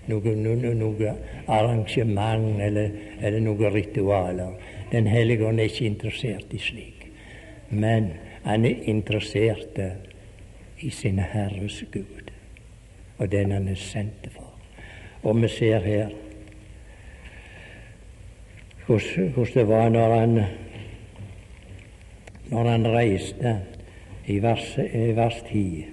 Noe, 0.07 0.35
noe, 0.37 0.73
noe 0.77 1.15
arrangement 1.47 2.61
eller, 2.61 2.91
eller 3.21 3.41
noen 3.41 3.73
ritualer. 3.73 4.53
Den 4.91 5.09
hellige 5.09 5.47
ånd 5.47 5.59
er 5.59 5.71
ikke 5.71 5.89
interessert 5.89 6.53
i 6.53 6.61
slik. 6.61 7.07
Men 7.69 8.11
han 8.45 8.65
er 8.65 8.85
interessert 8.91 9.79
i 10.85 10.91
sin 10.93 11.19
Herres 11.19 11.81
Gud 11.91 12.25
og 13.17 13.31
den 13.31 13.51
han 13.51 13.67
er 13.67 13.79
sendt 13.79 14.27
for. 14.31 14.51
Og 15.23 15.41
vi 15.41 15.47
ser 15.47 15.79
her 15.79 16.09
hvordan 18.85 19.53
det 19.53 19.67
var 19.67 19.89
når 19.89 20.19
han 20.19 20.43
når 22.49 22.69
han 22.69 22.87
reiste 22.93 23.55
i 24.27 24.41
vers, 24.41 24.77
vers 25.17 25.39
10, 25.49 25.85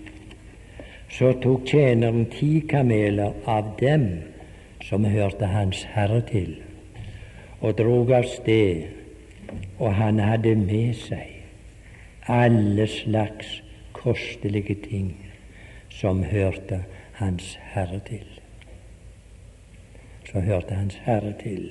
så 1.13 1.33
tok 1.43 1.67
tjeneren 1.69 2.25
ti 2.33 2.63
kameler 2.69 3.35
av 3.45 3.75
dem 3.81 4.07
som 4.83 5.05
hørte 5.05 5.47
Hans 5.53 5.85
Herre 5.93 6.23
til, 6.29 6.55
og 7.61 7.77
drog 7.79 8.13
av 8.17 8.29
sted, 8.31 8.89
og 9.79 9.93
han 9.99 10.21
hadde 10.23 10.55
med 10.57 10.97
seg 10.97 11.29
alle 12.33 12.87
slags 12.89 13.59
kostelige 13.93 14.75
ting 14.89 15.13
som 15.93 16.23
hørte 16.25 16.83
Hans 17.21 17.59
Herre 17.75 18.01
til. 18.09 18.27
Så 20.31 20.41
hørte 20.41 20.75
Hans 20.75 20.97
Herre 21.05 21.35
til. 21.43 21.69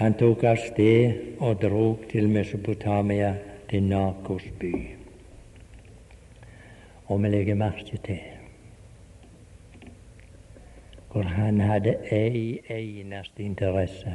Han 0.00 0.14
tok 0.16 0.44
av 0.44 0.62
sted 0.62 1.42
og 1.42 1.58
drog 1.60 2.06
til 2.12 2.30
Mesopotamia, 2.30 3.34
til 3.68 3.84
Nakos 3.90 4.46
by. 4.58 4.99
Og 7.10 7.18
vi 7.22 7.30
legger 7.32 7.58
merke 7.58 7.98
til 8.06 8.20
hvor 11.10 11.26
han 11.26 11.56
hadde 11.60 11.96
ei 12.14 12.60
eneste 12.70 13.42
interesse. 13.42 14.12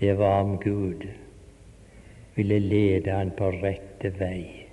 Det 0.00 0.16
var 0.18 0.40
om 0.42 0.56
Gud 0.58 1.04
ville 2.34 2.58
lede 2.58 3.10
han 3.10 3.30
på 3.38 3.50
rette 3.50 4.10
vei, 4.18 4.66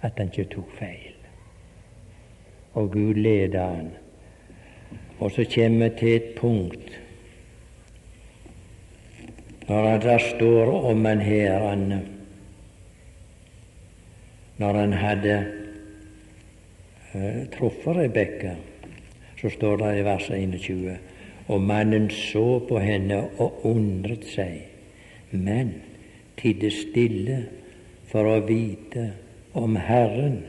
at 0.00 0.16
han 0.16 0.32
ikke 0.32 0.46
tok 0.54 0.72
feil. 0.78 1.12
Og 2.72 2.90
Gud 2.92 3.20
lede 3.20 3.58
han. 3.58 3.90
Og 5.18 5.30
så 5.30 5.44
kommer 5.54 5.88
vi 5.88 5.98
til 5.98 6.16
et 6.16 6.34
punkt 6.36 7.00
når 9.68 9.98
det 9.98 10.20
står 10.20 10.72
om 10.90 11.06
en 11.06 11.20
her 11.20 11.68
han, 11.68 12.00
Når 14.58 14.72
han 14.72 14.92
hadde 14.92 15.63
truffet 17.54 17.96
Rebekka, 17.96 18.54
så 19.40 19.50
står 19.50 19.76
det 19.82 19.90
i 19.98 20.06
vers 20.06 20.30
21 20.30 20.96
og 21.46 21.60
mannen 21.60 22.08
så 22.10 22.58
på 22.68 22.78
henne 22.80 23.18
og 23.38 23.66
undret 23.68 24.24
seg, 24.32 24.62
men 25.30 25.74
tidde 26.40 26.70
stille 26.72 27.38
for 28.08 28.28
å 28.30 28.40
vite 28.48 29.10
om 29.58 29.76
Herren 29.76 30.40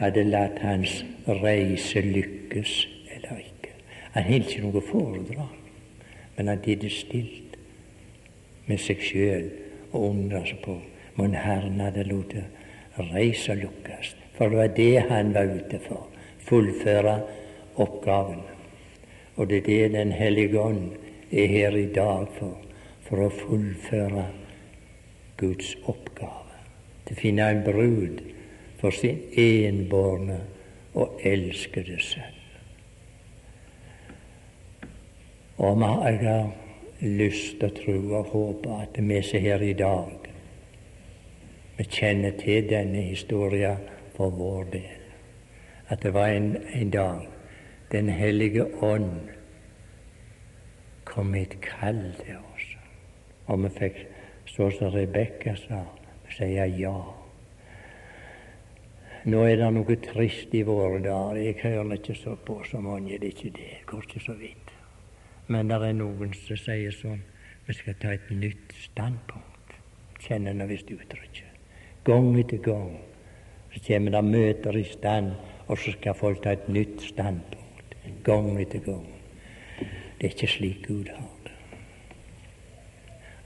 hadde 0.00 0.26
latt 0.28 0.60
hans 0.62 1.00
reise 1.26 2.02
lykkes 2.04 2.74
eller 3.16 3.40
ikke. 3.40 3.74
Han 4.12 4.28
holdt 4.28 4.52
ikke 4.52 4.66
noe 4.66 4.84
foredrag, 4.84 5.58
men 6.36 6.52
han 6.52 6.64
tidde 6.64 6.90
stilt 6.92 7.56
med 8.68 8.82
seg 8.82 9.00
sjøl 9.02 9.48
og 9.92 10.10
undra 10.10 10.44
seg 10.46 10.60
på 10.64 10.76
om 11.22 11.36
Herren 11.36 11.80
hadde 11.80 12.04
latt 12.08 12.36
reisa 13.12 13.56
lukkast. 13.56 14.21
For 14.36 14.48
det 14.48 14.56
var 14.56 14.74
det 14.76 15.04
han 15.08 15.34
var 15.34 15.44
ute 15.44 15.78
for. 15.88 16.06
Fullføre 16.48 17.20
oppgaven. 17.80 18.42
Og 19.36 19.48
det 19.48 19.56
er 19.56 19.66
det 19.66 19.92
Den 19.92 20.12
hellige 20.12 20.60
ånd 20.60 20.90
er 21.32 21.46
her 21.46 21.76
i 21.76 21.86
dag 21.86 22.26
for. 22.38 22.56
For 23.08 23.26
å 23.26 23.30
fullføre 23.30 24.26
Guds 25.36 25.74
oppgave. 25.84 26.60
Til 27.06 27.16
å 27.16 27.20
finne 27.20 27.50
en 27.50 27.64
brud 27.64 28.22
for 28.80 28.90
sin 28.90 29.18
enbårne 29.38 30.40
og 30.94 31.20
elskede 31.24 31.98
sønn. 32.00 32.38
Og 35.62 35.80
jeg 35.80 36.18
har 36.24 36.50
lyst 37.00 37.58
til 37.60 37.68
å 37.68 37.76
tro 37.76 37.96
og 38.18 38.30
håpe 38.32 38.76
at 38.82 38.98
vi 38.98 39.20
som 39.22 39.44
her 39.44 39.62
i 39.62 39.74
dag, 39.78 40.28
vi 41.76 41.84
kjenner 41.86 42.34
til 42.38 42.66
denne 42.70 43.04
historien 43.06 43.78
for 44.22 44.30
vår 44.30 44.64
del. 44.64 45.00
At 45.88 46.02
det 46.02 46.14
var 46.14 46.26
en, 46.26 46.56
en 46.74 46.90
dag 46.90 47.28
Den 47.92 48.08
hellige 48.08 48.64
ånd 48.82 49.28
kom 51.04 51.26
med 51.26 51.40
et 51.42 51.56
kall 51.60 52.14
til 52.24 52.38
oss. 52.54 52.68
Og 53.46 53.58
vi 53.64 53.70
fikk, 53.76 53.98
så 54.48 54.70
som 54.72 54.94
Rebekka 54.94 55.52
sa, 55.60 55.82
si 56.32 56.48
ja. 56.54 56.94
Nå 59.28 59.42
er 59.44 59.60
det 59.60 59.68
noe 59.76 59.98
trist 60.06 60.54
i 60.56 60.62
våre 60.64 61.02
dager. 61.04 61.42
Jeg 61.42 61.60
hører 61.60 61.92
ikke 61.98 62.16
så 62.16 62.38
på 62.46 62.62
så 62.64 62.80
mange, 62.80 63.18
det 63.18 63.28
er 63.28 63.36
ikke 63.36 63.54
det. 63.60 63.70
Det 63.76 63.86
går 63.92 64.08
ikke 64.08 64.24
så 64.24 64.40
vidt. 64.40 64.74
Men 65.46 65.68
det 65.68 65.82
er 65.84 65.92
noen 66.00 66.32
som 66.46 66.56
sier 66.56 66.96
sånn 67.02 67.22
Vi 67.66 67.74
skal 67.76 68.00
ta 68.00 68.16
et 68.16 68.30
nytt 68.30 68.72
standpunkt. 68.88 69.80
Kjenner 70.24 70.56
nå 70.56 70.64
visst 70.72 70.88
uttrykket. 70.90 71.60
Gang 72.08 72.32
etter 72.40 72.58
gang 72.64 72.96
så 73.72 73.80
kommer 73.86 74.10
det 74.10 74.24
møter 74.24 74.76
i 74.76 74.84
stand, 74.84 75.32
og 75.66 75.78
så 75.78 75.92
skal 75.94 76.14
folk 76.14 76.42
ta 76.42 76.52
et 76.52 76.68
nytt 76.68 77.00
standpunkt. 77.02 77.96
Gang 78.24 78.50
etter 78.60 78.82
gang. 78.84 79.06
Det 80.18 80.28
er 80.28 80.34
ikke 80.34 80.50
slik 80.50 80.86
Gud 80.86 81.08
har 81.08 81.30
det. 81.44 81.54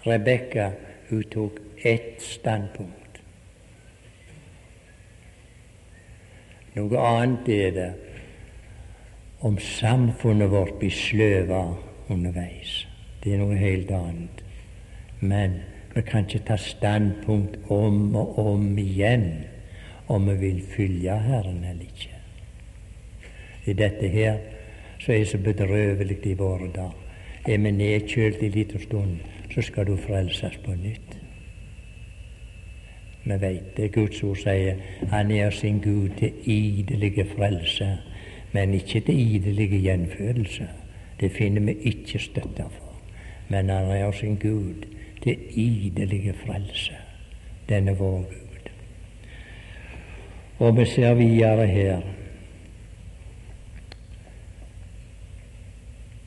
Rebekka 0.06 0.70
hun 1.10 1.22
tok 1.30 1.60
ett 1.84 2.22
standpunkt. 2.22 3.20
Noe 6.76 7.00
annet 7.00 7.48
er 7.48 7.70
det 7.72 7.90
om 9.46 9.56
samfunnet 9.62 10.50
vårt 10.50 10.76
blir 10.80 10.92
sløva 10.92 11.62
underveis. 12.12 12.82
Det 13.22 13.32
er 13.34 13.40
noe 13.40 13.56
helt 13.56 13.90
annet. 13.94 14.42
Men 15.20 15.60
vi 15.94 16.02
kan 16.04 16.26
ikke 16.26 16.44
ta 16.50 16.58
standpunkt 16.60 17.56
om 17.72 18.16
og 18.18 18.38
om 18.42 18.66
igjen 18.78 19.46
om 20.08 20.28
vi 20.30 20.36
vil 20.36 20.62
følge 20.76 21.18
Herren 21.18 21.64
eller 21.64 21.82
ikke. 21.82 22.14
I 23.66 23.72
dette 23.72 24.08
her 24.08 24.38
så 24.98 25.12
er 25.12 25.18
det 25.18 25.28
så 25.28 25.38
bedrøvelig 25.38 26.18
i 26.26 26.34
våre 26.34 26.70
dager. 26.74 27.02
Er 27.46 27.58
vi 27.58 27.70
nedkjølt 27.70 28.42
en 28.42 28.50
liten 28.50 28.80
stund, 28.80 29.16
så 29.54 29.62
skal 29.62 29.86
du 29.86 29.96
frelses 29.96 30.56
på 30.64 30.74
nytt. 30.74 31.18
Vi 33.24 33.40
veit 33.40 33.76
det. 33.76 33.92
Guds 33.94 34.22
ord 34.22 34.38
sier 34.38 34.78
han 35.10 35.30
er 35.30 35.50
sin 35.50 35.80
Gud 35.82 36.08
til 36.18 36.32
idelige 36.44 37.26
frelse, 37.36 37.98
men 38.52 38.74
ikke 38.74 39.00
til 39.00 39.34
idelige 39.34 39.80
gjenfødelse. 39.82 40.68
Det 41.20 41.32
finner 41.32 41.60
vi 41.60 41.76
ikke 41.90 42.18
støtte 42.18 42.66
for. 42.70 42.94
Men 43.48 43.68
han 43.68 43.90
er 43.90 44.12
sin 44.12 44.36
Gud 44.36 44.86
til 45.22 45.36
idelige 45.50 46.34
frelse. 46.46 46.94
Denne 47.68 47.96
vår 47.98 48.22
Gud. 48.22 48.45
Og 50.58 50.76
vi 50.76 50.84
ser 50.84 51.14
videre 51.14 51.66
her 51.66 52.00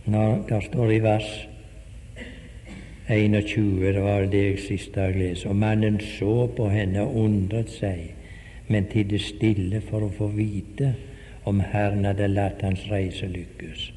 Når 0.06 0.46
det 0.50 0.64
står 0.64 0.92
i 0.92 1.00
vers 1.04 1.50
21, 3.10 3.94
det 3.94 4.04
var 4.04 4.26
det 4.26 4.42
jeg 4.44 4.60
sist 4.60 4.96
har 4.96 5.14
leste, 5.14 5.50
og 5.50 5.56
mannen 5.56 6.00
så 6.00 6.48
på 6.58 6.70
henne 6.70 7.02
og 7.02 7.16
undret 7.16 7.70
seg, 7.70 8.16
men 8.68 8.90
tidde 8.90 9.20
stille 9.22 9.82
for 9.86 10.06
å 10.06 10.12
få 10.14 10.28
vite 10.34 10.96
om 11.50 11.62
Herren 11.62 12.06
hadde 12.06 12.28
latt 12.30 12.62
hans 12.66 12.86
reise 12.90 13.30
lykkes. 13.30 13.92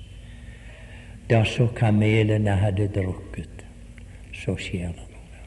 Da 1.30 1.42
så 1.48 1.68
kamelene 1.76 2.56
hadde 2.60 2.88
drukket, 2.92 3.64
så 4.36 4.56
skjer 4.60 4.92
det 4.96 5.08
noe. 5.08 5.42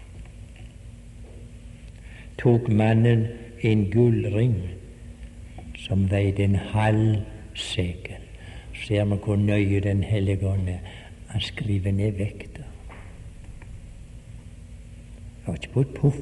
Tok 2.41 2.69
mannen 2.69 3.27
en 3.63 3.91
gullring 3.91 4.55
som 5.77 6.11
veide 6.11 6.43
en 6.43 6.55
halv 6.55 7.17
sekel 7.53 8.25
ser 8.83 9.05
vi 9.05 9.15
hvor 9.15 9.35
nøye 9.35 9.79
Den 9.79 10.03
hellige 10.03 10.47
ånd 10.47 10.69
er. 10.69 10.79
Han 11.27 11.41
skriver 11.41 11.91
ned 11.91 12.11
vekta. 12.11 12.63
Det 15.39 15.47
var 15.47 15.53
ikke 15.53 15.73
på 15.73 15.81
et 15.81 15.93
poff. 15.95 16.19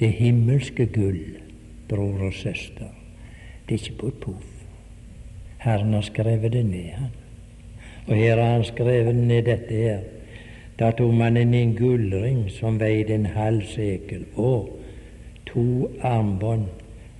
Det 0.00 0.12
himmelske 0.12 0.86
gull, 0.86 1.20
bror 1.88 2.26
og 2.26 2.32
søster, 2.32 2.88
det 3.68 3.74
er 3.74 3.82
ikke 3.82 3.98
på 3.98 4.06
et 4.06 4.14
poff. 4.14 4.46
Herren 5.58 5.92
har 5.92 6.00
skrevet 6.00 6.52
det 6.52 6.66
ned, 6.66 6.90
han. 6.90 7.10
Og 8.06 8.16
her 8.16 8.36
har 8.36 8.52
han 8.52 8.64
skrevet 8.64 9.16
ned 9.16 9.42
dette 9.42 9.74
her. 9.74 10.00
Da 10.78 10.90
tok 10.90 11.14
man 11.14 11.36
en 11.36 11.76
gullring 11.76 12.50
som 12.50 12.80
veide 12.80 13.14
en 13.14 13.26
halv 13.26 13.62
sekel, 13.66 14.24
og 14.34 14.79
to 15.52 15.90
armbånd 16.02 16.68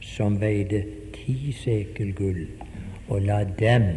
som 0.01 0.39
veide 0.41 0.85
ti 1.14 1.53
sekel 1.53 2.14
gull 2.16 2.47
og 3.09 3.22
la 3.26 3.43
dem 3.59 3.91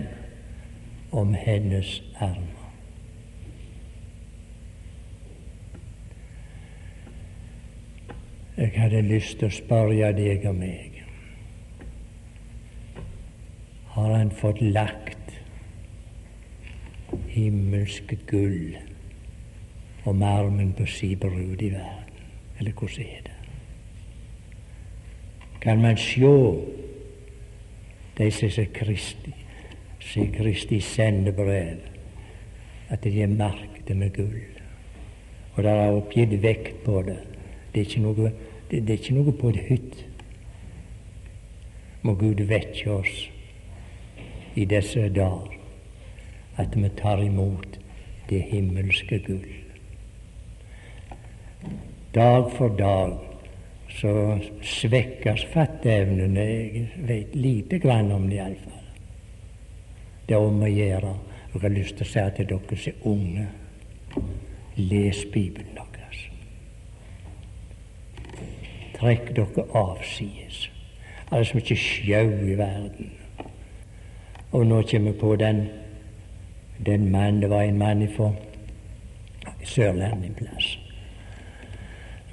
om 1.12 1.34
hennes 1.38 2.02
armer. 2.20 2.64
Jeg 8.58 8.72
hadde 8.76 9.02
lyst 9.02 9.40
til 9.40 9.50
å 9.50 9.54
spørre 9.54 10.12
deg 10.14 10.44
og 10.46 10.60
meg 10.60 11.00
Har 13.94 14.14
han 14.14 14.30
fått 14.34 14.62
lagt 14.62 15.34
himmelsk 17.34 18.16
gull 18.30 18.78
om 20.10 20.26
armen 20.26 20.74
på 20.78 20.86
si 20.90 21.14
brud 21.16 21.62
i 21.62 21.70
verden? 21.74 22.22
Eller 22.58 22.74
hvordan 22.78 23.06
er 23.06 23.22
det? 23.28 23.43
Kan 25.64 25.82
man 25.82 25.96
sjå 25.98 26.60
de 28.18 28.32
som 28.32 28.50
ser 28.52 28.68
Kristi, 28.76 29.32
ser 30.04 30.28
Kristi 30.36 30.82
sendebrev, 30.84 31.80
at 32.90 33.04
de 33.04 33.22
er 33.24 33.32
merkte 33.32 33.96
med 33.96 34.12
gull. 34.14 34.44
Og 35.56 35.64
det 35.64 35.72
er 35.72 35.96
oppgitt 35.96 36.36
vekt 36.44 36.84
på 36.84 37.00
det. 37.08 37.20
Det 37.72 37.82
er 37.82 37.88
ikke 37.88 38.04
noe, 38.04 38.34
det, 38.70 38.84
det 38.84 38.90
er 38.90 39.00
ikke 39.00 39.16
noe 39.16 39.38
på 39.40 39.54
et 39.54 39.64
hytt. 39.70 39.98
Må 42.04 42.18
Gud 42.20 42.44
vekke 42.50 42.92
oss 42.92 43.28
i 44.60 44.68
disse 44.68 45.08
dager 45.16 45.56
at 46.60 46.76
vi 46.76 46.90
tar 47.00 47.24
imot 47.24 47.80
det 48.30 48.44
himmelske 48.52 49.24
gull. 49.26 49.54
Dag 52.14 52.52
for 52.58 52.76
dag 52.78 53.33
så 54.00 54.40
svekkes 54.62 55.46
fatteevnene. 55.54 56.40
Jeg 56.40 56.88
vet 57.08 57.36
lite 57.36 57.80
grann 57.80 58.12
om 58.12 58.28
det 58.30 58.40
iallfall. 58.40 58.80
Det 60.28 60.36
er 60.36 60.48
om 60.48 60.64
å 60.64 60.72
gjøre. 60.72 61.14
Jeg 61.54 61.62
har 61.62 61.74
lyst 61.74 61.98
til 62.00 62.08
å 62.08 62.12
si 62.12 62.24
til 62.38 62.50
dere 62.50 62.78
som 62.80 62.94
er 62.94 63.08
unge 63.12 63.48
les 64.80 65.26
Bibelen 65.34 65.78
deres. 65.94 66.22
Trekk 68.98 69.34
dere 69.38 69.68
avsides. 69.78 70.70
Det 71.30 71.40
er 71.40 71.50
så 71.50 71.58
mye 71.58 71.78
sjau 71.78 72.32
i 72.48 72.58
verden. 72.58 73.14
Og 74.54 74.68
nå 74.70 74.82
kommer 74.90 75.12
vi 75.12 75.20
på 75.20 75.36
den 75.36 75.66
den 76.86 77.12
mann, 77.12 77.42
Det 77.42 77.50
var 77.50 77.62
en 77.62 77.78
mann 77.78 78.08
fra 78.08 78.34
Sørlandet 79.64 80.30
en 80.30 80.34
plass 80.36 80.83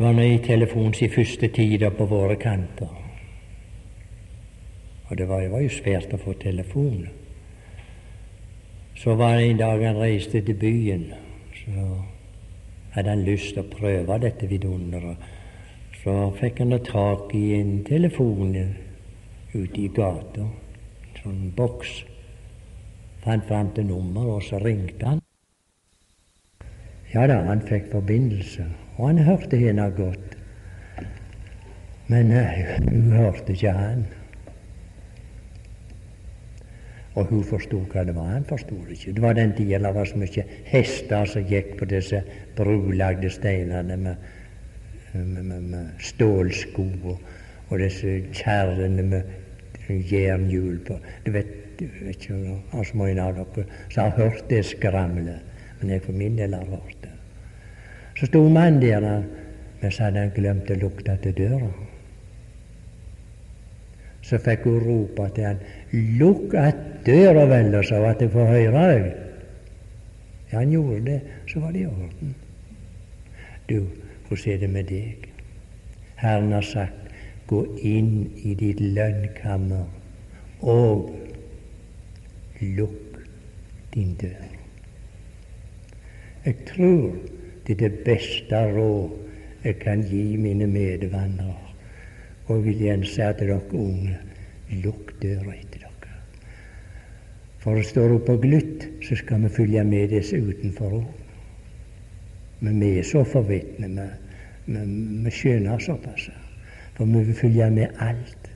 var 0.00 0.14
nå 0.16 0.24
i 0.24 0.38
telefonens 0.40 1.02
første 1.12 1.50
tider 1.52 1.92
på 1.92 2.06
våre 2.08 2.36
kanter. 2.40 2.88
Og 5.10 5.18
det 5.18 5.26
var, 5.28 5.42
det 5.42 5.50
var 5.52 5.60
jo 5.60 5.72
svært 5.74 6.14
å 6.16 6.20
få 6.22 6.32
telefon. 6.40 7.02
Så 8.96 9.14
var 9.20 9.36
det 9.36 9.50
en 9.50 9.60
dag 9.60 9.84
han 9.84 10.00
reiste 10.00 10.40
til 10.40 10.56
byen. 10.56 11.04
Så 11.52 11.84
hadde 12.94 13.12
han 13.12 13.26
lyst 13.28 13.52
til 13.54 13.64
å 13.64 13.70
prøve 13.76 14.18
dette 14.24 14.48
vidunderet. 14.48 15.30
Så 16.00 16.16
fikk 16.40 16.64
han 16.64 16.78
tak 16.86 17.34
i 17.36 17.44
en 17.60 17.82
telefon 17.84 18.56
ute 18.56 19.80
i 19.84 19.88
gata. 19.92 20.48
En 20.48 21.22
sånn 21.22 21.48
boks. 21.56 21.98
Fant 23.20 23.44
fram 23.44 23.74
til 23.76 23.90
nummeret, 23.92 24.36
og 24.38 24.46
så 24.48 24.64
ringte 24.64 25.12
han. 25.12 25.26
Ja 27.12 27.26
da, 27.28 27.42
han 27.44 27.60
fikk 27.68 27.90
forbindelse. 27.92 28.70
Og 29.00 29.06
han 29.08 29.22
hørte 29.24 29.56
henne 29.56 29.88
godt. 29.96 30.36
Men 32.10 32.32
nei, 32.34 32.64
hun 32.84 33.14
hørte 33.16 33.54
ikke 33.54 33.72
han. 33.72 34.02
Og 37.16 37.30
hun 37.30 37.40
forsto 37.46 37.80
hva 37.90 38.04
det 38.06 38.14
var. 38.14 38.34
Han 38.34 38.44
forsto 38.46 38.76
det 38.84 38.98
ikke. 38.98 39.14
Det 39.16 39.24
var 39.24 39.38
den 39.38 39.54
tida 39.56 39.80
det 39.80 39.94
var 39.96 40.06
så 40.06 40.20
mye 40.20 40.44
hester 40.68 41.32
som 41.32 41.48
gikk 41.48 41.72
på 41.80 41.88
disse 41.90 42.20
brulagde 42.58 43.32
steinene 43.32 43.96
med 44.04 44.28
med, 45.12 45.44
med, 45.44 45.60
med 45.60 45.88
stålsko 45.98 46.84
og, 47.04 47.20
og 47.68 47.78
disse 47.78 48.20
kjerrene 48.32 49.02
med 49.02 49.22
jernhjul 50.10 50.78
på. 50.86 50.98
Du 51.26 51.32
vet, 51.34 51.80
vet 51.80 52.14
ikke 52.14 52.38
hvor 52.70 52.92
mange 52.98 53.22
av 53.22 53.38
dere 53.38 53.66
som 53.88 54.04
har 54.04 54.16
hørt 54.18 54.44
det 54.50 54.64
skramlet, 54.68 55.40
men 55.80 55.94
jeg 55.94 56.04
for 56.04 56.16
min 56.16 56.38
del 56.38 56.54
har 56.54 56.68
hørt 56.68 56.98
det. 57.02 57.09
Så 58.20 58.26
sto 58.26 58.42
mannen 58.48 58.82
der, 58.82 59.22
men 59.80 59.92
så 59.92 60.02
hadde 60.02 60.20
han 60.20 60.32
glemt 60.36 60.68
å 60.68 60.74
lukte 60.76 61.14
til 61.22 61.32
døra. 61.38 61.70
Så 64.28 64.36
fikk 64.44 64.66
hun 64.68 64.82
rope 64.84 65.28
til 65.34 65.46
han 65.46 65.62
'Lukk 65.92 66.54
att 66.54 67.04
døra, 67.06 67.46
vel, 67.46 67.74
og 67.74 67.84
så 67.84 68.04
at 68.04 68.20
jeg 68.20 68.30
får 68.30 68.46
høre 68.46 68.84
deg'. 68.92 69.14
Ja, 70.52 70.58
han 70.58 70.70
gjorde 70.70 71.04
det, 71.04 71.20
så 71.48 71.60
var 71.60 71.72
det 71.72 71.80
i 71.80 71.86
orden. 71.86 72.34
Du, 73.68 73.86
hvordan 74.28 74.52
er 74.52 74.58
det 74.58 74.70
med 74.70 74.84
deg? 74.84 75.28
Herren 76.16 76.52
har 76.52 76.60
sagt 76.60 77.08
gå 77.46 77.64
inn 77.82 78.30
i 78.44 78.54
ditt 78.54 78.80
lønnkammer 78.80 79.86
og 80.60 81.16
lukk 82.60 83.24
din 83.94 84.14
dør. 84.14 84.44
Jeg 86.44 86.54
tror 86.66 87.16
det 87.70 87.84
er 87.84 87.88
det 87.88 88.04
beste 88.04 88.60
råd 88.74 89.10
jeg 89.64 89.76
kan 89.78 90.02
gi 90.02 90.36
mine 90.36 90.66
medvandrere. 90.66 91.68
Og 92.50 92.64
vil 92.64 92.80
igjen 92.82 93.04
si 93.06 93.22
til 93.22 93.46
dere 93.46 93.60
unge 93.78 94.16
lukk 94.82 95.12
døra 95.22 95.54
etter 95.54 95.84
dere. 95.84 96.16
For 97.60 97.76
det 97.76 97.86
står 97.86 98.16
oppe 98.16 98.32
på 98.32 98.40
glutt, 98.42 98.86
så 99.04 99.16
skal 99.20 99.44
vi 99.44 99.52
følge 99.54 99.84
med 99.84 100.10
disse 100.10 100.40
utenfor 100.40 100.96
òg. 100.98 101.10
Men 102.60 102.80
vi 102.80 102.90
er 102.98 103.06
så 103.06 103.22
forvitne. 103.24 104.08
Vi, 104.66 104.82
vi 105.24 105.30
skjønner 105.30 105.78
såpass. 105.78 106.26
For 106.96 107.06
vi 107.06 107.22
vil 107.28 107.38
følge 107.38 107.70
med 107.70 108.02
alt. 108.02 108.50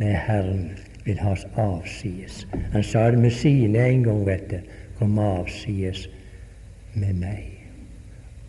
Nei, 0.00 0.16
Herren 0.16 0.70
vil 1.04 1.20
ha 1.20 1.36
oss 1.36 1.46
avsides. 1.60 2.42
Han 2.72 2.82
sa 2.82 3.06
det 3.12 3.22
med 3.22 3.36
sine 3.36 3.86
en 3.86 4.04
gang, 4.08 4.26
vet 4.26 4.50
du. 4.50 4.60
Kom 4.98 5.18
avsides 5.22 6.08
med 6.94 7.14
meg. 7.20 7.59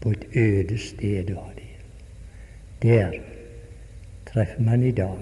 På 0.01 0.11
et 0.11 0.25
øde 0.35 0.77
sted 0.77 1.33
var 1.33 1.51
det. 1.55 1.71
Der 2.81 3.11
treffer 4.25 4.61
man 4.61 4.83
i 4.83 4.91
dag. 4.91 5.17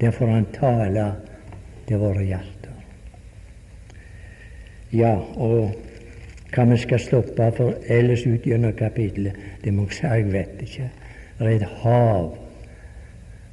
Der 0.00 0.10
får 0.10 0.26
han 0.26 0.46
tale 0.52 1.14
til 1.88 1.96
våre 1.96 2.24
hjerter. 2.24 2.76
Ja, 4.92 5.14
og 5.36 5.74
hva 6.54 6.64
vi 6.66 6.76
skal 6.82 7.00
stoppe 7.00 7.50
for 7.56 7.76
ellers 7.86 8.24
ut 8.26 8.46
gjennom 8.46 8.72
kapittelet, 8.78 9.36
det 9.64 9.74
må 9.74 9.86
jeg 9.86 9.98
si, 9.98 10.06
jeg 10.06 10.32
vet 10.32 10.62
ikke. 10.66 10.88
Det 11.38 11.46
er 11.46 11.56
et 11.56 11.68
hav 11.82 12.32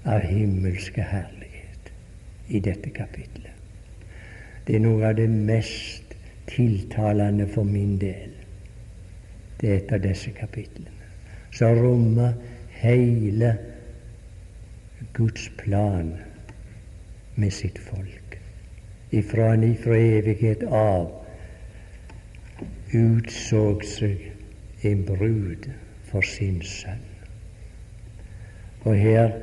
av 0.05 0.25
himmelske 0.25 1.03
herlighet 1.03 1.91
i 2.47 2.59
dette 2.59 2.89
kapitlet. 2.89 3.53
Det 4.67 4.75
er 4.75 4.84
noe 4.84 5.05
av 5.07 5.15
det 5.19 5.30
mest 5.30 6.15
tiltalende 6.49 7.47
for 7.53 7.67
min 7.67 7.95
del. 8.01 8.36
Det 9.61 9.69
er 9.69 9.79
et 9.81 9.93
av 9.95 10.03
disse 10.03 10.31
kapitlene 10.37 10.93
som 11.57 11.79
rommer 11.79 12.33
hele 12.77 13.55
Guds 15.17 15.47
plan 15.57 16.11
med 17.35 17.53
sitt 17.53 17.79
folk. 17.81 18.37
Ifra 19.11 19.53
en 19.53 19.63
ifra 19.63 19.97
evighet 19.97 20.63
av 20.67 21.09
utsåg 22.93 23.85
seg 23.87 24.85
en 24.85 25.05
brud 25.07 25.69
for 26.09 26.25
sin 26.25 26.59
sønn. 26.61 27.05
Og 28.85 28.93
her 28.95 29.33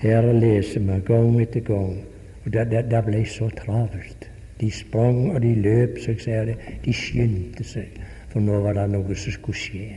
her 0.00 0.32
leser 0.32 0.80
vi 0.80 0.96
gang 1.04 1.34
etter 1.42 1.60
gang, 1.60 1.98
og 2.44 2.52
det, 2.52 3.02
ble 3.04 3.20
så 3.28 3.50
travelt. 3.52 4.30
De 4.60 4.70
sprang 4.72 5.34
og 5.34 5.42
de 5.44 5.52
løp, 5.60 5.98
så 6.00 6.14
jeg 6.14 6.22
sier 6.24 6.48
det. 6.48 6.56
De 6.84 6.94
skyndte 6.96 7.66
seg, 7.68 7.99
for 8.30 8.40
nå 8.40 8.60
var 8.62 8.78
det 8.78 8.86
noe 8.92 9.16
som 9.18 9.34
skulle 9.34 9.58
skje. 9.58 9.88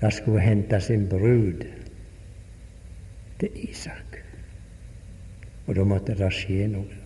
Det 0.00 0.12
skulle 0.12 0.44
hentes 0.44 0.90
en 0.92 1.08
brud 1.08 1.64
til 3.40 3.50
Isak, 3.68 4.18
og 5.66 5.74
da 5.76 5.84
måtte 5.88 6.16
det 6.16 6.32
skje 6.36 6.68
noe. 6.72 7.02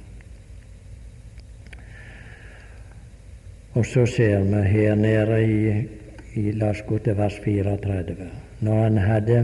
Og 3.78 3.86
så 3.86 4.02
ser 4.06 4.42
vi 4.42 4.62
her 4.66 4.94
nede 4.98 5.38
i, 5.46 5.88
i 6.34 6.52
La 6.58 6.72
oss 6.74 6.82
gå 6.86 6.98
til 6.98 7.14
vers 7.18 7.36
34. 7.44 8.16
Når 8.60 8.82
han 8.82 8.98
hadde 8.98 9.38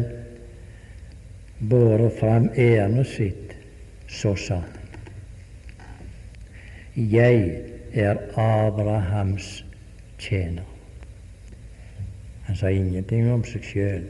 båret 1.70 2.18
fram 2.18 2.50
ærendet 2.58 3.06
sitt, 3.06 3.54
så 4.08 4.34
sa 4.34 4.54
han 4.54 4.72
Jeg 6.96 7.75
er 7.92 8.16
Abrahams 8.36 9.64
tjener. 10.18 10.64
Han 12.46 12.56
sa 12.56 12.68
ingenting 12.70 13.32
om 13.32 13.44
seg 13.44 13.64
sjøl, 13.66 14.04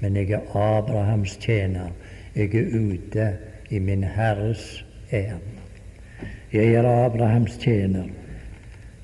men 0.00 0.16
jeg 0.16 0.30
er 0.36 0.56
Abrahams 0.56 1.36
tjener. 1.42 1.90
Jeg 2.36 2.54
er 2.54 2.76
ute 2.76 3.26
i 3.70 3.78
min 3.78 4.04
Herres 4.04 4.84
ærend. 5.12 5.58
Jeg 6.52 6.74
er 6.74 6.86
Abrahams 6.86 7.56
tjener. 7.58 8.06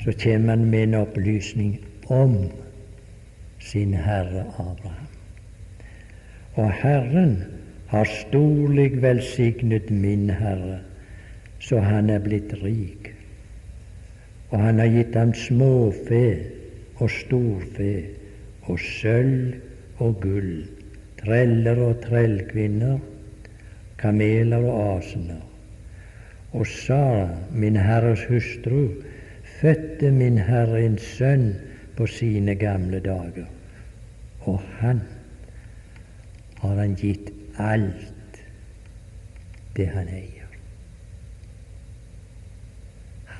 Så 0.04 0.12
kommer 0.22 0.54
han 0.56 0.64
med 0.64 0.82
en 0.82 0.94
opplysning 0.94 1.80
om 2.08 2.36
sin 3.58 3.94
Herre 3.94 4.44
Abraham. 4.58 5.10
Og 6.54 6.72
Herren 6.72 7.44
har 7.86 8.04
storlig 8.04 9.02
velsignet 9.02 9.90
min 9.90 10.30
Herre, 10.30 10.78
så 11.58 11.80
han 11.80 12.10
er 12.10 12.18
blitt 12.18 12.54
rik. 12.62 13.15
Og 14.50 14.60
han 14.62 14.78
har 14.78 14.92
gitt 14.94 15.16
ham 15.18 15.32
småfe 15.34 16.26
og 17.02 17.10
storfe 17.10 17.92
og 18.66 18.78
sølv 18.80 20.02
og 20.02 20.20
gull, 20.22 20.66
treller 21.20 21.80
og 21.82 22.00
trellkvinner, 22.04 22.98
kameler 23.98 24.62
og 24.62 24.98
asener. 24.98 25.42
Og 26.52 26.66
Sara, 26.66 27.28
min 27.52 27.76
Herres 27.76 28.24
hustru, 28.30 28.88
fødte 29.60 30.10
min 30.12 30.38
Herre 30.38 30.84
en 30.84 30.98
sønn 30.98 31.50
på 31.96 32.06
sine 32.06 32.54
gamle 32.54 33.00
dager, 33.00 33.48
og 34.40 34.60
han 34.80 35.00
har 36.60 36.76
han 36.76 36.94
gitt 36.96 37.32
alt 37.58 38.40
det 39.76 39.88
han 39.92 40.08
eier. 40.08 40.52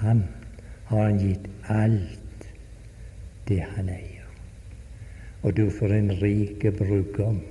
Ham 0.00 0.24
har 0.86 1.02
han 1.02 1.18
gitt 1.18 1.48
alt 1.72 2.48
det 3.48 3.60
han 3.74 3.90
eier. 3.90 4.26
Og 5.42 5.54
du, 5.56 5.68
for 5.70 5.92
en 5.94 6.10
rike 6.22 6.72
brudgom 6.74 7.42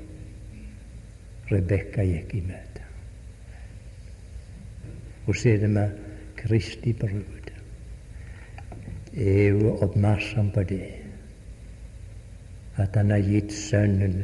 Rebekka 1.45 2.01
gikk 2.01 2.31
i 2.33 2.41
møte. 2.41 2.81
Og 5.25 5.36
så 5.38 5.55
med 5.69 5.91
Kristi 6.38 6.93
brud. 6.93 7.51
Er 9.15 9.53
jo 9.53 9.75
oppmerksom 9.86 10.49
på 10.51 10.63
det, 10.69 10.89
at 12.81 12.97
han 12.97 13.13
har 13.13 13.23
gitt 13.23 13.53
Sønnen 13.53 14.23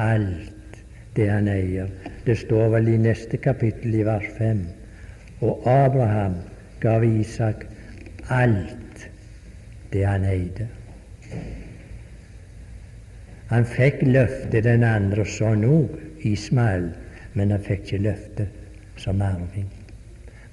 alt 0.00 0.78
det 1.16 1.26
han 1.28 1.50
eier. 1.50 1.90
Det 2.26 2.38
står 2.38 2.70
vel 2.76 2.88
i 2.94 2.96
neste 3.02 3.36
kapittel, 3.36 3.98
i 3.98 4.06
vers 4.06 4.30
5. 4.38 4.62
Og 5.40 5.66
Abraham 5.68 6.38
gav 6.80 7.04
Isak 7.04 7.66
alt 8.30 9.10
det 9.92 10.04
han 10.06 10.24
eide. 10.24 10.68
Han 13.50 13.66
fikk 13.66 14.04
løftet 14.06 14.64
den 14.64 14.84
andre 14.86 15.26
sånn 15.26 15.64
òg, 15.66 15.96
Ismael, 16.26 16.92
men 17.34 17.50
han 17.50 17.62
fikk 17.66 17.88
ikke 17.88 18.02
løftet 18.04 19.00
som 19.00 19.22
arving. 19.24 19.66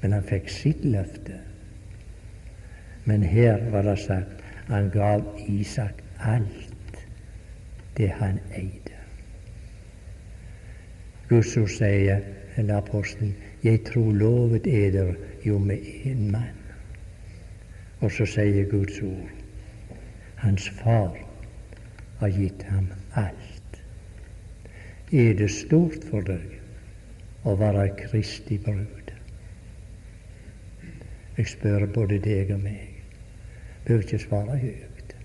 Men 0.02 0.16
han 0.18 0.26
fikk 0.26 0.50
sitt 0.50 0.86
løfte. 0.86 1.38
Men 3.06 3.24
her 3.24 3.62
var 3.72 3.86
det 3.86 4.00
sagt 4.02 4.42
han 4.68 4.90
gav 4.92 5.24
Isak 5.48 6.02
alt 6.20 7.02
det 7.98 8.10
han 8.18 8.40
eide. 8.58 8.98
Guds 11.30 11.54
sier, 11.54 12.22
eller 12.56 12.78
apostelen, 12.78 13.36
'Jeg 13.64 13.84
tror 13.86 14.12
lovet 14.12 14.68
eder 14.68 15.14
jo 15.46 15.60
med 15.60 15.78
én 15.78 16.32
mann'. 16.32 16.57
Og 18.00 18.12
så 18.12 18.26
sier 18.30 18.68
Guds 18.70 19.02
ord, 19.02 19.30
hans 20.38 20.70
far 20.70 21.18
har 22.20 22.30
gitt 22.30 22.64
ham 22.70 22.92
alt. 23.18 23.82
Er 25.12 25.34
det 25.34 25.50
stort 25.52 26.04
for 26.06 26.22
deg 26.28 27.48
å 27.48 27.56
være 27.58 27.88
Kristi 27.98 28.60
brud? 28.62 29.14
Jeg 31.38 31.50
spør 31.54 31.86
både 31.94 32.20
deg 32.22 32.52
og 32.54 32.62
meg. 32.66 32.94
Bør 33.86 34.04
ikke 34.04 34.20
svare 34.20 34.58
høyt. 34.62 35.16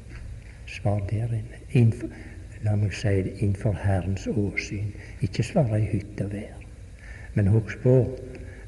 Svar 0.68 1.00
der 1.10 1.32
inne. 1.32 1.60
Innenfor, 1.72 2.08
La 2.62 2.76
meg 2.78 2.92
si 2.94 3.10
det 3.26 3.32
innenfor 3.40 3.74
Herrens 3.74 4.28
åsyn. 4.30 4.92
Ikke 5.20 5.42
svare 5.42 5.80
i 5.82 5.88
hytt 5.90 6.20
og 6.22 6.30
vær. 6.30 6.60
Men 7.34 7.50
husk 7.50 7.80
på 7.82 7.96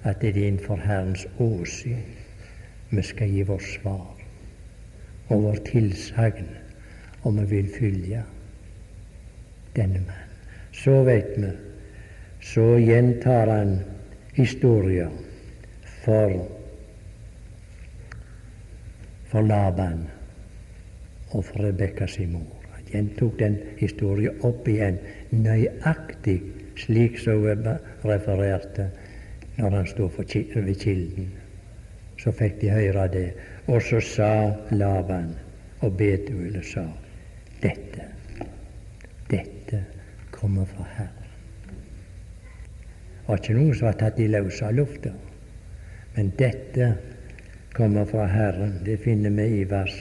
at 0.03 0.19
det 0.21 0.33
er 0.33 0.49
innenfor 0.49 0.83
Herrens 0.83 1.29
åsyn 1.39 2.03
vi 2.91 3.03
skal 3.03 3.29
gi 3.29 3.43
vårt 3.43 3.63
svar 3.63 4.25
og 5.29 5.43
vår 5.43 5.61
tilsagn 5.67 6.49
om 7.25 7.39
vi 7.41 7.47
vil 7.57 7.71
følge 7.79 8.23
denne 9.77 10.03
mann. 10.05 10.33
Så 10.73 11.03
vet 11.07 11.37
vi, 11.37 11.51
så 12.45 12.65
gjentar 12.79 13.49
han 13.49 13.79
historien 14.35 15.13
for, 16.05 16.35
for 19.31 19.41
Laban 19.41 20.05
og 21.31 21.45
for 21.45 21.65
Rebekka 21.65 22.07
sin 22.07 22.33
mor. 22.33 22.61
Han 22.75 22.91
gjentok 22.93 23.39
den 23.39 23.57
historien 23.79 24.45
opp 24.45 24.69
igjen 24.69 25.01
nøyaktig 25.31 26.41
slik 26.77 27.19
som 27.23 27.47
hun 27.47 27.67
refererte 28.05 28.91
når 29.57 29.79
han 29.79 29.87
sto 29.87 30.11
ved 30.19 30.75
kilden. 30.79 31.33
Så 32.25 32.33
fikk 32.33 32.61
de 32.63 32.71
høre 32.73 33.05
det. 33.13 33.27
Og 33.69 33.83
så 33.85 34.01
sa 34.01 34.31
Laban 34.73 35.35
og 35.85 35.99
Betuel 35.99 36.57
sa 36.65 36.87
dette, 37.61 38.09
dette 39.29 39.83
kommer 40.33 40.65
fra 40.69 40.87
Herren. 40.97 41.21
Det 43.25 43.29
var 43.29 43.41
ikke 43.41 43.57
noe 43.57 43.77
som 43.77 43.89
var 43.89 44.01
tatt 44.01 44.19
i 44.21 44.29
løse 44.29 44.73
lufta. 44.73 45.13
Men 46.17 46.33
dette 46.39 46.91
kommer 47.77 48.09
fra 48.09 48.27
Herren. 48.29 48.79
Det 48.85 48.99
finner 49.05 49.33
vi 49.37 49.47
i 49.61 49.65
vers 49.69 49.95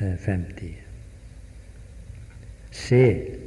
50. 0.00 0.66
Eh, 0.66 0.82
Se, 2.76 3.04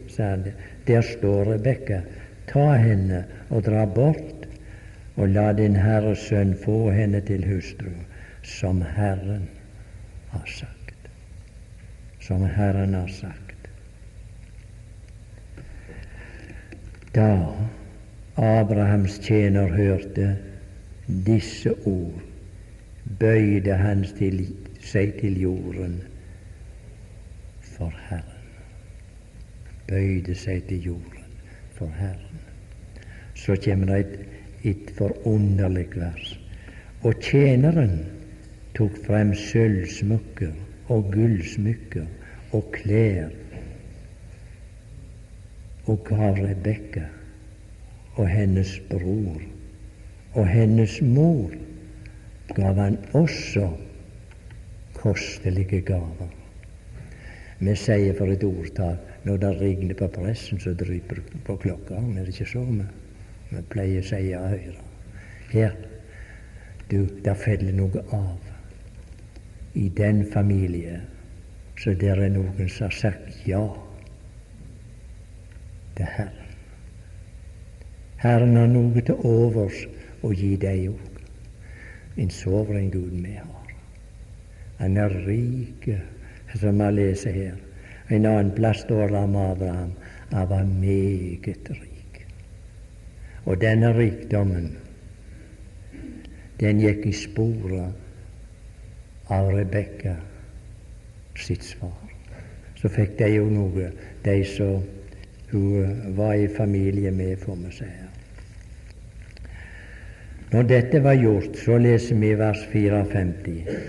sa 0.09 0.31
han, 0.31 0.47
der 0.87 1.01
står 1.05 1.45
Rebekka. 1.53 2.01
Ta 2.49 2.71
henne 2.81 3.23
og 3.53 3.61
dra 3.67 3.85
bort, 3.85 4.38
og 5.15 5.29
la 5.29 5.51
din 5.53 5.75
Herres 5.75 6.25
sønn 6.29 6.55
få 6.63 6.91
henne 6.91 7.21
til 7.25 7.45
hustru, 7.47 7.91
som 8.43 8.81
Herren 8.81 9.49
har 10.29 10.45
sagt. 10.45 11.09
Som 12.19 12.45
Herren 12.45 12.93
har 12.93 13.07
sagt. 13.07 13.69
Da 17.15 17.29
Abrahams 18.37 19.19
tjener 19.19 19.67
hørte 19.67 20.37
disse 21.25 21.73
ord, 21.85 22.21
bøyde 23.19 23.73
han 23.75 24.05
til, 24.17 24.45
seg 24.79 25.17
til 25.19 25.41
jorden 25.41 26.01
for 27.61 27.93
Herren 28.09 28.39
bøyde 29.89 30.35
seg 30.37 30.65
til 30.69 30.85
jorden 30.91 31.37
for 31.77 31.89
Herren. 31.97 32.41
Så 33.35 33.55
kommer 33.63 33.93
det 33.93 33.99
et, 33.99 34.28
et 34.63 34.91
forunderlig 34.97 35.87
vers. 35.95 36.33
Og 37.03 37.19
tjeneren 37.23 37.99
tok 38.75 38.97
frem 39.05 39.33
sølvsmykker 39.37 40.91
og 40.93 41.11
gullsmykker 41.13 42.07
og 42.57 42.71
klær 42.73 43.29
og 45.89 46.03
gav 46.05 46.37
Rebekka 46.37 47.05
og 48.19 48.27
hennes 48.29 48.75
bror 48.89 49.39
og 50.37 50.47
hennes 50.47 50.99
mor 51.01 51.53
gav 52.55 52.75
han 52.77 52.97
også 53.17 53.69
kostelige 54.93 55.81
gaver. 55.81 56.29
Vi 57.59 57.75
sier 57.75 58.15
for 58.17 58.31
et 58.31 58.43
ordtak 58.43 59.25
når 59.27 59.41
det 59.41 59.51
regner 59.59 59.97
på 59.99 60.07
pressen, 60.13 60.59
så 60.59 60.73
dryper 60.73 61.19
det 61.19 61.41
på 61.45 61.55
klokka. 61.59 61.99
Er 61.99 62.23
det 62.23 62.33
ikke 62.33 62.51
så 62.53 62.63
vi, 62.63 62.85
vi 63.49 63.61
pleier 63.73 64.03
å 64.03 64.07
si 64.09 64.21
ja 64.29 64.41
høyre? 64.51 64.77
Her, 65.49 65.75
du, 66.89 67.05
der 67.25 67.37
faller 67.37 67.73
noe 67.73 68.03
av. 68.15 68.49
I 69.77 69.87
den 69.95 70.23
familie 70.33 70.99
så 71.79 71.93
der 71.95 72.19
er 72.19 72.33
noen 72.33 72.67
som 72.67 72.89
har 72.89 72.95
sagt 72.95 73.47
ja 73.47 73.61
til 75.95 76.09
Herren. 76.15 76.49
Herren 78.19 78.57
har 78.59 78.67
noe 78.67 79.03
til 79.07 79.21
overs 79.23 79.85
å 80.27 80.33
gi 80.35 80.55
deg 80.59 80.89
òg. 80.91 81.21
En 82.19 82.33
soveren 82.35 82.89
Gud 82.91 83.15
vi 83.23 83.37
har. 83.37 83.71
Han 84.81 84.97
er 84.99 85.15
rik, 85.23 85.87
som 86.59 86.83
vi 86.83 86.89
leser 86.97 87.37
her. 87.37 87.55
En 88.09 88.25
annen 88.25 88.51
plass 88.57 88.83
står 88.83 89.13
det 89.13 89.23
om 89.23 89.37
Abraham 89.39 89.93
han 90.31 90.49
var 90.49 90.63
meget 90.63 91.69
rik. 91.69 91.88
Og 93.45 93.61
denne 93.61 93.93
rikdommen, 93.95 94.77
den 96.59 96.81
gikk 96.83 97.05
i 97.07 97.13
sporet 97.15 97.93
av 99.31 99.51
Rebekka 99.53 100.15
sitt 101.39 101.63
svar. 101.63 101.95
Så 102.79 102.91
fikk 102.91 103.17
de 103.19 103.29
jo 103.33 103.47
noe, 103.51 103.91
de 104.23 104.37
som 104.47 104.83
hun 105.51 106.13
var 106.17 106.33
i 106.35 106.47
familie 106.47 107.11
med, 107.11 107.37
får 107.41 107.55
vi 107.63 107.71
si. 107.79 107.89
Når 110.49 110.63
dette 110.69 111.01
var 111.03 111.13
gjort, 111.13 111.57
så 111.61 111.77
leser 111.77 112.17
vi 112.17 112.33
vers 112.37 112.61
54. 112.71 113.79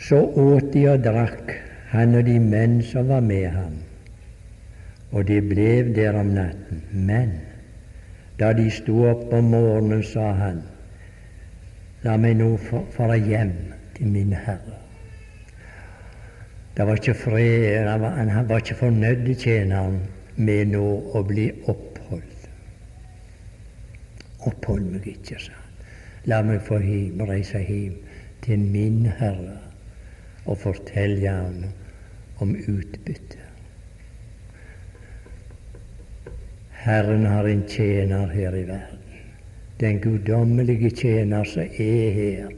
Så 0.00 0.18
åt 0.20 0.72
de 0.72 0.86
og 0.92 1.04
drakk 1.04 1.54
han 1.90 2.14
og 2.18 2.26
de 2.26 2.36
menn 2.40 2.80
som 2.84 3.08
var 3.08 3.22
med 3.24 3.48
ham, 3.54 3.78
og 5.10 5.26
de 5.26 5.40
ble 5.42 5.70
der 5.94 6.18
om 6.18 6.34
natten. 6.34 6.82
Men 6.92 7.32
da 8.38 8.52
de 8.56 8.70
sto 8.72 9.04
opp 9.10 9.32
om 9.36 9.50
morgenen, 9.52 10.02
sa 10.06 10.30
han, 10.38 10.62
la 12.04 12.16
meg 12.16 12.38
nå 12.38 12.54
fare 12.94 13.18
hjem 13.20 13.52
til 13.96 14.12
min 14.14 14.32
Herre. 14.32 14.78
Det 16.76 16.86
var 16.86 16.96
ikke 16.96 17.14
fred, 17.18 17.88
han 17.90 18.48
var 18.48 18.62
ikke 18.62 18.78
fornøyd, 18.78 19.34
tjeneren, 19.36 20.00
med 20.40 20.70
nå 20.72 20.84
å 21.12 21.20
bli 21.26 21.50
oppholdt. 21.68 22.46
Opphold 24.48 24.86
meg 24.94 25.10
ikke, 25.10 25.36
sa 25.36 25.52
han. 25.52 25.66
La 26.30 26.40
meg 26.44 26.62
få 26.64 26.78
hjem, 26.80 27.20
reise 27.28 27.60
hjem 27.64 27.98
til 28.44 28.64
min 28.72 29.04
Herre 29.18 29.58
og 30.46 30.56
fortelle 30.62 31.28
ham 31.28 31.64
om 32.40 32.54
utbytte. 32.56 33.39
Herren 36.80 37.26
har 37.26 37.44
en 37.44 37.62
tjener 37.68 38.26
her 38.26 38.56
i 38.56 38.64
verden. 38.64 38.98
Den 39.80 40.00
guddommelige 40.00 40.90
tjener 40.90 41.44
som 41.44 41.62
er 41.62 42.10
her. 42.10 42.48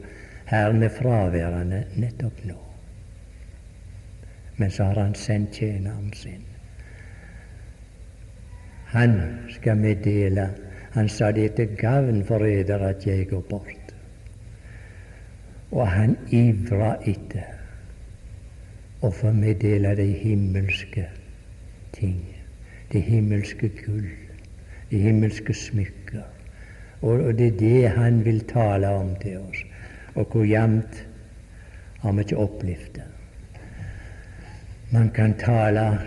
Herren 0.45 0.83
er 0.83 0.89
fraværende 0.89 1.83
nettopp 1.95 2.43
nå. 2.47 2.57
Men 4.57 4.71
så 4.71 4.83
har 4.83 5.01
han 5.01 5.15
sendt 5.15 5.59
tjeneren 5.59 6.13
sin. 6.13 6.45
Han 8.93 9.17
skal 9.49 9.77
meddele. 9.77 10.49
Han 10.93 11.09
sa 11.09 11.31
det 11.31 11.55
til 11.55 11.75
gavn 11.77 12.23
for 12.25 12.45
eder 12.45 12.79
at 12.87 13.07
jeg 13.07 13.27
går 13.27 13.41
bort. 13.49 13.95
Og 15.71 15.87
han 15.87 16.17
ivra 16.31 16.95
etter 17.01 17.49
og 19.01 19.13
få 19.13 19.31
meddele 19.35 19.95
de 19.97 20.05
himmelske 20.15 21.07
ting, 21.93 22.21
de 22.93 22.99
himmelske 22.99 23.69
gull, 23.85 24.09
det 24.91 24.99
himmelske 24.99 25.53
smykker. 25.53 26.23
Og, 27.01 27.19
og 27.19 27.37
det 27.37 27.47
er 27.47 27.57
det 27.59 27.89
han 27.89 28.25
vil 28.25 28.43
tale 28.47 28.89
om 28.89 29.15
til 29.21 29.37
oss. 29.37 29.63
Og 30.15 30.25
hvor 30.31 30.43
jevnt 30.43 31.07
har 31.99 32.11
vi 32.11 32.19
ikke 32.19 32.37
opplevd 32.37 32.93
det. 32.95 33.03
Man 34.91 35.09
kan 35.09 35.33
tale, 35.39 35.99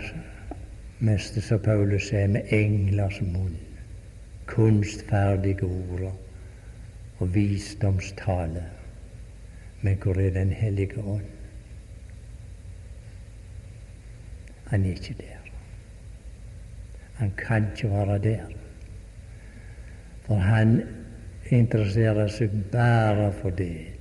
mest 0.99 1.41
som 1.43 1.59
Paulus 1.59 2.07
sier, 2.07 2.27
med 2.31 2.53
englers 2.55 3.19
munn, 3.21 3.57
kunstferdige 4.47 5.67
ord 5.67 6.13
og 7.19 7.33
visdomstale. 7.35 8.63
Men 9.81 9.97
hvor 10.03 10.13
er 10.21 10.29
Den 10.33 10.49
hellige 10.49 11.03
ånd? 11.03 11.27
Han 14.67 14.85
er 14.85 14.89
ikke 14.89 15.15
der. 15.17 15.36
Han 17.17 17.33
kan 17.37 17.67
ikke 17.73 17.89
være 17.91 18.17
der. 18.23 18.47
For 20.27 20.35
han 20.35 20.81
interesserer 21.49 22.27
seg 22.27 22.51
bare 22.71 23.31
for 23.41 23.49
det 23.49 23.97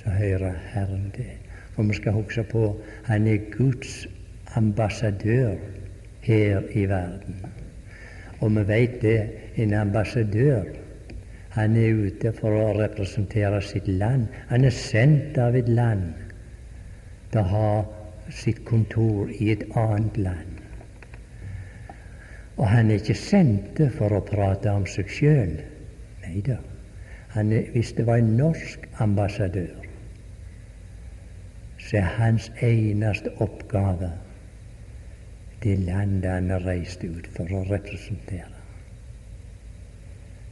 så 0.00 0.10
hører 0.10 0.52
Herren 0.72 1.12
det. 1.16 1.32
For 1.72 1.82
vi 1.82 1.94
skal 1.94 2.12
huske 2.12 2.42
på 2.42 2.80
han 3.04 3.26
er 3.26 3.50
Guds 3.56 4.08
ambassadør 4.56 5.54
her 6.20 6.60
i 6.72 6.84
verden. 6.88 7.44
Og 8.40 8.56
vi 8.56 8.68
vet 8.68 9.02
det, 9.02 9.30
en 9.56 9.74
ambassadør 9.74 10.64
han 11.50 11.76
er 11.76 12.06
ute 12.06 12.32
for 12.32 12.54
å 12.54 12.72
representere 12.78 13.60
sitt 13.62 13.88
land. 13.88 14.28
Han 14.48 14.64
er 14.64 14.74
sendt 14.74 15.38
av 15.38 15.56
et 15.58 15.68
land 15.68 16.12
til 17.32 17.42
å 17.42 17.48
ha 17.50 17.70
sitt 18.30 18.62
kontor 18.64 19.32
i 19.34 19.50
et 19.52 19.64
annet 19.76 20.16
land. 20.16 20.49
Og 22.60 22.68
han 22.68 22.90
er 22.90 23.00
ikke 23.00 23.16
sendt 23.16 23.80
for 23.96 24.12
å 24.12 24.24
prate 24.24 24.72
om 24.76 24.84
seg 24.84 25.08
sjøl. 25.08 25.54
Nei 26.20 26.42
da. 26.44 26.58
Hvis 27.72 27.94
det 27.96 28.04
var 28.08 28.20
en 28.20 28.34
norsk 28.36 28.84
ambassadør, 29.00 29.86
så 31.80 31.96
er 32.02 32.10
hans 32.18 32.50
eneste 32.60 33.32
oppgave 33.40 34.10
det 35.62 35.76
landet 35.86 36.28
han 36.30 36.50
har 36.52 36.64
reist 36.64 37.04
ut 37.04 37.28
for 37.36 37.48
å 37.52 37.62
representere. 37.68 38.60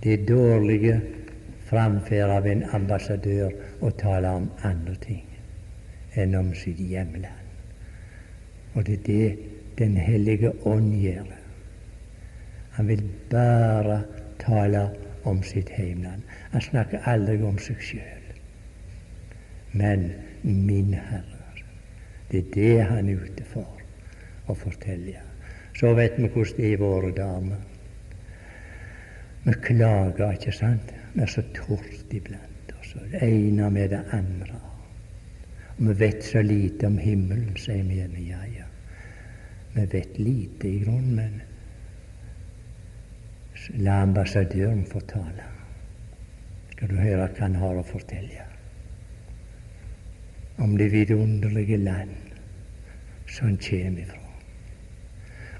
Det 0.02 0.22
dårlige 0.28 1.00
framferd 1.68 2.32
av 2.32 2.46
en 2.48 2.64
ambassadør 2.76 3.52
å 3.84 3.90
tale 4.00 4.32
om 4.40 4.48
andre 4.64 4.96
ting 5.04 5.24
enn 6.16 6.36
om 6.38 6.54
sitt 6.56 6.80
hjemland. 6.80 7.44
Og 8.74 8.84
det 8.88 9.00
er 9.00 9.06
det 9.12 9.54
Den 9.78 9.94
hellige 9.96 10.50
ånd 10.66 10.90
gjør. 10.98 11.37
Han 12.78 12.86
vil 12.88 13.02
bare 13.30 14.02
tale 14.38 14.84
om 15.26 15.42
sitt 15.42 15.68
heimland. 15.74 16.22
Han 16.52 16.62
snakker 16.62 17.02
aldri 17.10 17.40
om 17.42 17.58
seg 17.58 17.80
sjøl. 17.82 18.28
Men 19.72 20.12
min 20.46 20.94
Herre, 20.94 21.64
det 22.30 22.44
er 22.44 22.52
det 22.54 22.84
han 22.92 23.10
er 23.10 23.24
ute 23.26 23.48
for 23.50 24.46
å 24.46 24.54
fortelle. 24.54 25.24
Så 25.74 25.90
vet 25.98 26.20
vi 26.22 26.30
hvordan 26.30 26.54
det 26.54 26.68
er 26.68 26.76
i 26.76 26.78
våre 26.78 27.10
damer. 27.16 27.66
Vi 29.42 29.58
klager, 29.66 30.38
ikke 30.38 30.54
sant? 30.54 30.94
Vi 31.16 31.26
er 31.26 31.34
så 31.34 31.42
tort 31.58 32.14
iblant 32.14 32.72
oss, 32.78 32.94
det 33.10 33.26
ene 33.26 33.70
med 33.74 33.90
det 33.90 34.04
andre. 34.14 34.62
Og 35.78 35.86
vi 35.90 35.98
vet 36.06 36.22
så 36.30 36.46
lite 36.46 36.86
om 36.86 37.02
himmelen, 37.02 37.58
sier 37.58 37.82
vi. 37.90 38.28
Ja, 38.30 38.46
ja. 38.54 38.70
Vi 39.74 39.90
vet 39.98 40.18
lite 40.18 40.68
i 40.68 40.82
grunnen, 40.86 41.40
la 43.76 44.02
ambassadøren 44.02 44.84
få 44.86 45.00
tale. 45.00 45.44
Skal 46.72 46.88
du 46.88 46.96
høre 46.96 47.26
hva 47.26 47.42
han 47.42 47.58
har 47.58 47.80
å 47.80 47.86
fortelle 47.86 48.46
om 50.58 50.76
det 50.78 50.88
vidunderlige 50.92 51.76
land 51.76 52.14
som 53.30 53.46
han 53.46 53.58
kommer 53.62 54.02
ifra. 54.02 54.24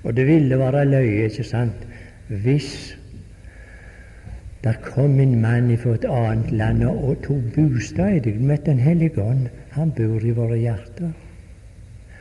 Og 0.03 0.17
det 0.17 0.27
ville 0.27 0.59
være 0.59 0.85
løye, 0.85 1.27
ikke 1.29 1.45
sant, 1.45 1.87
hvis 2.29 2.97
det 4.65 4.75
kom 4.83 5.21
en 5.21 5.41
mann 5.41 5.71
fra 5.79 5.95
et 5.95 6.05
annet 6.11 6.51
land 6.51 6.83
og 6.85 7.21
tok 7.23 7.45
bostad 7.55 8.17
i 8.17 8.23
deg. 8.27 8.41
Med 8.41 8.59
Den 8.67 8.79
hellige 8.79 9.23
ånd, 9.23 9.47
han 9.71 9.93
bor 9.95 10.25
i 10.25 10.35
våre 10.35 10.59
hjerter. 10.59 11.13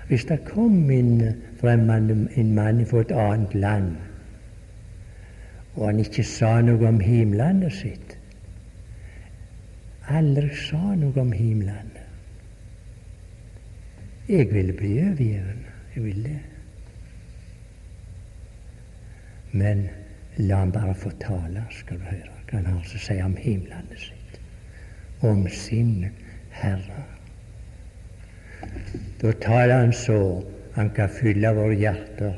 Hvis 0.07 0.25
det 0.25 0.43
kom 0.45 0.91
en 0.91 1.33
fremmed 1.59 2.29
en 2.37 2.53
mann 2.55 2.85
fra 2.85 3.01
et 3.01 3.11
annet 3.11 3.55
land, 3.55 3.95
og 5.77 5.85
han 5.85 6.01
ikke 6.01 6.25
sa 6.25 6.57
noe 6.65 6.89
om 6.89 6.99
himlandet 6.99 7.75
sitt 7.77 8.17
Aldri 10.07 10.47
sa 10.55 10.93
noe 10.95 11.19
om 11.19 11.33
himlandet. 11.35 12.05
Jeg 14.29 14.47
ville 14.53 14.71
bli 14.71 14.93
overgitt. 15.03 15.65
Jeg 15.95 16.03
ville. 16.05 16.37
Men 19.51 19.89
La 20.37 20.61
han 20.61 20.71
bare 20.71 20.93
få 20.95 21.09
tale, 21.19 21.65
skal 21.73 21.99
du 21.99 22.03
høre 22.05 22.33
hva 22.47 22.59
han 22.59 22.67
har 22.69 22.79
å 22.79 22.99
si 23.03 23.15
om 23.25 23.35
himlandet 23.41 23.99
sitt, 23.99 24.35
om 25.25 25.47
sin 25.49 26.05
Herre. 26.55 27.03
Da 29.19 29.33
taler 29.43 29.79
han 29.81 29.95
så 29.97 30.19
han 30.77 30.93
kan 30.95 31.09
fylle 31.09 31.51
våre 31.57 31.75
hjerter 31.75 32.37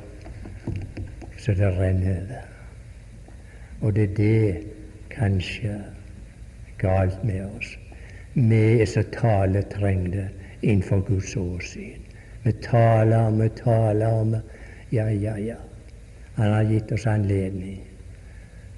så 1.39 1.53
det 1.59 1.73
renner 1.75 2.21
over. 2.21 2.48
Og 3.81 3.95
det 3.95 4.03
er 4.03 4.15
det 4.15 4.63
kanskje 5.09 5.75
galt 6.77 7.23
med 7.23 7.45
oss. 7.45 7.77
Vi 8.35 8.81
er 8.81 8.85
så 8.85 9.03
taletrengte 9.13 10.29
innenfor 10.61 11.01
Guds 11.07 11.35
åsyn. 11.35 12.01
Vi 12.43 12.51
taler 12.63 13.31
vi 13.31 13.49
taler 13.49 14.07
om 14.07 14.35
Ja, 14.91 15.07
ja, 15.09 15.37
ja. 15.37 15.55
Han 16.35 16.53
har 16.53 16.63
gitt 16.63 16.91
oss 16.91 17.05
anledning 17.05 17.81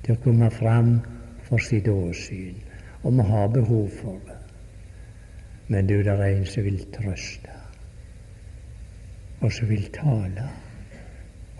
til 0.03 0.15
å 0.15 0.21
komme 0.23 0.49
fram 0.51 0.99
for 1.45 1.61
sitt 1.61 1.87
åsyn. 1.87 2.57
Og 3.03 3.13
vi 3.13 3.25
har 3.29 3.47
behov 3.47 3.87
for 4.01 4.17
det. 4.27 4.37
Men 5.67 5.87
du, 5.87 6.01
det 6.03 6.11
er 6.11 6.23
en 6.25 6.45
som 6.45 6.65
vil 6.67 6.81
trøste, 6.91 7.53
og 9.39 9.53
som 9.55 9.69
vil 9.69 9.85
tale 9.95 10.49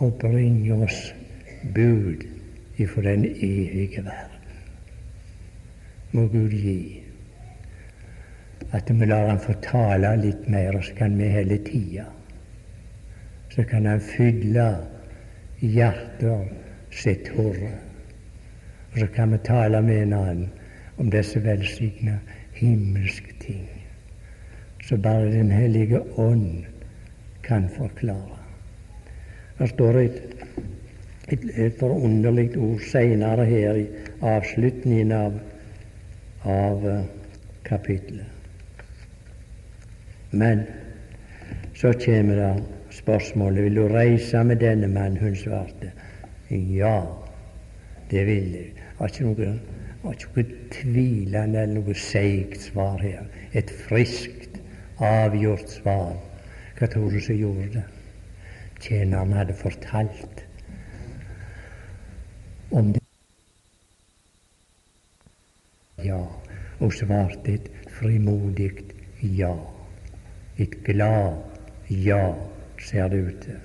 og 0.04 0.18
bringe 0.20 0.74
oss 0.84 1.14
bud 1.74 2.26
ifra 2.82 3.02
den 3.06 3.24
evige 3.24 4.04
verden. 4.04 4.38
Må 6.12 6.26
Gud 6.28 6.52
gi 6.52 7.02
at 8.72 8.90
vi 8.90 9.06
lar 9.06 9.28
Han 9.28 9.40
få 9.40 9.52
tale 9.62 10.14
litt 10.16 10.48
mer, 10.48 10.80
så 10.80 10.94
kan 10.96 11.18
vi 11.18 11.28
hele 11.28 11.58
tida. 11.64 12.06
Så 13.52 13.64
kan 13.68 13.86
Han 13.86 14.00
fylle 14.00 14.68
hjertet 15.60 16.52
sitt 16.90 17.28
hode. 17.36 17.72
Og 18.92 18.98
så 18.98 19.06
kan 19.06 19.32
vi 19.32 19.38
tale 19.44 19.82
med 19.82 20.02
en 20.02 20.12
annen 20.12 20.50
om 20.98 21.10
disse 21.10 21.40
velsigna 21.44 22.18
himmelske 22.54 23.32
ting, 23.40 23.68
så 24.84 24.96
bare 24.96 25.32
Den 25.32 25.50
hellige 25.50 26.00
ånd 26.18 26.64
kan 27.42 27.68
forklare. 27.68 28.38
Det 29.58 29.68
står 29.68 29.98
et, 29.98 30.31
et, 31.28 31.40
et 31.56 31.78
forunderlig 31.78 32.50
ord 32.58 32.80
seinere 32.90 33.46
her 33.46 33.80
i 33.80 33.86
avslutningen 34.26 35.12
av, 35.12 35.40
av 36.44 36.86
uh, 36.86 37.00
kapitlet. 37.64 38.26
Men 40.32 40.64
så 41.76 41.92
kommer 41.92 42.38
det 42.40 42.52
spørsmålet 42.92 43.64
vil 43.64 43.76
du 43.76 43.88
reise 43.88 44.44
med 44.44 44.60
denne 44.60 44.88
mann. 44.88 45.16
Hun 45.16 45.36
svarte 45.36 45.92
ja, 46.52 47.00
det 48.10 48.26
vil 48.26 48.54
jeg 48.56 48.72
var 48.98 49.08
ikke 49.08 49.24
noe, 49.24 49.52
noe 50.04 50.44
tvilende 50.70 51.62
eller 51.64 51.78
noe 51.78 51.94
seigt 51.96 52.60
svar 52.68 53.00
her. 53.02 53.24
Et 53.56 53.70
friskt, 53.86 54.60
avgjort 55.02 55.72
svar. 55.72 56.12
Hva 56.78 56.88
tror 56.92 57.10
du 57.10 57.20
som 57.24 57.38
gjorde 57.38 57.68
det? 57.78 57.84
Tjeneren 58.82 59.34
hadde 59.36 59.56
fortalt 59.56 60.41
om 62.72 62.92
det. 62.92 63.02
Ja, 66.04 66.22
og 66.80 66.94
svarte 66.96 67.54
et 67.54 67.68
frimodig 67.98 68.72
ja. 69.22 69.54
Et 70.58 70.74
glad 70.84 71.38
ja, 71.88 72.32
ser 72.80 73.08
det 73.08 73.20
ut 73.26 73.44
til. 73.44 73.60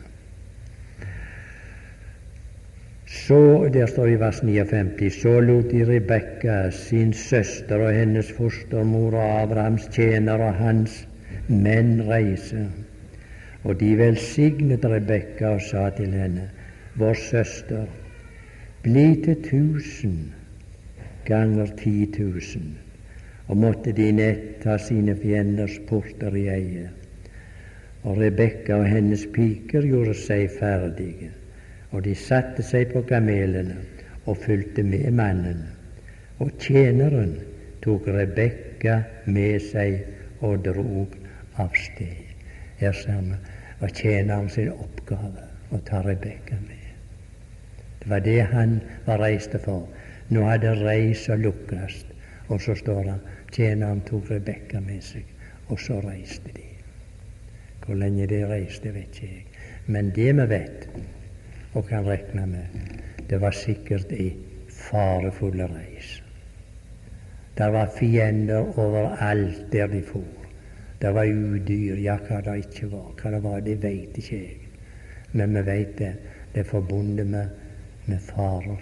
Så, 3.08 3.70
der 3.74 3.86
står 3.86 4.08
i 4.08 4.16
vers 4.20 4.44
59, 4.44 5.14
så 5.22 5.40
lot 5.40 5.72
de 5.72 5.86
Rebekka, 5.88 6.72
sin 6.72 7.14
søster 7.14 7.80
og 7.80 7.94
hennes 7.96 8.32
fostermor 8.36 9.16
og 9.16 9.42
Abrahams 9.42 9.88
tjener 9.96 10.44
og 10.44 10.54
hans 10.60 11.08
menn 11.48 12.02
reise. 12.10 12.66
Og 13.64 13.80
de 13.80 13.94
velsignet 13.98 14.86
Rebekka 14.86 15.56
og 15.56 15.64
sa 15.64 15.90
til 15.96 16.12
henne, 16.20 16.50
vår 17.00 17.16
søster, 17.30 17.88
bli 18.88 19.08
til 19.24 19.40
tusen 19.46 20.20
ganger 21.28 21.72
ti 21.80 22.08
tusen, 22.18 22.78
og 23.48 23.60
måtte 23.64 23.92
de 23.96 24.12
nett 24.16 24.62
ta 24.64 24.78
sine 24.82 25.16
fienders 25.20 25.76
porter 25.90 26.36
i 26.36 26.48
eie. 26.56 26.88
Og 28.08 28.22
Rebekka 28.22 28.80
og 28.80 28.88
hennes 28.88 29.28
piker 29.36 29.84
gjorde 29.84 30.16
seg 30.16 30.48
ferdige 30.56 31.34
og 31.92 32.04
de 32.04 32.14
satte 32.20 32.64
seg 32.66 32.92
på 32.92 33.04
kamelene 33.08 33.78
og 34.28 34.40
fulgte 34.44 34.84
med 34.84 35.12
mannen. 35.16 35.64
Og 36.44 36.52
tjeneren 36.62 37.38
tok 37.84 38.10
Rebekka 38.12 39.00
med 39.26 39.62
seg 39.72 40.04
og 40.46 40.66
drog 40.68 41.16
av 41.58 41.74
sted. 41.88 42.26
Her 42.78 42.94
ser 42.94 43.24
vi 43.26 43.38
var 43.80 43.94
tjeneren 43.94 44.50
sin 44.54 44.74
oppgave 44.74 45.48
å 45.74 45.82
ta 45.88 46.04
Rebekka 46.06 46.60
med. 46.68 46.77
Var 48.08 48.20
det 48.20 48.42
han 48.52 48.80
var 49.06 49.20
reist 49.20 49.56
for. 49.64 49.88
Nå 50.30 50.44
hadde 50.44 50.74
reisa 50.80 51.36
lukkes, 51.36 52.06
og 52.48 52.62
så 52.62 52.76
står 52.76 53.04
det 53.08 53.18
tjeneren 53.56 54.02
tok 54.08 54.32
Rebekka 54.32 54.80
med 54.84 55.04
seg, 55.04 55.28
og 55.68 55.80
så 55.80 56.00
reiste 56.04 56.52
de. 56.56 56.66
Hvor 57.86 57.96
lenge 57.96 58.28
de 58.28 58.42
reiste, 58.48 58.92
vet 58.92 59.16
ikke 59.16 59.28
jeg. 59.32 59.46
Men 59.88 60.12
det 60.16 60.34
vi 60.36 60.48
vet, 60.52 60.88
og 61.74 61.88
kan 61.88 62.08
regne 62.08 62.48
med. 62.48 62.80
Det 63.30 63.42
var 63.42 63.56
sikkert 63.56 64.12
ei 64.12 64.32
farefull 64.72 65.62
reis. 65.72 66.18
Det 67.58 67.68
var 67.74 67.92
fiender 67.98 68.80
overalt 68.80 69.72
der 69.72 69.88
de 69.88 70.02
for. 70.04 70.26
Det 71.02 71.14
var 71.14 71.26
udyr, 71.26 71.98
ja, 72.02 72.18
hva 72.18 72.42
det 72.42 72.58
ikke 72.66 72.92
var. 72.92 73.14
Hva 73.22 73.32
det 73.32 73.44
var, 73.44 73.60
det 73.66 73.78
veit 73.84 74.18
ikke 74.18 74.38
jeg. 74.42 74.68
Men 75.34 75.54
vi 75.56 75.64
veit 75.66 75.98
det. 75.98 76.14
Det 76.54 76.64
er 76.64 76.70
forbundet 76.70 77.28
med, 77.28 77.50
med 78.08 78.22
farer. 78.22 78.78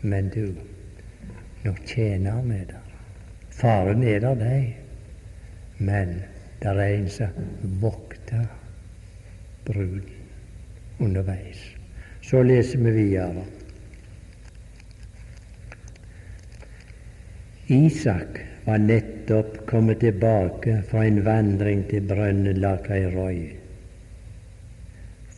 Men 0.00 0.28
du, 0.34 0.54
nå 1.64 1.74
tjener 1.86 2.42
vi 2.42 2.58
der. 2.68 2.82
Faren 3.54 4.02
er 4.02 4.20
der, 4.20 4.34
de. 4.34 4.74
Men 5.78 6.14
det 6.60 6.70
er 6.70 6.82
en 6.84 7.08
som 7.10 7.28
vokter 7.80 8.46
bruden 9.64 10.04
underveis. 10.98 11.62
Så 12.22 12.42
leser 12.42 12.78
vi 12.78 12.90
videre. 12.90 13.44
Isak 17.66 18.40
var 18.64 18.78
nettopp 18.78 19.56
kommet 19.66 20.00
tilbake 20.00 20.82
fra 20.88 21.04
en 21.06 21.22
vandring 21.24 21.86
til 21.88 22.04
Brønnelakeirøy, 22.08 23.40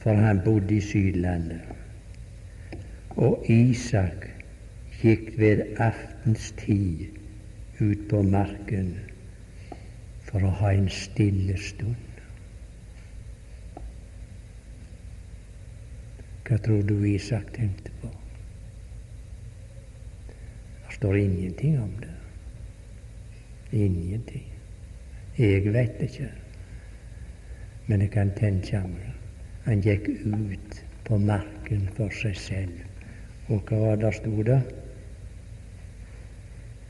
for 0.03 0.15
han 0.27 0.43
bodde 0.45 0.75
i 0.75 0.81
Sydlandet. 0.81 1.76
Og 3.17 3.51
Isak 3.51 4.27
gikk 5.01 5.39
ved 5.39 5.63
aftens 5.81 6.51
tid 6.59 7.07
ut 7.81 8.09
på 8.11 8.23
marken 8.23 8.93
for 10.27 10.45
å 10.45 10.53
ha 10.61 10.73
en 10.77 10.89
stille 10.93 11.57
stund. 11.61 12.21
Hva 16.47 16.61
tror 16.63 16.85
du 16.87 16.95
Isak 17.09 17.51
tenkte 17.57 17.95
på? 18.03 18.13
Det 20.29 20.95
står 20.99 21.17
ingenting 21.25 21.81
om 21.83 21.93
det. 22.01 22.13
Ingenting. 23.73 24.47
Jeg 25.39 25.73
vet 25.73 26.01
ikke, 26.01 26.31
men 27.87 28.05
jeg 28.05 28.13
kan 28.15 28.31
tenke 28.39 28.81
meg 28.89 29.13
han 29.67 29.81
gikk 29.83 30.07
ut 30.23 30.77
på 31.09 31.19
marken 31.19 31.89
for 31.97 32.13
seg 32.15 32.37
selv. 32.39 32.86
Og 33.49 33.63
hva 33.69 33.79
var 33.79 34.01
det 34.03 34.13
sto 34.17 34.43
der? 34.47 34.63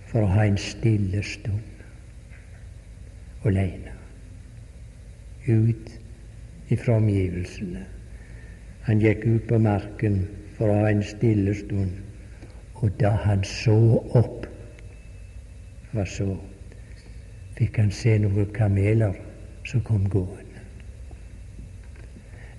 For 0.08 0.24
å 0.24 0.32
ha 0.32 0.46
en 0.48 0.56
stille 0.60 1.22
stund 1.26 1.76
alene. 3.46 3.92
Ut 5.46 5.92
ifra 6.72 6.96
omgivelsene. 6.98 7.84
Han 8.86 9.02
gikk 9.02 9.26
ut 9.26 9.46
på 9.50 9.58
marken 9.62 10.20
for 10.56 10.70
å 10.70 10.80
ha 10.80 10.90
en 10.90 11.02
stille 11.06 11.54
stund, 11.54 11.98
og 12.80 12.92
da 13.00 13.12
han 13.26 13.44
så 13.46 13.78
opp 14.18 14.46
Hva 15.92 16.04
så? 16.04 16.34
fikk 17.56 17.78
han 17.80 17.90
se 17.94 18.18
noen 18.20 18.50
kameler 18.52 19.14
som 19.64 19.80
kom 19.86 20.04
gående. 20.12 20.64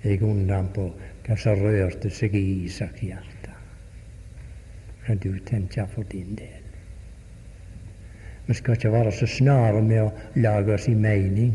Jeg 0.02 0.22
undrer 0.26 0.66
på 0.74 0.88
hva 1.26 1.36
som 1.38 1.60
rørte 1.62 2.10
seg 2.10 2.34
i 2.34 2.46
Isak 2.66 2.98
hjerte. 3.04 3.37
Kan 5.08 5.18
du 5.24 5.32
tenke 5.48 5.86
for 5.88 6.04
din 6.12 6.36
del? 6.36 6.60
Vi 8.46 8.54
skal 8.54 8.76
ikke 8.76 8.92
være 8.92 9.12
så 9.12 9.26
snare 9.26 9.80
med 9.82 10.02
å 10.02 10.12
lage 10.36 10.76
oss 10.76 10.88
i 10.88 10.94
mening. 10.96 11.54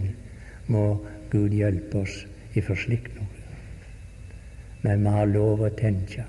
Må 0.74 0.84
Gud 1.30 1.54
hjelpe 1.54 2.01
oss 2.01 2.24
ifra 2.58 2.76
slikt 2.78 3.14
noe. 3.18 3.30
Men 4.82 5.06
vi 5.06 5.14
har 5.16 5.30
lov 5.30 5.62
å 5.66 5.70
tenke. 5.78 6.26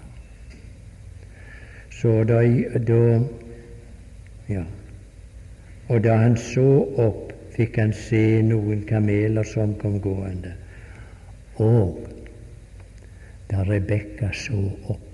Så 1.92 2.12
da, 2.28 2.42
da 2.84 3.00
ja, 4.52 4.64
og 5.88 6.04
da 6.04 6.16
han 6.20 6.36
så 6.40 6.66
opp, 7.00 7.32
fikk 7.54 7.78
han 7.80 7.92
se 7.96 8.42
noen 8.44 8.82
kameler 8.88 9.46
som 9.48 9.72
kom 9.80 9.96
gående. 10.04 10.52
Og 11.62 12.00
da 13.48 13.64
Rebekka 13.68 14.32
så 14.36 14.60
opp, 14.92 15.13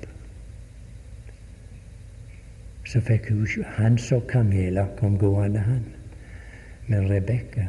så 2.90 3.00
fikk 3.00 3.28
hun 3.30 3.64
Han 3.64 3.98
så 3.98 4.20
kameler 4.20 4.86
kom 4.96 5.18
gående, 5.18 5.58
han. 5.58 5.84
Men 6.86 7.10
Rebekka, 7.10 7.68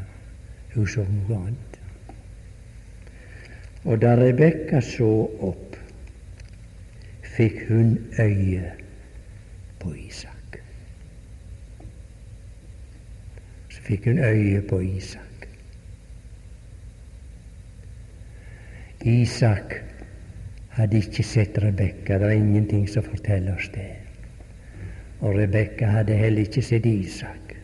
hun 0.73 0.87
så 0.87 1.05
noe 1.05 1.37
annet. 1.37 1.77
Og 3.85 4.01
da 4.01 4.15
Rebekka 4.17 4.81
så 4.81 5.11
opp, 5.45 5.77
fikk 7.21 7.67
hun 7.69 7.97
øye 8.19 8.73
på 9.79 9.93
Isak. 9.93 10.57
Så 13.69 13.81
fikk 13.85 14.09
hun 14.09 14.19
øye 14.25 14.61
på 14.61 14.81
Isak. 14.81 15.47
Isak 19.05 19.81
hadde 20.69 20.97
ikke 20.97 21.23
sett 21.23 21.57
Rebekka. 21.61 22.17
Det 22.17 22.33
er 22.33 22.41
ingenting 22.41 22.89
som 22.89 23.03
forteller 23.03 23.57
oss 23.57 23.69
det. 23.73 24.00
Og 25.21 25.35
Rebekka 25.37 25.85
hadde 25.85 26.17
heller 26.17 26.45
ikke 26.47 26.63
sett 26.65 26.85
Isak. 26.85 27.55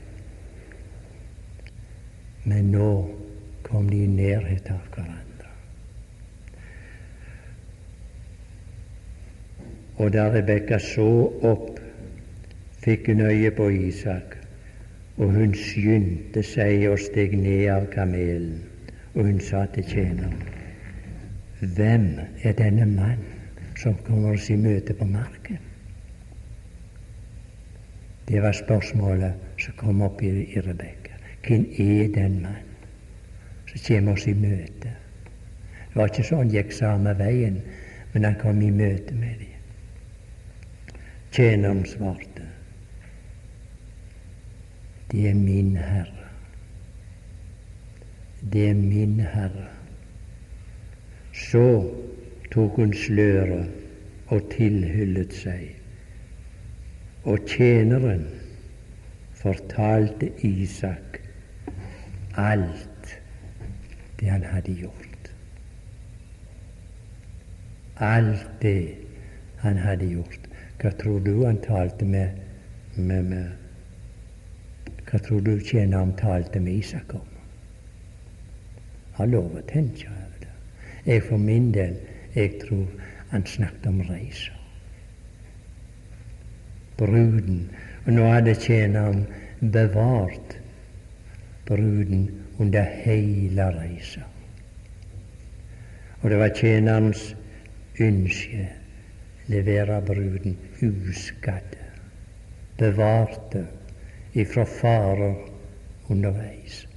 Men 2.45 2.71
nå 2.71 2.91
kom 3.65 3.89
de 3.89 4.03
i 4.05 4.07
nærhet 4.07 4.69
av 4.71 4.83
hverandre. 4.93 5.53
Og 9.97 10.13
da 10.13 10.29
Rebekka 10.31 10.79
så 10.79 11.09
opp, 11.49 11.81
fikk 12.85 13.09
hun 13.11 13.25
øye 13.27 13.51
på 13.51 13.71
Isak 13.73 14.37
og 15.17 15.31
hun 15.33 15.53
skyndte 15.57 16.43
seg 16.45 16.83
og 16.91 16.99
steg 17.01 17.33
ned 17.41 17.65
av 17.73 17.87
kamelen, 17.93 18.59
og 19.15 19.25
hun 19.25 19.39
sa 19.41 19.65
til 19.73 19.87
tjeneren, 19.89 20.43
Hvem 21.57 22.19
er 22.45 22.53
denne 22.53 22.85
mann 22.85 23.23
som 23.81 23.95
kommer 24.05 24.35
oss 24.35 24.51
i 24.53 24.57
møte 24.61 24.93
på 24.93 25.07
marken? 25.09 25.57
Det 28.27 28.41
var 28.43 28.51
spørsmålet 28.51 29.33
som 29.59 29.73
kom 29.77 30.01
opp 30.01 30.21
i, 30.23 30.29
i 30.53 30.61
Rebekka. 30.61 31.15
Hvem 31.47 31.65
er 31.79 32.07
den 32.13 32.41
mann 32.43 32.63
som 33.67 33.79
kommer 33.87 34.17
oss 34.17 34.27
i 34.27 34.33
møte? 34.35 34.91
Det 35.87 35.95
var 35.95 36.11
ikke 36.11 36.25
sånn 36.27 36.43
han 36.43 36.51
gikk 36.51 36.73
samme 36.75 37.13
veien, 37.17 37.61
men 38.13 38.27
han 38.27 38.35
kom 38.41 38.59
i 38.61 38.71
møte 38.71 39.15
med 39.15 39.39
dem. 39.39 39.53
Tjeneren 41.31 41.85
svarte, 41.87 42.43
det 45.11 45.23
er 45.29 45.35
min 45.39 45.75
Herre. 45.77 46.27
Det 48.41 48.69
er 48.69 48.75
min 48.75 49.19
Herre. 49.23 49.69
Så 51.33 51.63
tok 52.51 52.79
hun 52.81 52.93
sløret 52.95 54.31
og 54.33 54.49
tilhyllet 54.51 55.35
seg, 55.35 55.69
og 57.27 57.39
tjeneren 57.47 58.23
fortalte 59.35 60.29
Isak 60.47 61.19
alt 62.39 63.19
det 64.19 64.29
han 64.29 64.45
hadde 64.47 64.71
gjort. 64.79 65.31
Alt 67.99 68.47
det 68.61 68.95
han 69.59 69.77
hadde 69.77 70.07
gjort. 70.07 70.47
Hva 70.79 70.93
tror 71.01 71.19
du 71.25 71.33
han 71.45 71.59
talte 71.65 72.05
med, 72.05 72.39
med, 72.95 73.23
med 73.23 73.49
hva 75.07 75.19
tror 75.23 75.41
du 75.43 75.57
tjeneren 75.59 76.15
talte 76.19 76.59
med 76.63 76.79
Isak 76.79 77.13
om? 77.15 77.27
Har 79.19 79.27
lov 79.31 79.55
å 79.57 79.65
tenke 79.67 80.07
over 80.11 80.43
det. 80.45 80.53
Jeg 81.07 81.23
for 81.27 81.41
min 81.41 81.73
del, 81.75 81.95
jeg 82.35 82.59
tror 82.63 82.87
han 83.31 83.45
snakket 83.47 83.87
om 83.91 84.03
reisa. 84.07 84.56
Bruden. 86.97 87.69
Og 88.05 88.13
nå 88.13 88.27
hadde 88.31 88.55
tjeneren 88.55 89.25
bevart 89.59 90.57
bruden 91.67 92.29
under 92.59 92.83
hele 93.03 93.69
reisa. 93.75 94.23
Og 96.21 96.29
det 96.29 96.39
var 96.39 96.55
tjenerens 96.55 97.35
ønske 97.99 98.69
levere 99.47 100.01
bruden 100.01 100.57
uskadd. 100.83 101.77
Bevarte 102.77 103.65
ifra 104.33 104.65
farer 104.65 105.35
underveis. 106.09 106.87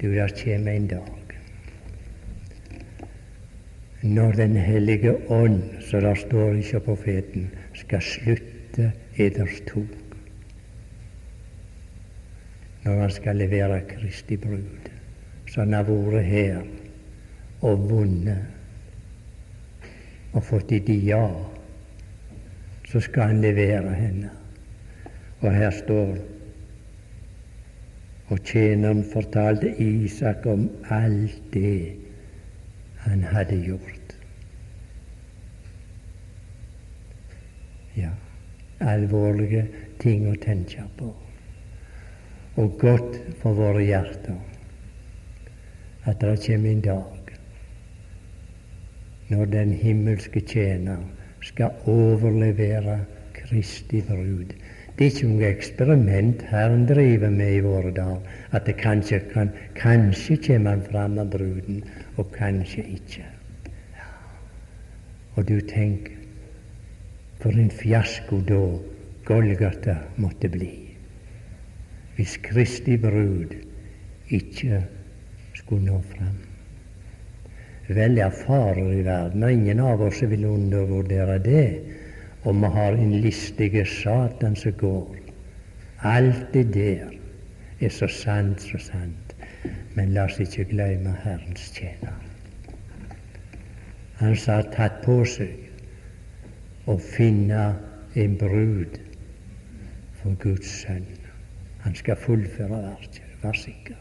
Du, 0.00 0.10
der 0.14 0.28
kommer 0.44 0.72
en 0.72 0.86
dag 0.86 1.24
når 4.04 4.32
Den 4.32 4.56
hellige 4.56 5.30
ånd, 5.30 5.62
som 5.80 6.00
der 6.00 6.14
står 6.14 6.52
ikke 6.52 6.80
profeten, 6.80 7.50
skal 7.74 8.02
slutte 8.02 8.92
eders 9.18 9.60
tog. 9.68 9.86
Når 12.84 13.00
han 13.00 13.10
skal 13.10 13.36
levere 13.36 13.80
Kristi 13.88 14.36
brud, 14.36 14.90
så 15.48 15.60
han 15.60 15.72
har 15.72 15.86
vært 15.88 16.24
her 16.28 16.60
og 17.64 17.90
vunnet 17.90 18.44
og 20.34 20.42
fått 20.44 20.72
et 20.74 20.88
ja, 21.06 21.24
så 22.90 23.00
skal 23.00 23.30
han 23.30 23.40
levere 23.40 23.94
henne. 23.94 24.30
Og 25.40 25.52
her 25.52 25.70
står 25.70 26.16
Og 28.32 28.38
tjeneren 28.40 29.02
fortalte 29.04 29.68
Isak 29.84 30.46
om 30.48 30.70
alt 30.90 31.42
det 31.52 31.92
han 33.04 33.20
hadde 33.28 33.58
gjort. 33.66 34.14
Ja, 37.96 38.08
alvorlige 38.90 39.66
ting 40.02 40.26
å 40.30 40.36
tenke 40.40 40.84
på. 40.98 41.10
Og 42.60 42.78
godt 42.78 43.18
for 43.40 43.56
våre 43.58 43.82
hjerter 43.82 44.38
at 46.04 46.20
det 46.20 46.36
kommer 46.44 46.70
en 46.70 46.84
dag 46.84 47.32
når 49.32 49.50
den 49.54 49.72
himmelske 49.80 50.40
tjener 50.46 51.00
skal 51.44 51.72
overlevere 51.90 52.98
Kristi 53.34 54.02
brud. 54.04 54.52
Det 54.94 55.06
er 55.06 55.10
ikke 55.10 55.28
noe 55.28 55.48
eksperiment 55.48 56.42
Herren 56.52 56.84
driver 56.86 57.32
med 57.34 57.56
i 57.56 57.62
våre 57.64 57.90
dager, 57.96 58.20
at 58.54 58.68
det 58.68 58.76
kanskje 58.78 59.18
kan 59.32 59.50
Kanskje 59.74 60.36
kommer 60.46 60.76
han 60.76 60.84
fram 60.86 61.18
av 61.18 61.32
bruden, 61.32 61.82
og 62.16 62.30
kanskje 62.32 62.84
ikke. 62.94 63.24
Og 65.34 65.48
du 65.48 65.58
tenker 65.60 66.13
for 67.44 67.52
en 67.60 67.68
fiasko 67.68 68.40
da 68.48 68.62
Golgata 69.28 69.98
måtte 70.16 70.48
bli 70.48 70.70
hvis 72.16 72.38
Kristi 72.40 72.94
brud 72.96 73.52
ikke 74.32 74.78
skulle 75.58 75.90
nå 75.90 75.98
fram. 76.14 76.36
Vel 77.88 78.16
er 78.22 78.30
farer 78.32 78.92
i 78.94 79.02
verden, 79.04 79.42
og 79.44 79.52
ingen 79.52 79.82
av 79.84 80.00
oss 80.06 80.22
vil 80.22 80.46
undervurdere 80.48 81.36
det. 81.42 81.66
Og 82.44 82.56
vi 82.62 82.70
har 82.76 82.96
en 82.96 83.12
listige 83.20 83.84
Satan 83.84 84.56
som 84.56 84.72
går. 84.80 85.18
Alt 86.00 86.46
det 86.54 86.68
der 86.74 87.12
er 87.80 87.92
så 87.92 88.08
sant, 88.08 88.62
så 88.62 88.78
sant. 88.78 89.34
Men 89.98 90.14
la 90.14 90.28
oss 90.30 90.40
ikke 90.40 90.68
glemme 90.70 91.12
Herrens 91.24 91.68
tjener. 91.74 92.16
Han 94.22 94.36
sa 94.38 94.62
tatt 94.72 95.02
på 95.04 95.18
seg 95.28 95.63
å 96.86 96.96
finne 97.00 97.66
en 98.14 98.36
brud 98.38 98.98
for 100.20 100.36
Guds 100.42 100.70
sønn. 100.82 101.06
Han 101.84 101.96
skal 101.96 102.16
fullføre 102.20 102.80
verket, 102.80 103.22
vær 103.42 103.56
sikker. 103.58 104.00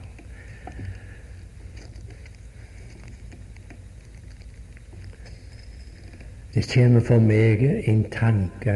Det 6.53 6.67
kommer 6.69 7.01
for 7.01 7.23
meg 7.23 7.63
en 7.89 8.03
tanke 8.13 8.75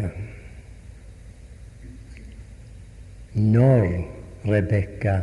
når 3.38 3.86
Rebekka 4.48 5.20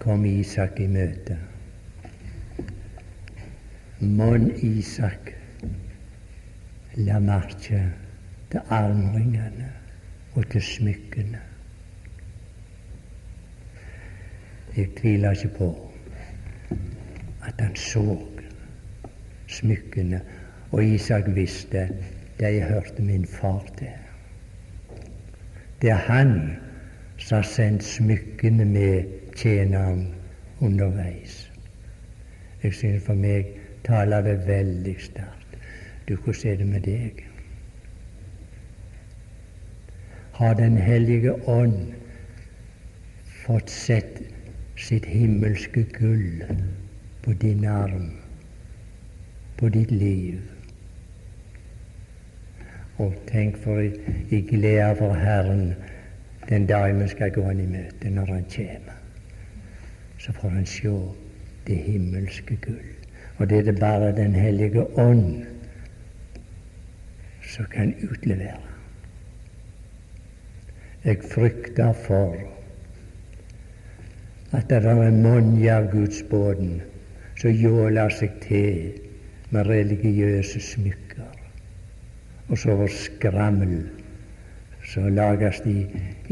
kom 0.00 0.24
Isak 0.24 0.80
i 0.80 0.86
møte. 0.88 1.36
Mon 4.00 4.48
Isak 4.64 5.34
la 6.96 7.18
merke 7.20 7.82
til 8.50 8.60
armringene 8.70 9.72
og 10.34 10.50
til 10.50 10.62
smykkene. 10.62 11.40
Jeg 14.76 14.88
tviler 14.96 15.30
ikke 15.30 15.54
på 15.58 15.90
at 17.42 17.54
han 17.58 17.76
så 17.76 18.18
smykkene 19.46 20.20
og 20.70 20.84
Isak 20.84 21.24
visste 21.34 21.88
de 22.40 22.62
hørte 22.62 23.02
min 23.02 23.26
far 23.26 23.64
til. 23.78 23.92
Det 25.82 25.90
er 25.90 25.94
han 25.94 26.56
som 27.16 27.36
har 27.36 27.42
sendt 27.42 27.84
smykkene 27.84 28.64
med 28.64 29.04
tjeneren 29.36 30.14
underveis. 30.60 31.52
Jeg 32.62 32.74
synes 32.74 33.04
for 33.04 33.14
meg 33.14 33.46
taler 33.84 34.20
det 34.22 34.46
veldig 34.46 34.96
sterkt. 35.00 35.58
Du, 36.08 36.16
hvordan 36.16 36.52
er 36.52 36.56
det 36.56 36.66
med 36.66 36.80
deg? 36.80 37.27
Har 40.38 40.54
Den 40.54 40.76
hellige 40.76 41.32
ånd 41.48 41.94
fått 43.46 43.70
sett 43.70 44.20
sitt 44.76 45.06
himmelske 45.06 45.82
gull 45.82 46.44
på 47.24 47.32
din 47.32 47.64
arm, 47.64 48.12
på 49.58 49.68
ditt 49.68 49.90
liv? 49.90 50.38
Og 53.02 53.16
tenk 53.26 53.58
for 53.64 53.82
i 53.82 54.40
glede 54.52 54.94
for 55.00 55.18
Herren 55.18 55.74
den 56.48 56.70
dag 56.70 56.94
vi 57.00 57.08
skal 57.08 57.34
gå 57.34 57.42
Han 57.42 57.60
i 57.60 57.66
møte, 57.66 58.10
når 58.10 58.26
Han 58.26 58.46
kommer. 58.54 59.02
Så 60.18 60.32
får 60.32 60.48
Han 60.48 60.66
se 60.66 60.94
det 61.66 61.82
himmelske 61.90 62.56
gull. 62.62 62.94
Og 63.38 63.50
det 63.50 63.58
er 63.58 63.72
det 63.72 63.80
bare 63.80 64.14
Den 64.16 64.34
hellige 64.34 64.86
ånd 64.98 65.44
som 67.42 67.64
kan 67.74 67.94
utlevere. 68.10 68.67
Jeg 71.04 71.18
frykter 71.30 71.92
for 72.06 72.36
at 74.52 74.70
det 74.70 74.78
er 74.80 75.10
mange 75.12 75.68
av 75.72 75.90
Guds 75.92 76.22
båten 76.30 76.80
som 77.38 77.52
jåler 77.54 78.10
seg 78.16 78.40
til 78.42 78.96
med 79.52 79.68
religiøse 79.68 80.60
smykker 80.64 81.38
og 82.48 82.58
så 82.58 82.74
vår 82.80 82.92
skrammel 82.92 83.76
som 84.88 85.10
lages 85.12 85.60
i, 85.68 85.82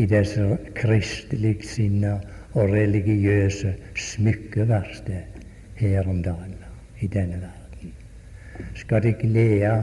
i 0.00 0.06
disse 0.08 0.44
kristelig 0.76 1.58
sinna 1.68 2.16
og 2.56 2.72
religiøse 2.72 3.74
smykkeverksted 4.00 5.42
her 5.76 6.08
om 6.08 6.22
dagen 6.24 6.56
i 7.04 7.08
denne 7.12 7.42
verden. 7.42 7.92
Skal 8.80 9.04
det 9.04 9.18
glede 9.20 9.74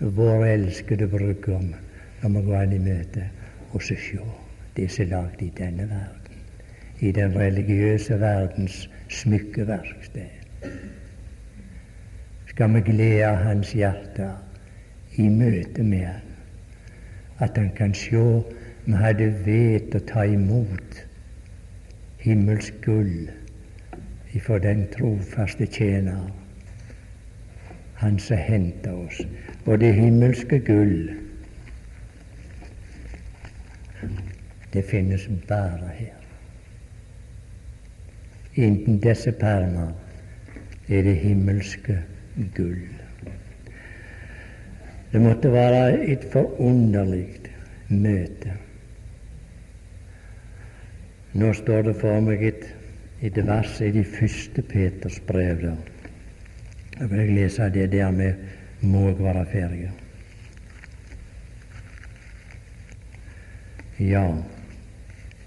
vår 0.00 0.46
elskede 0.54 1.08
brudgom 1.12 1.74
når 2.22 2.32
vi 2.32 2.44
går 2.46 2.62
inn 2.64 2.78
i 2.78 2.84
møte, 2.86 3.26
og 3.72 3.82
så 3.82 3.94
se 3.94 4.18
det 4.76 4.90
som 4.90 5.04
er 5.04 5.10
lagd 5.10 5.42
i 5.42 5.52
denne 5.58 5.88
verden, 5.90 6.42
i 7.00 7.12
den 7.12 7.36
religiøse 7.36 8.20
verdens 8.20 8.90
smykkeverksted. 9.08 10.70
Skal 12.46 12.74
vi 12.74 12.80
glede 12.80 13.36
hans 13.36 13.72
hjerte 13.72 14.30
i 15.16 15.28
møte 15.28 15.82
med 15.82 16.06
Han. 16.06 16.22
At 17.38 17.56
Han 17.56 17.70
kan 17.76 17.94
se 17.94 18.42
vi 18.86 18.92
hadde 18.92 19.26
vet 19.44 19.94
å 19.94 20.00
ta 20.08 20.22
imot 20.24 21.00
himmelsk 22.22 22.74
gull 22.84 23.28
ifra 24.36 24.58
den 24.58 24.86
trofaste 24.92 25.66
tjener, 25.66 26.30
Han 27.96 28.18
som 28.18 28.36
henta 28.36 28.92
oss. 28.92 29.20
Og 29.66 29.80
det 29.80 29.94
himmelske 29.94 30.58
gull, 30.60 31.25
det 34.72 34.84
finnes 34.84 35.28
bare 35.48 35.90
her. 35.94 36.22
Innen 38.56 39.00
disse 39.00 39.32
permer 39.32 39.92
er 40.88 41.02
det 41.02 41.16
himmelske 41.20 41.98
gull. 42.56 42.86
Det 45.12 45.20
måtte 45.22 45.52
være 45.52 46.06
et 46.12 46.24
forunderlig 46.32 47.26
møte. 47.88 48.56
Nå 51.36 51.52
står 51.52 51.82
det 51.90 51.94
for 52.00 52.20
meg 52.24 52.42
et, 52.48 52.64
et 53.20 53.38
vers 53.46 53.80
i 53.84 53.90
de 53.92 54.04
første 54.08 54.62
Peters 54.64 55.20
brev. 55.28 55.60
Da. 55.62 55.74
Jeg 56.96 57.10
vil 57.10 57.32
lese 57.36 57.68
det 57.72 57.90
der 57.92 58.10
med 58.10 58.34
må 58.80 59.10
være 59.12 59.46
ferdig. 59.52 59.90
Ja, 64.00 64.24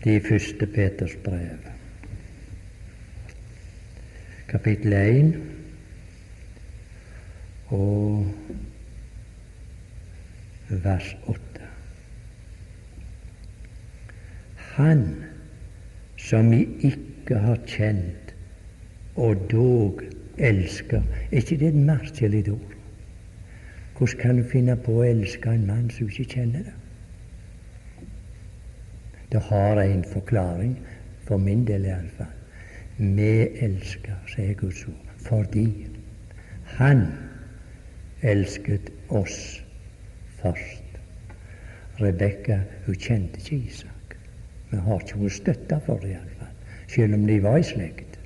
de 0.04 0.22
første 0.22 0.68
Peters 0.68 1.16
brev, 1.24 1.58
kapittel 4.48 4.94
1 4.94 5.34
og 7.68 8.28
vers 10.70 11.18
8. 11.28 11.42
Han 14.58 15.04
som 16.18 16.52
vi 16.52 16.64
ikke 16.80 17.36
har 17.36 17.60
kjent, 17.68 18.36
og 19.16 19.36
dog 19.52 20.02
elsker. 20.38 21.02
Er 21.32 21.38
ikke 21.44 21.58
det 21.60 21.68
et 21.68 21.76
merkelig 21.76 22.52
ord? 22.52 22.76
Hvordan 23.98 24.20
kan 24.22 24.38
du 24.38 24.44
finne 24.48 24.78
på 24.80 25.02
å 25.02 25.08
elske 25.08 25.52
en 25.52 25.66
mann 25.68 25.90
som 25.92 26.08
ikke 26.08 26.30
kjenner 26.38 26.64
det? 26.70 26.79
Det 29.32 29.42
har 29.50 29.82
en 29.82 30.04
forklaring, 30.04 30.80
for 31.28 31.38
min 31.38 31.66
del 31.68 31.86
iallfall. 31.86 32.34
Vi 32.98 33.48
elsker, 33.62 34.18
sier 34.28 34.56
Guds 34.58 34.86
ord, 34.88 35.12
fordi 35.22 35.88
Han 36.80 37.08
elsket 38.22 38.92
oss 39.10 39.64
først. 40.42 40.84
Rebekka 42.00 42.60
kjente 42.88 43.40
ikke 43.40 43.56
Isak. 43.68 44.16
Vi 44.72 44.78
har 44.78 45.02
ikke 45.02 45.20
noe 45.20 45.34
støtte 45.34 45.80
for 45.86 46.02
det 46.02 46.14
iallfall. 46.14 46.54
selv 46.90 47.14
om 47.14 47.28
de 47.28 47.44
var 47.44 47.58
i 47.58 47.64
slekt. 47.64 48.20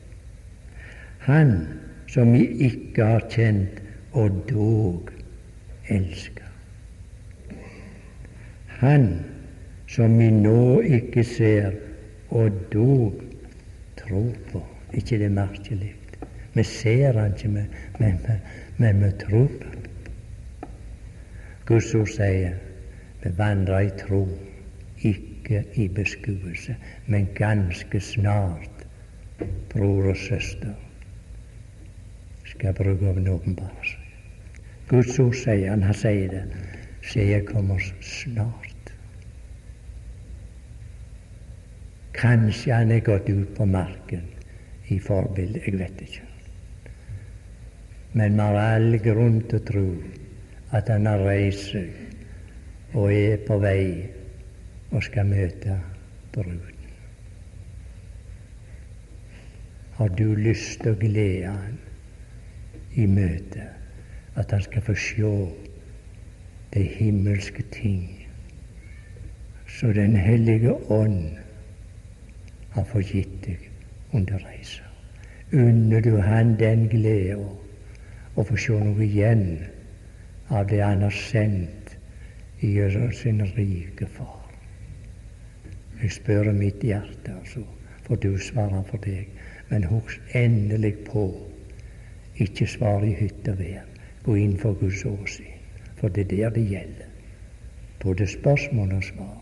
Han 1.20 1.68
som 2.08 2.34
vi 2.34 2.46
ikke 2.68 3.06
har 3.06 3.26
kjent, 3.30 3.82
og 4.14 4.30
dog 4.50 5.10
elsker. 5.90 6.46
Han 8.68 9.08
som 9.94 10.18
vi 10.18 10.30
nå 10.34 10.82
ikke 10.82 11.24
ser, 11.24 11.76
og 12.34 12.52
dog 12.74 13.22
tror 13.98 14.32
på. 14.52 14.64
ikke 14.94 15.20
det 15.20 15.32
merkelig? 15.32 15.94
Vi 16.54 16.64
ser 16.64 17.20
han 17.20 17.34
ikke, 17.34 17.50
men, 17.50 19.04
vi 19.04 19.12
tror 19.20 19.48
på 19.48 19.70
han. 19.70 19.84
Guds 21.66 21.94
ord 21.96 22.10
sier 22.12 22.58
vi 23.24 23.32
vandrer 23.38 23.86
i 23.88 23.92
tro, 24.02 24.26
ikke 25.00 25.64
i 25.80 25.88
beskuelse, 25.88 26.76
men 27.08 27.30
ganske 27.36 28.00
snart, 28.00 28.84
bror 29.72 30.10
og 30.12 30.18
søster, 30.18 30.74
skal 32.46 32.76
bruke 32.76 33.10
av 33.10 33.22
åpenbare 33.38 33.88
seg. 33.88 34.12
Guds 34.90 35.20
ord 35.20 35.34
sier 35.40 35.70
han, 35.72 35.88
han 35.88 35.98
sier 35.98 36.30
det, 36.34 36.44
sier 37.14 37.46
kommer 37.48 37.80
snart. 38.02 38.73
Kanskje 42.14 42.74
han 42.74 42.92
er 42.94 43.02
gått 43.06 43.30
ut 43.30 43.56
på 43.58 43.66
marken 43.66 44.28
i 44.94 45.00
forbildet, 45.02 45.66
jeg 45.66 45.80
vet 45.80 46.04
ikke. 46.06 46.28
Men 48.14 48.38
vi 48.38 48.46
har 48.46 48.60
all 48.62 48.98
grunn 49.02 49.40
til 49.50 49.60
å 49.60 49.66
tro 49.70 49.86
at 50.78 50.90
han 50.94 51.10
har 51.10 51.26
reist 51.26 51.74
seg 51.74 52.94
og 52.94 53.10
er 53.10 53.40
på 53.48 53.58
vei 53.62 53.86
og 54.94 55.02
skal 55.02 55.30
møte 55.32 55.80
bruden. 56.34 56.82
Har 59.98 60.14
du 60.18 60.28
lyst 60.38 60.82
til 60.82 60.94
å 60.94 61.00
glede 61.02 61.54
han 61.54 61.80
i 62.98 63.08
møte? 63.10 63.74
at 64.36 64.52
han 64.52 64.62
skal 64.62 64.82
få 64.82 64.96
se 64.96 65.50
de 66.74 66.84
himmelske 66.84 67.64
ting 67.72 68.20
så 69.68 69.88
Den 69.94 70.16
hellige 70.16 70.74
ånd 70.92 71.38
har 72.74 72.88
fått 72.90 73.14
gitt 73.14 73.38
deg 73.46 73.70
under 74.12 74.42
reisa? 74.46 74.84
Unner 75.54 76.02
du 76.02 76.18
han 76.22 76.56
den 76.58 76.88
gleda 76.90 77.38
å 78.36 78.46
få 78.46 78.58
se 78.58 78.78
noe 78.80 79.06
igjen 79.06 79.46
av 80.50 80.68
det 80.72 80.82
han 80.82 81.06
har 81.06 81.14
sendt 81.14 81.94
i 82.64 82.74
sin 83.14 83.44
rike 83.56 84.08
Far. 84.08 84.40
Jeg 86.02 86.12
spør 86.12 86.52
mitt 86.52 86.84
hjerte, 86.84 87.32
altså, 87.40 87.64
for 88.04 88.16
du 88.16 88.38
svarer 88.38 88.84
for 88.90 88.98
deg. 89.04 89.28
Men 89.70 89.86
husk 89.88 90.36
endelig 90.36 90.96
på, 91.08 91.24
ikke 92.44 92.68
svar 92.68 93.04
i 93.08 93.14
hytte 93.16 93.54
og 93.54 93.60
vær. 93.60 93.86
Gå 94.24 94.36
inn 94.40 94.58
for 94.60 94.76
Guds 94.80 95.06
åsyn, 95.06 95.56
for 96.00 96.10
det 96.10 96.26
er 96.26 96.36
der 96.36 96.56
det 96.58 96.66
gjelder. 96.70 97.10
Både 98.04 98.28
spørsmål 98.28 98.94
og 98.98 99.04
svar. 99.04 99.40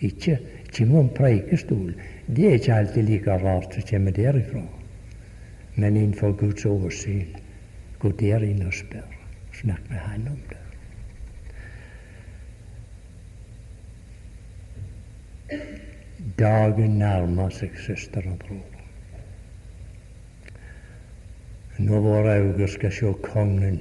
Ikke, 0.00 0.38
ikke 0.64 0.88
om 0.98 1.08
preikestol. 1.16 1.92
Det 2.26 2.46
er 2.48 2.52
ikke 2.58 2.74
alltid 2.74 3.02
like 3.02 3.38
rart 3.42 3.74
som 3.74 3.82
kommer 3.90 4.12
derifra. 4.12 4.62
Men 5.76 5.96
innenfor 5.96 6.32
Guds 6.32 6.64
åsyn 6.66 7.36
Gå 8.04 8.10
der 8.20 8.42
inn 8.44 8.60
og 8.66 8.74
spør. 8.76 9.12
Snakk 9.56 9.86
med 9.88 9.98
Han 10.04 10.26
om 10.28 10.40
det. 10.50 10.60
Dagen 16.38 16.98
nærmer 16.98 17.48
seg, 17.54 17.78
søster 17.80 18.26
og 18.28 18.38
bror. 18.42 18.70
Når 21.78 22.04
våre 22.04 22.36
øyne 22.42 22.68
skal 22.68 22.92
se 22.92 23.14
Kongen 23.24 23.80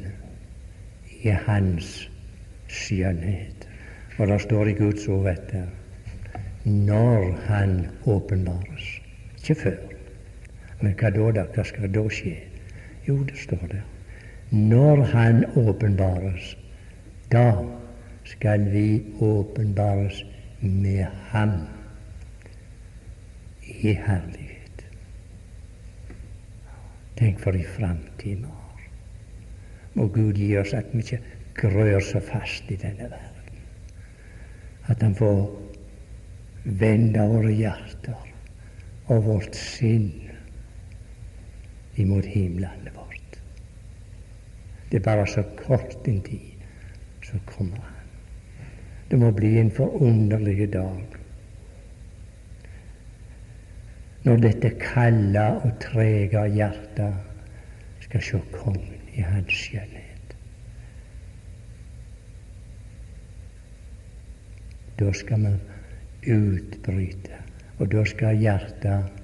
i 1.20 1.36
Hans 1.46 2.10
skjønnhet. 2.72 3.68
Og 4.18 4.28
det 4.28 4.41
står 4.41 4.72
i 4.72 4.78
Guds 4.78 5.08
ord 5.12 5.28
etter 5.34 5.68
når 6.64 7.32
Han 7.47 7.88
åpenbares. 8.05 9.01
Ikke 9.38 9.55
før. 9.55 9.78
Men 10.82 10.95
hva 10.99 11.09
da? 11.11 11.43
Hva 11.55 11.64
skal 11.64 11.91
da 11.93 12.03
skje? 12.11 12.38
Jo, 13.07 13.18
det 13.24 13.38
står 13.38 13.68
der. 13.72 13.84
Når 14.51 15.03
Han 15.11 15.45
åpenbares, 15.57 16.57
da 17.32 17.51
skal 18.24 18.72
vi 18.72 19.03
åpenbares 19.20 20.24
med 20.61 21.05
Ham 21.32 21.51
i 23.64 23.93
herlighet. 23.93 24.86
Tenk 27.18 27.39
for 27.39 27.51
en 27.51 27.66
framtid 27.78 28.36
vi 28.36 28.43
har. 28.43 28.88
Må 29.93 30.07
Gud 30.07 30.39
gi 30.39 30.55
oss 30.57 30.74
at 30.74 30.86
vi 30.93 31.03
ikke 31.03 31.20
grør 31.55 31.99
så 31.99 32.20
fast 32.20 32.72
i 32.72 32.76
denne 32.76 33.09
verden. 33.11 33.59
At 34.88 35.01
Han 35.01 35.16
får 35.16 35.59
vende 36.64 37.26
våre 37.28 37.51
hjerter 37.51 38.30
og 39.11 39.26
vårt 39.26 39.57
sinn 39.59 40.11
imot 41.99 42.26
himmelen 42.26 42.88
vårt. 42.95 43.39
Det 44.89 45.01
er 45.01 45.05
bare 45.05 45.28
så 45.28 45.43
kort 45.59 46.07
en 46.07 46.22
tid, 46.22 46.53
så 47.24 47.39
kommer 47.45 47.78
han. 47.78 48.70
Det 49.09 49.20
må 49.20 49.32
bli 49.32 49.57
en 49.59 49.72
forunderlig 49.72 50.70
dag. 50.74 51.20
Når 54.24 54.39
dette 54.39 54.72
kalde 54.80 55.43
og 55.66 55.76
trege 55.84 56.45
hjertet 56.55 58.07
skal 58.07 58.24
se 58.24 58.39
Kongen 58.55 59.11
i 59.14 59.22
Hans 59.22 59.51
skjønnhet. 59.51 60.36
Da 64.99 65.11
skal 65.11 65.44
vi 65.44 65.73
utbryte, 66.28 67.40
og 67.80 67.91
da 67.91 68.06
skal 68.08 68.40
hjertet 68.40 69.20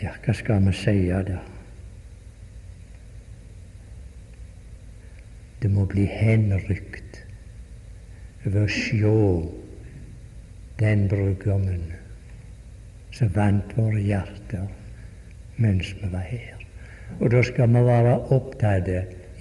Ja, 0.00 0.14
hva 0.24 0.32
skal 0.32 0.62
vi 0.64 0.72
si 0.72 0.94
da? 1.12 1.40
Det 5.60 5.68
må 5.68 5.84
bli 5.84 6.06
henrykt 6.08 7.18
over 8.46 8.62
å 8.64 8.70
sjå 8.72 9.18
den 10.80 11.04
brudgommen 11.10 11.82
som 13.12 13.28
vant 13.36 13.76
våre 13.76 14.00
hjerter 14.00 14.64
mens 15.60 15.92
vi 16.00 16.08
var 16.08 16.24
her. 16.30 16.64
Og 17.18 17.28
da 17.34 17.44
skal 17.44 17.68
vi 17.74 17.84
være 17.84 18.16
opptatt 18.32 18.88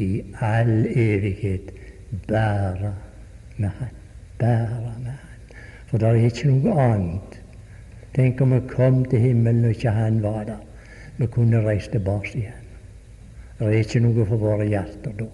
i 0.03 0.10
all 0.43 0.76
evighet 0.89 1.72
bare 2.27 2.93
med 3.56 3.72
Han. 3.80 3.97
Bare 4.39 4.95
med 4.99 5.11
Han. 5.14 5.28
For 5.89 5.97
det 5.97 6.09
er 6.09 6.29
ikke 6.29 6.53
noe 6.53 6.77
annet. 6.85 7.41
Tenk 8.15 8.41
om 8.41 8.53
vi 8.53 8.61
kom 8.69 9.03
til 9.09 9.21
himmelen 9.21 9.65
og 9.65 9.75
ikke 9.75 9.93
Han 9.93 10.23
var 10.23 10.43
der. 10.45 10.63
Vi 11.17 11.27
kunne 11.27 11.65
reist 11.65 11.91
tilbake 11.91 12.37
igjen. 12.37 12.65
Det 13.59 13.67
er 13.67 13.83
ikke 13.83 14.01
noe 14.05 14.25
for 14.25 14.39
våre 14.39 14.69
hjerter 14.69 15.13
da 15.19 15.27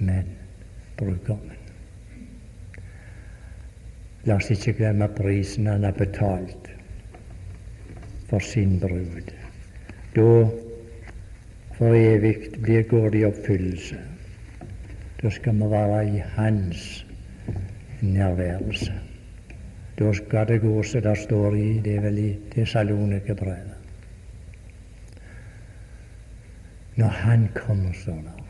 men 0.00 0.24
brudgommen. 0.96 1.56
La 4.28 4.36
oss 4.36 4.50
ikke 4.52 4.76
glemme 4.80 5.08
prisen 5.16 5.68
han 5.70 5.84
har 5.84 5.96
betalt 5.96 6.68
for 8.28 8.44
sin 8.44 8.78
brud. 8.80 9.32
Da 10.16 10.26
for 11.76 11.96
evig 11.96 12.34
blir 12.60 12.84
går 12.88 13.08
det 13.12 13.22
i 13.22 13.28
oppfyllelse. 13.28 14.00
Da 15.20 15.32
skal 15.32 15.56
vi 15.60 15.70
være 15.72 16.02
i 16.08 16.24
Hans 16.36 17.06
nærværelse. 18.00 19.09
Da 20.00 20.12
skal 20.16 20.48
det 20.48 20.60
gå 20.62 20.82
som 20.82 21.02
det 21.04 21.16
står 21.26 21.56
i 21.56 21.70
det 21.84 21.96
er 21.96 22.04
vel 22.08 22.18
i 22.18 22.28
Tessalonika-brevet. 22.54 23.76
Når 26.96 27.08
Han 27.08 27.48
kommer, 27.54 27.92
står 27.92 28.40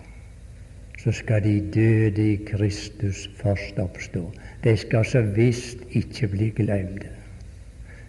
så 1.00 1.12
skal 1.12 1.44
de 1.44 1.70
døde 1.74 2.32
i 2.32 2.36
Kristus 2.46 3.30
først 3.36 3.78
oppstå. 3.78 4.32
De 4.64 4.76
skal 4.76 5.04
så 5.04 5.22
visst 5.22 5.78
ikke 5.90 6.28
bli 6.28 6.50
glemte. 6.56 7.08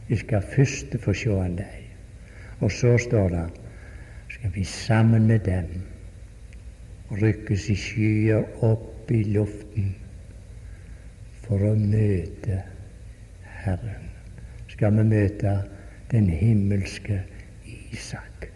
De 0.10 0.18
skal 0.18 0.44
først 0.56 0.98
få 1.00 1.14
se 1.14 1.32
han 1.32 1.56
deg. 1.56 1.78
Og 2.60 2.72
så 2.72 2.98
står 2.98 3.30
det 3.30 3.46
skal 4.30 4.52
vi 4.56 4.64
sammen 4.64 5.28
med 5.28 5.40
dem 5.40 5.70
rykkes 7.22 7.70
i 7.70 7.76
skyer 7.76 8.44
opp 8.64 9.12
i 9.12 9.24
luften 9.24 9.96
for 11.48 11.64
å 11.72 11.74
møte 11.76 12.60
Herren. 13.66 14.10
Skal 14.68 14.96
vi 14.98 15.04
møte 15.04 15.58
den 16.12 16.30
himmelske 16.30 17.22
Isak. 17.92 18.48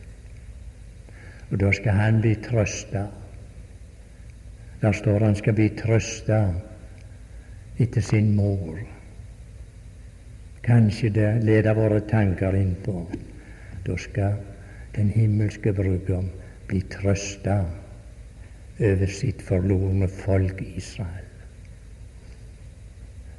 Og 1.51 1.59
da 1.61 1.71
skal 1.75 1.99
han 1.99 2.21
bli 2.23 2.33
trøsta 2.43 3.05
der 4.85 4.91
står 4.91 5.23
han 5.23 5.35
skal 5.35 5.55
bli 5.57 5.69
trøsta 5.73 6.39
etter 7.81 8.03
sin 8.05 8.35
mor. 8.35 8.77
Kanskje 10.63 11.09
det 11.15 11.29
leder 11.47 11.73
våre 11.77 12.03
tanker 12.09 12.57
inn 12.59 12.75
på 12.85 12.99
da 13.85 13.97
skal 13.97 14.37
den 14.95 15.09
himmelske 15.13 15.73
brudgom 15.73 16.29
bli 16.69 16.83
trøsta 16.93 17.59
over 18.79 19.09
sitt 19.09 19.41
forlorne 19.45 20.07
folk 20.21 20.61
Israel. 20.61 21.24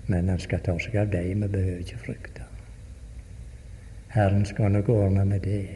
Men 0.06 0.28
han 0.28 0.38
skal 0.38 0.62
ta 0.62 0.76
seg 0.78 0.96
av 1.00 1.10
dem, 1.10 1.42
vi 1.42 1.48
behøver 1.48 1.82
ikke 1.82 1.98
frykte. 1.98 2.46
Herren 4.14 4.46
skal 4.46 4.72
nok 4.72 4.88
ordne 4.88 5.24
med 5.24 5.40
det. 5.40 5.68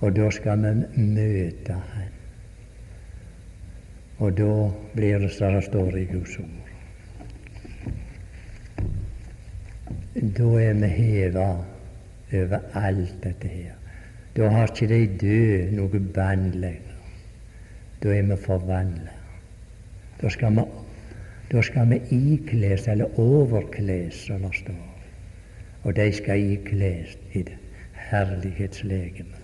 Og 0.00 0.16
da 0.16 0.30
skal 0.30 0.62
vi 0.62 1.04
møte 1.04 1.72
Han. 1.72 2.16
Og 4.20 4.36
da 4.36 4.54
blir 4.94 5.18
det 5.18 5.30
som 5.32 5.54
det 5.54 5.64
står 5.64 5.96
i 5.96 6.04
Guds 6.04 6.38
ord. 6.38 6.70
Da 10.14 10.48
er 10.60 10.74
vi 10.74 10.88
heva 10.92 11.48
over 12.32 12.58
alt 12.74 13.22
dette 13.24 13.48
her. 13.48 13.72
Da 14.36 14.48
har 14.48 14.68
ikke 14.68 14.88
de 14.88 15.06
døde 15.20 15.76
noe 15.76 16.00
bånd 16.14 16.52
lenger. 16.60 16.98
Da 18.02 18.12
er 18.14 18.28
vi 18.28 18.36
forvandla. 18.36 19.16
Da 20.20 20.28
skal 20.28 20.54
vi, 20.56 20.66
da 21.52 21.62
skal 21.62 21.90
vi 21.90 22.00
ikles, 22.10 22.88
eller 22.88 23.18
overkles, 23.18 24.14
som 24.14 24.42
det 24.42 24.54
står. 24.54 24.86
Og 25.82 25.96
de 25.96 26.12
skal 26.12 26.52
ikles 26.52 27.18
i 27.32 27.42
det 27.42 27.56
herlighetslegeme. 28.10 29.38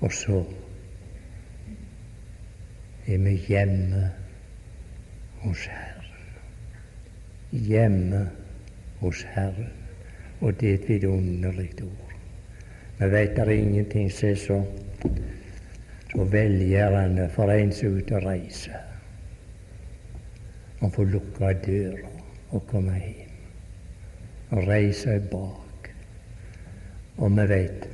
Og 0.00 0.12
så 0.12 0.44
er 3.06 3.18
vi 3.18 3.34
hjemme 3.48 4.10
hos 5.42 5.66
Herren. 5.66 6.38
Hjemme 7.50 8.28
hos 9.00 9.22
Herren. 9.22 9.72
Og 10.40 10.60
det 10.60 10.70
er 10.70 10.74
et 10.74 10.88
vidunderlig 10.88 11.70
ord. 11.82 12.14
Vi 12.98 13.10
vet 13.10 13.36
det 13.36 13.38
er 13.38 13.50
ingenting 13.50 14.12
som 14.12 14.28
er 14.28 14.34
så, 14.34 14.62
så 16.12 16.24
velgjørende 16.24 17.28
for 17.34 17.50
en 17.50 17.72
som 17.72 17.88
er 17.88 18.00
ute 18.00 18.16
og 18.16 18.26
reiser. 18.26 18.91
Å 20.82 20.90
få 20.90 21.06
lukka 21.06 21.52
døra 21.62 22.10
og 22.50 22.66
komme 22.70 22.98
hjem. 22.98 23.34
Og 24.52 24.66
reise 24.68 25.18
bak. 25.32 25.90
Og 27.22 27.36
vi 27.38 27.48
vet 27.48 27.88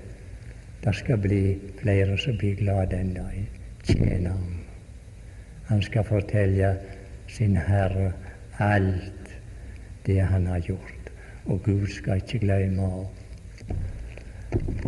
det 0.85 0.95
skal 0.95 1.19
bli 1.21 1.59
flere 1.81 2.17
som 2.19 2.37
blir 2.39 2.57
glad 2.57 2.87
den 2.95 3.15
dagen. 3.15 3.49
Tjeneren. 3.85 4.61
Han 5.69 5.83
skal 5.83 6.05
fortelle 6.05 6.77
sin 7.29 7.57
Herre 7.57 8.13
alt 8.59 9.35
det 10.07 10.21
han 10.21 10.47
har 10.47 10.59
gjort. 10.59 11.11
Og 11.47 11.63
Gud 11.65 11.87
skal 11.93 12.23
ikke 12.23 12.41
glemme 12.47 12.87
å, 12.87 13.03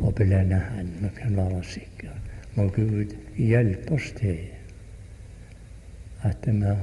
å 0.00 0.12
belønne 0.16 0.60
han. 0.70 0.94
Vi 1.02 1.10
kan 1.18 1.36
være 1.36 1.60
sikre. 1.64 2.14
Må 2.54 2.68
Gud 2.74 3.12
hjelpe 3.36 3.94
oss 3.98 4.08
til 4.16 4.40
at 6.26 6.46
vi 6.46 6.74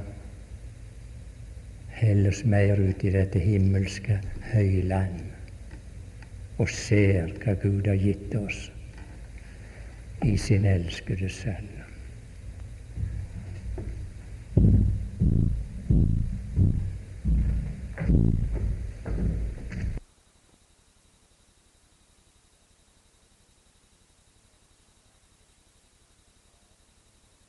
helles 1.98 2.44
mer 2.44 2.78
ut 2.78 3.04
i 3.04 3.10
dette 3.10 3.40
himmelske 3.42 4.20
høyland 4.52 5.18
og 6.58 6.70
ser 6.70 7.32
hva 7.42 7.56
Gud 7.62 7.90
har 7.90 7.98
gitt 7.98 8.34
oss 8.38 8.68
i 10.26 10.36
sin 10.38 10.66
elskede 10.66 11.30
Sønn. 11.30 11.68